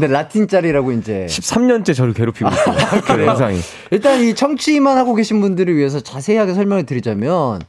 [0.00, 1.26] 근데 라틴짜리라고 이제.
[1.28, 3.00] 13년째 저를 괴롭히고 있어요.
[3.04, 3.58] 그 영상이.
[3.90, 7.60] 일단 이 청취만 하고 계신 분들을 위해서 자세하게 설명을 드리자면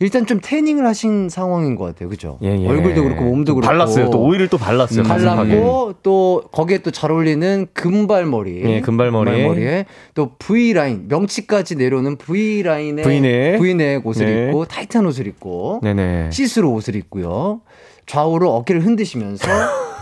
[0.00, 2.08] 일단 좀 태닝을 하신 상황인 것 같아요.
[2.08, 2.38] 그죠?
[2.44, 2.68] 예, 예.
[2.68, 3.66] 얼굴도 그렇고 몸도 그렇고.
[3.66, 4.10] 발랐어요.
[4.10, 5.02] 또 오일을 또 발랐어요.
[5.02, 5.34] 가슴팍에.
[5.48, 8.62] 발랐고 또 거기에 또 잘 어울리는 금발머리.
[8.64, 9.86] 예, 금발머리에.
[10.14, 13.58] 에또 V 라인 명치까지 내려오는 V 라인의 V넥.
[13.60, 14.46] V넥 옷을 네.
[14.46, 16.30] 입고 타이트한 옷을 입고 네네.
[16.30, 17.62] 시스루 옷을 입고요.
[18.06, 19.48] 좌우로 어깨를 흔드시면서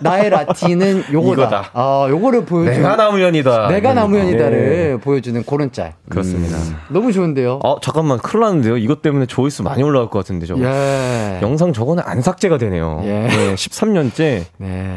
[0.00, 1.70] 나의 라틴은 요거다.
[1.72, 3.68] 아, 요거를 보여주는 내가 나무현이다.
[3.68, 4.96] 내가 나무현이다를 네.
[5.00, 5.94] 보여주는 그런 짤.
[6.08, 6.56] 그렇습니다.
[6.90, 7.60] 너무 좋은데요.
[7.64, 8.76] 어 잠깐만 큰일 났는데요.
[8.76, 10.60] 이것 때문에 조회수 많이 올라갈 것 같은데 저거.
[10.62, 11.40] 예.
[11.42, 13.00] 영상 저거는 안 삭제가 되네요.
[13.04, 13.26] 예.
[13.28, 14.44] 네, 13년째.
[14.58, 14.94] 네.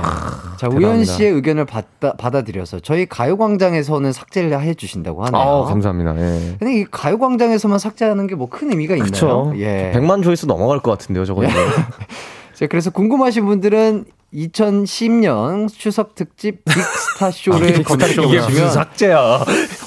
[0.58, 0.88] 자, 대단합니다.
[0.90, 5.42] 우현 씨의 의견을 받다, 받아들여서 저희 가요 광장에서는 삭제를 해 주신다고 하네요.
[5.42, 6.16] 아 감사합니다.
[6.18, 6.56] 예.
[6.60, 9.10] 근데 이 가요 광장에서만 삭제하는 게 뭐 큰 의미가 있나요?
[9.12, 9.54] 그렇죠.
[9.58, 9.92] 예.
[9.96, 11.42] 100만 조회수 넘어갈 것 같은데요, 저거.
[12.54, 19.38] 자, 그래서 궁금하신 분들은 2010년 추석 특집 빅스타 쇼를 이게 보시면 삭제야.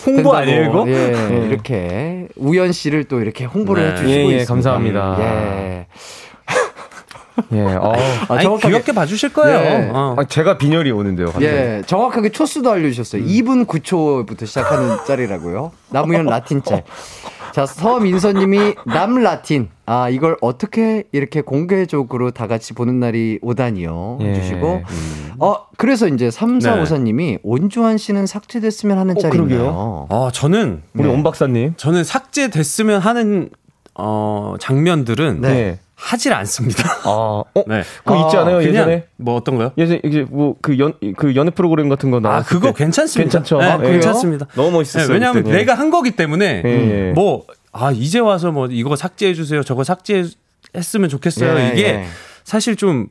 [0.04, 0.84] 홍보 된다고, 아니에요, 이거?
[0.88, 1.46] 예, 네.
[1.48, 3.90] 이렇게 우연 씨를 또 이렇게 홍보를 네.
[3.92, 4.46] 해주시고 예, 예, 있습니다.
[4.54, 5.16] 감사합니다.
[5.20, 5.86] 예.
[7.52, 7.60] 예.
[7.62, 7.92] 어.
[8.28, 9.58] 아, 아니, 정확하게- 귀엽게 봐주실 거예요.
[9.58, 9.90] 예.
[9.92, 10.14] 어.
[10.18, 11.26] 아, 제가 빈혈이 오는데요.
[11.26, 11.46] 갑자기.
[11.46, 13.22] 예, 정확하게 초수도 알려주셨어요.
[13.22, 13.26] 음.
[13.26, 15.72] 2분 9초부터 시작하는 짤이라고요.
[15.90, 16.84] 남우현 라틴 짤.
[17.52, 19.68] 자, 서민서님이 남 라틴.
[19.86, 24.18] 아, 이걸 어떻게 이렇게 공개적으로 다 같이 보는 날이 오다니요.
[24.22, 24.26] 예.
[24.30, 24.82] 해주시고.
[24.88, 25.32] 음.
[25.38, 26.36] 어, 그래서 이제 네.
[26.36, 29.28] 3454님이 온주환 씨는 삭제됐으면 하는 어.
[29.28, 30.06] 그러게요.
[30.08, 31.12] 어, 저는, 우리 네.
[31.12, 31.74] 온 박사님.
[31.76, 33.50] 저는 삭제됐으면 하는,
[33.96, 35.78] 어, 장면들은 네.
[36.04, 36.88] 하질 않습니다.
[37.04, 37.44] 아, 어?
[37.66, 37.82] 네.
[38.04, 38.62] 그거 있지 않아요?
[38.62, 39.06] 예전에?
[39.16, 39.72] 뭐 어떤 거요?
[39.78, 42.84] 예전에 이제 뭐 그 연 그 연애 프로그램 같은 거 아, 나왔을 그거 때.
[42.84, 43.38] 괜찮습니다.
[43.38, 43.58] 괜찮죠?
[43.58, 43.90] 네, 아, 예.
[43.92, 44.46] 괜찮습니다.
[44.54, 45.08] 너무 멋있었어요.
[45.08, 45.54] 네, 왜냐하면 그때.
[45.54, 45.58] 예.
[45.60, 46.68] 내가 한 거기 때문에 예,
[47.08, 47.12] 예.
[47.12, 49.62] 뭐, 아, 이제 와서 뭐 이거 삭제해 주세요.
[49.62, 51.58] 저거 삭제했으면 좋겠어요.
[51.58, 52.04] 예, 이게 예.
[52.44, 53.08] 사실 좀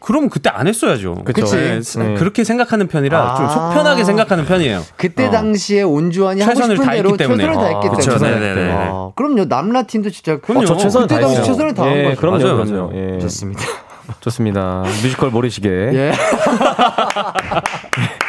[0.00, 1.22] 그럼 그때 안 했어야죠.
[1.24, 1.44] 그쵸.
[1.54, 1.80] 네.
[1.80, 2.14] 네.
[2.14, 3.48] 그렇게 생각하는 편이라 좀 아.
[3.50, 4.82] 속 편하게 생각하는 편이에요.
[4.96, 5.30] 그때 어.
[5.30, 7.44] 당시에 온주환이 하고 최선을 싶은 다했기 대로 때문에.
[7.44, 8.06] 최선을 다했기 아, 때문에.
[8.06, 8.72] 그쵸, 네네 네.
[8.72, 9.44] 아, 그럼요.
[9.44, 10.62] 남라틴도 진짜 그럼요.
[10.62, 11.52] 어, 저 최선을 그때 당시 다했어요.
[11.52, 12.20] 최선을 다한 예, 거죠.
[12.20, 12.86] 그럼요, 맞아요, 그럼요.
[12.92, 13.14] 맞아요.
[13.14, 13.18] 예.
[13.20, 13.62] 좋습니다.
[14.20, 14.82] 좋습니다.
[15.02, 15.68] 뮤지컬 모래시계.
[15.68, 16.12] 예.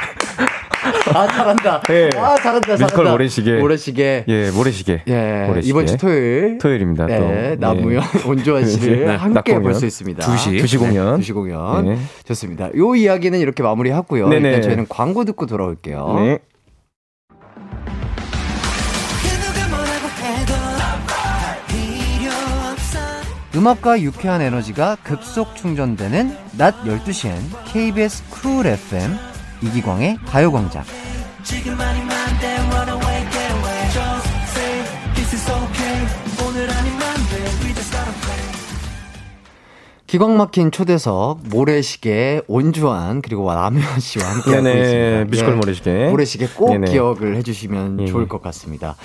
[1.13, 1.81] 아 잘한다.
[1.89, 2.09] 예.
[2.17, 2.71] 아 잘한다.
[2.71, 3.11] 뮤지컬 잘한다.
[3.11, 3.57] 모래시계.
[3.59, 4.25] 모래시계.
[4.27, 5.03] 예, 모래시계.
[5.07, 5.45] 예.
[5.47, 5.69] 모래시계.
[5.69, 6.57] 이번 주 토요일.
[6.57, 7.05] 토요일입니다.
[7.07, 7.67] 네, 또.
[7.67, 9.73] 남우현 온조한 씨를 네, 함께 낮 볼.
[9.73, 10.25] 수 있습니다.
[10.25, 10.61] 2시.
[10.63, 11.19] 2시 공연.
[11.19, 11.85] 2시 공연.
[11.85, 11.97] 네.
[12.25, 12.69] 좋습니다.
[12.75, 14.27] 요 이야기는 이렇게 마무리하고요.
[14.29, 14.47] 네네.
[14.47, 16.15] 일단 저희는 광고 듣고 돌아올게요.
[16.19, 16.39] 네.
[23.53, 27.33] 음악과 유쾌한 에너지가 급속 충전되는 낮 12시엔
[27.65, 29.11] KBS 쿨 FM
[29.61, 30.83] 이기광의 가요광장.
[40.11, 45.25] 기광 막힌 초대석 모래시계 온주완 그리고 남우현 씨와 함께 하고 네네, 있습니다.
[45.25, 45.55] 뮤지컬 예.
[45.55, 46.09] 모래시계.
[46.09, 46.91] 모래시계 꼭 네네.
[46.91, 48.05] 기억을 해주시면 예.
[48.07, 48.97] 좋을 것 같습니다.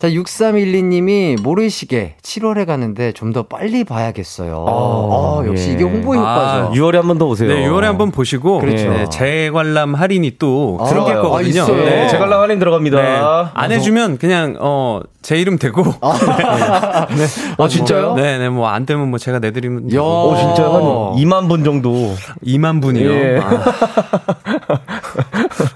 [0.00, 4.64] 자 6312님이 모래시계 7월에 가는데 좀 더 빨리 봐야겠어요.
[4.66, 5.72] 어, 역시 예.
[5.74, 6.72] 이게 홍보 효과죠.
[6.74, 7.48] 6월에 한 번 더 오세요.
[7.48, 8.88] 네, 6월에 한 번 보시고 그렇죠.
[8.90, 11.64] 네, 재관람 할인이 또 아, 들어갈 아, 거거든요.
[11.66, 12.08] 네.
[12.08, 12.96] 제갈람 할인 들어갑니다.
[13.00, 13.50] 네.
[13.54, 18.14] 안 해주면 그냥 어, 제 이름 대고 아, 진짜요?
[18.14, 20.00] 네, 네, 뭐 안 되면 뭐 제가 내드리면 야.
[20.00, 21.14] 오, 진짜 한 어.
[21.18, 22.14] 2만 분 정도.
[22.44, 23.10] 2만 분이요.
[23.12, 23.40] 예.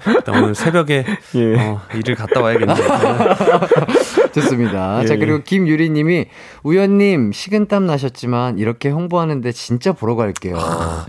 [0.05, 0.11] 아.
[0.11, 1.05] 일단 오늘 새벽에
[1.35, 1.55] 예.
[1.59, 2.75] 어, 일을 갔다 와야겠네요.
[4.33, 5.01] 좋습니다.
[5.03, 5.17] 예, 자, 예.
[5.17, 6.25] 그리고 김유리님이
[6.63, 10.57] 우연님 식은땀 나셨지만 이렇게 홍보하는데 진짜 보러 갈게요.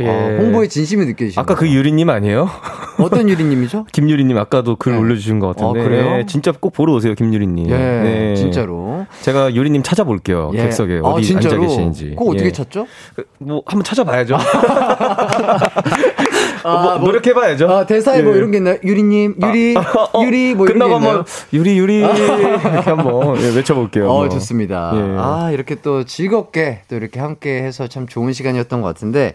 [0.01, 0.09] 예.
[0.09, 1.41] 어, 홍보의 진심이 느껴지시죠.
[1.41, 2.49] 아까 그 유리님 아니에요?
[2.99, 3.87] 어떤 유리님이죠?
[3.93, 4.99] 김유리님 아까도 글 네.
[4.99, 5.81] 올려주신 것 같은데.
[5.81, 6.17] 어, 그래요?
[6.17, 7.69] 네, 진짜 꼭 보러 오세요, 김유리님.
[7.71, 8.35] 예, 네.
[8.35, 9.07] 진짜로.
[9.23, 10.53] 제가 유리님 찾아볼게요.
[10.55, 10.59] 예.
[10.63, 11.57] 객석에 아, 어디 진짜로?
[11.57, 12.11] 앉아 계시는지.
[12.11, 12.53] 그거 어떻게 예.
[12.53, 12.87] 찾죠?
[13.39, 14.37] 뭐 한번 찾아봐야죠.
[16.67, 17.69] 아, 뭐, 노력해봐야죠.
[17.71, 18.39] 아, 대사에 뭐 예.
[18.39, 18.77] 이런 게 있나요?
[18.83, 21.11] 유리님, 유리, 어, 유리 뭐 이런 게 끝나고 있나요?
[21.19, 24.09] 한번 유리 유리 이렇게 한번 예, 외쳐볼게요.
[24.11, 24.29] 어, 뭐.
[24.29, 24.93] 좋습니다.
[24.95, 25.17] 예.
[25.19, 29.35] 아, 이렇게 또 즐겁게 또 이렇게 함께 해서 참 좋은 시간이었던 것 같은데,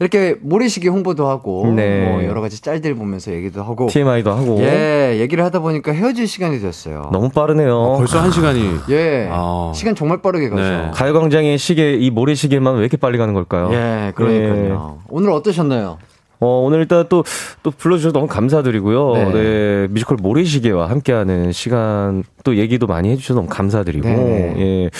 [0.00, 2.08] 이렇게 모래시계 홍보도 하고, 네.
[2.08, 6.60] 뭐 여러 가지 짤들 보면서 얘기도 하고, TMI도 하고 예, 얘기를 하다 보니까 헤어질 시간이
[6.60, 7.10] 됐어요.
[7.12, 7.94] 너무 빠르네요.
[7.98, 9.72] 벌써 한 시간이 예, 아.
[9.74, 10.62] 시간 정말 빠르게 가죠.
[10.62, 10.90] 네.
[10.94, 13.70] 가요광장의 시계 이 모래시계만 왜 이렇게 빨리 가는 걸까요?
[13.72, 14.98] 예, 그러니까요.
[15.08, 15.98] 오늘 어떠셨나요?
[16.40, 17.24] 어, 오늘 일단 또,
[17.62, 19.12] 또 불러주셔서 너무 감사드리고요.
[19.14, 19.32] 네.
[19.32, 19.86] 네.
[19.88, 24.54] 뮤지컬 모래시계와 함께하는 시간, 또 얘기도 많이 해주셔서 너무 감사드리고, 네.
[24.58, 24.90] 예.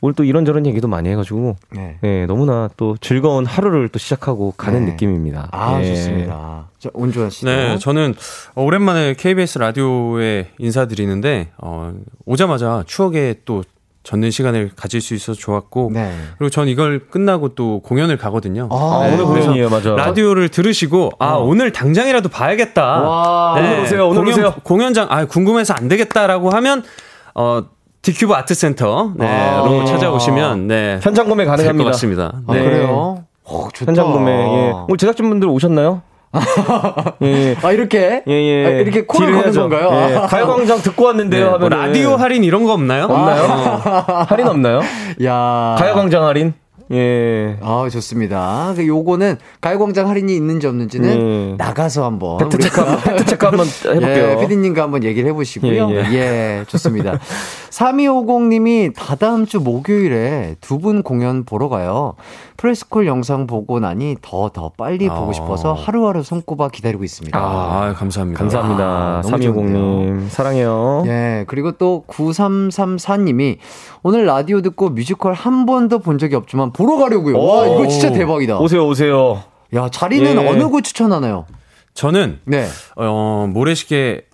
[0.00, 1.98] 오늘 또 이런저런 얘기도 많이 해가지고, 네.
[2.02, 4.92] 예, 너무나 또 즐거운 하루를 또 시작하고 가는 네.
[4.92, 5.48] 느낌입니다.
[5.52, 5.94] 아, 예.
[5.94, 6.68] 좋습니다.
[6.78, 7.44] 자, 온주환 씨.
[7.44, 8.14] 네, 저는
[8.54, 11.92] 오랜만에 KBS 라디오에 인사드리는데 어,
[12.24, 13.64] 오자마자 추억에 또
[14.08, 16.10] 젖는 시간을 가질 수 있어서 좋았고 네.
[16.38, 18.66] 그리고 전 이걸 끝나고 또 공연을 가거든요.
[18.72, 19.94] 아, 네, 오늘 공연이에요, 맞아.
[19.94, 22.82] 라디오를 들으시고 아 오늘 당장이라도 봐야겠다.
[22.82, 23.60] 와.
[23.60, 24.54] 네, 오늘 오세요, 오늘 공연, 오세요.
[24.62, 26.84] 공연장 아 궁금해서 안 되겠다라고 하면
[27.34, 27.64] 어
[28.00, 29.84] 디큐브 아트센터 네로 아.
[29.84, 31.00] 찾아오시면 네.
[31.02, 31.90] 현장 구매 가능합니다.
[31.90, 32.32] 같습니다.
[32.46, 32.64] 아, 네.
[32.64, 33.24] 그래요?
[33.44, 33.90] 어, 좋다.
[33.90, 34.72] 현장 구매, 예.
[34.88, 36.00] 오늘 제작진분들 오셨나요?
[37.22, 37.56] 예.
[37.62, 38.22] 아, 이렇게?
[38.26, 38.66] 예, 예.
[38.66, 39.68] 아, 이렇게 코를 거는 해야죠.
[39.68, 39.88] 건가요?
[40.10, 40.16] 예.
[40.18, 40.26] 아.
[40.26, 43.04] 가요광장 듣고 왔는데요 네, 뭐 하면 라디오 할인 이런 거 없나요?
[43.04, 43.42] 없나요?
[43.44, 44.24] 어.
[44.28, 44.80] 할인 없나요?
[45.24, 45.76] 야.
[45.78, 46.54] 가요광장 할인?
[46.90, 47.58] 예.
[47.60, 48.72] 아, 좋습니다.
[48.74, 51.54] 그 요거는 가요광장 할인이 있는지 없는지는 예.
[51.58, 54.30] 나가서 한번 팩트 체크, 한번- 팩트 체크 한번 해볼게요.
[54.30, 55.90] 예, 피디님과 한번 얘기를 해보시고요.
[55.90, 56.64] 예, 예, 예.
[56.66, 57.18] 좋습니다.
[57.70, 62.14] 3250님이 다다음 주 목요일에 두 분 공연 보러 가요.
[62.58, 65.32] 프레스콜 영상 보고 나니 더더 빨리 보고 아.
[65.32, 67.38] 싶어서 하루하루 손꼽아 기다리고 있습니다.
[67.38, 68.36] 아, 감사합니다.
[68.38, 68.84] 감사합니다.
[68.84, 70.28] 아, 너무 3250님.
[70.28, 71.04] 사랑해요.
[71.06, 73.58] 예, 그리고 또 9334님이
[74.02, 77.40] 오늘 라디오 듣고 뮤지컬 한 번도 본 적이 없지만 보러 가려고요.
[77.40, 78.58] 와, 이거 진짜 대박이다.
[78.58, 79.40] 오세요, 오세요.
[79.74, 80.48] 야, 자리는 예.
[80.48, 81.46] 어느 곳 추천하나요?
[81.94, 82.66] 저는 네.
[82.96, 84.24] 어, 모래시계를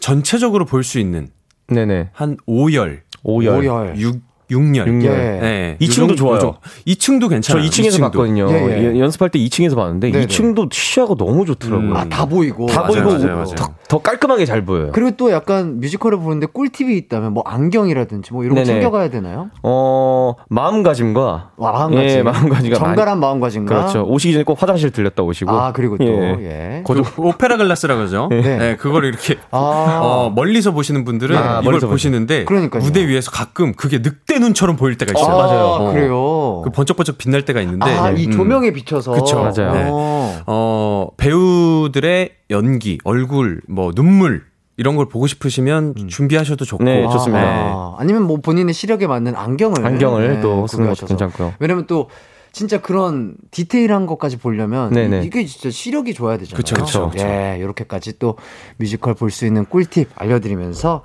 [0.00, 1.28] 전체적으로 볼 수 있는
[1.68, 2.10] 네네.
[2.12, 3.58] 한 5열, 5열.
[3.64, 3.94] 오열.
[3.98, 4.20] 6,
[4.50, 4.86] 6열.
[4.86, 5.12] 육열.
[5.12, 5.40] 예.
[5.40, 5.76] 네.
[5.80, 6.54] 2층도 요 정도- 좋아요.
[6.86, 7.64] 2층도 저 괜찮아요.
[7.68, 8.00] 2층에서 2층도.
[8.02, 8.48] 봤거든요.
[8.50, 8.84] 예, 예.
[8.86, 10.26] 연- 연습할 때 2층에서 봤는데 네네.
[10.26, 11.88] 2층도 시야가 너무 좋더라고요.
[11.90, 11.96] 음.
[11.96, 12.66] 아, 다 보이고.
[12.66, 13.54] 다 맞아요, 보이고 맞아요, 맞아요.
[13.56, 14.90] 더, 더 깔끔하게 잘 보여요.
[14.92, 18.64] 그리고 또 약간 뮤지컬을 보는데 꿀팁이 있다면 뭐 안경이라든지 뭐 이런 거.
[18.64, 19.50] 챙겨가야 되나요?
[19.62, 22.08] 어, 마음가짐과 마음가짐.
[22.08, 23.74] 예, 마음가짐과 정갈한 마음가짐과.
[23.74, 24.04] 그렇죠.
[24.06, 25.50] 오시기 전에 꼭 화장실 들렸다 오시고.
[25.50, 26.36] 아, 그리고 또, 예.
[26.40, 26.82] 예.
[26.84, 28.28] 곧 오페라 글라스라 그러죠.
[28.30, 28.40] 네.
[28.42, 28.76] 네.
[28.76, 30.00] 그거를 이렇게 아.
[30.02, 32.82] 어, 멀리서 보시는 분들은 아, 이걸 멀리서 보시는데 그러니까요.
[32.82, 35.34] 무대 위에서 가끔 그게 늑대 눈처럼 보일 때가 있어요.
[35.34, 35.64] 아, 맞아요.
[35.64, 35.92] 어.
[35.92, 36.62] 그래요.
[36.64, 38.30] 그 번쩍번쩍 빛날 때가 있는데 아, 이 음.
[38.32, 39.12] 조명에 비춰서.
[39.12, 39.36] 그쵸.
[39.36, 39.72] 맞아요.
[39.74, 39.88] 네.
[39.90, 40.42] 어.
[40.46, 44.44] 어, 배우들의 연기, 얼굴, 뭐 눈물
[44.76, 46.84] 이런 걸 보고 싶으시면 준비하셔도 좋고.
[46.84, 47.42] 네, 좋습니다.
[47.42, 49.84] 아, 아니면 뭐 본인의 시력에 맞는 안경을.
[49.86, 51.06] 안경을 네, 또 쓰는 것도 구매하셔서.
[51.06, 51.54] 괜찮고요.
[51.58, 52.08] 왜냐면 또
[52.52, 55.24] 진짜 그런 디테일한 것까지 보려면 네네.
[55.24, 56.56] 이게 진짜 시력이 좋아야 되잖아요.
[56.56, 57.26] 그쵸, 그쵸, 그쵸.
[57.26, 58.36] 예, 이렇게까지 또
[58.78, 61.02] 뮤지컬 볼 수 있는 꿀팁 알려드리면서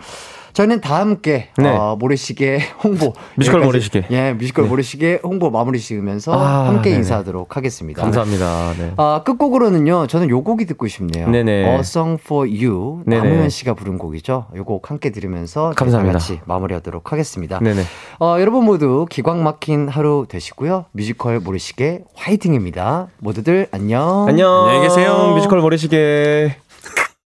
[0.53, 1.69] 저희는 다 함께 네.
[1.69, 4.05] 어, 모래시계 홍보 뮤지컬 모래시계.
[4.11, 4.69] 예 뮤지컬 네.
[4.69, 6.97] 모래시계 홍보 마무리 지으면서 아, 함께 네네.
[6.97, 8.01] 인사하도록 하겠습니다.
[8.01, 8.73] 감사합니다.
[8.77, 8.93] 네.
[8.97, 11.29] 아, 끝곡으로는요, 저는 요 곡이 듣고 싶네요.
[11.29, 11.51] 네네.
[11.73, 13.03] A Song for You.
[13.05, 13.21] 네네.
[13.23, 14.47] 남우현 씨가 부른 곡이죠.
[14.55, 16.13] 요곡 함께 들으면서 감사합니다.
[16.13, 17.59] 다 같이 마무리하도록 하겠습니다.
[17.59, 17.81] 네네.
[18.19, 20.85] 어, 여러분 모두 기광 막힌 하루 되시고요.
[20.91, 23.07] 뮤지컬 모래시계 화이팅입니다.
[23.19, 24.27] 모두들 안녕.
[24.27, 24.67] 안녕.
[24.67, 25.33] 안녕히 계세요.
[25.35, 26.55] 뮤지컬 모래시계.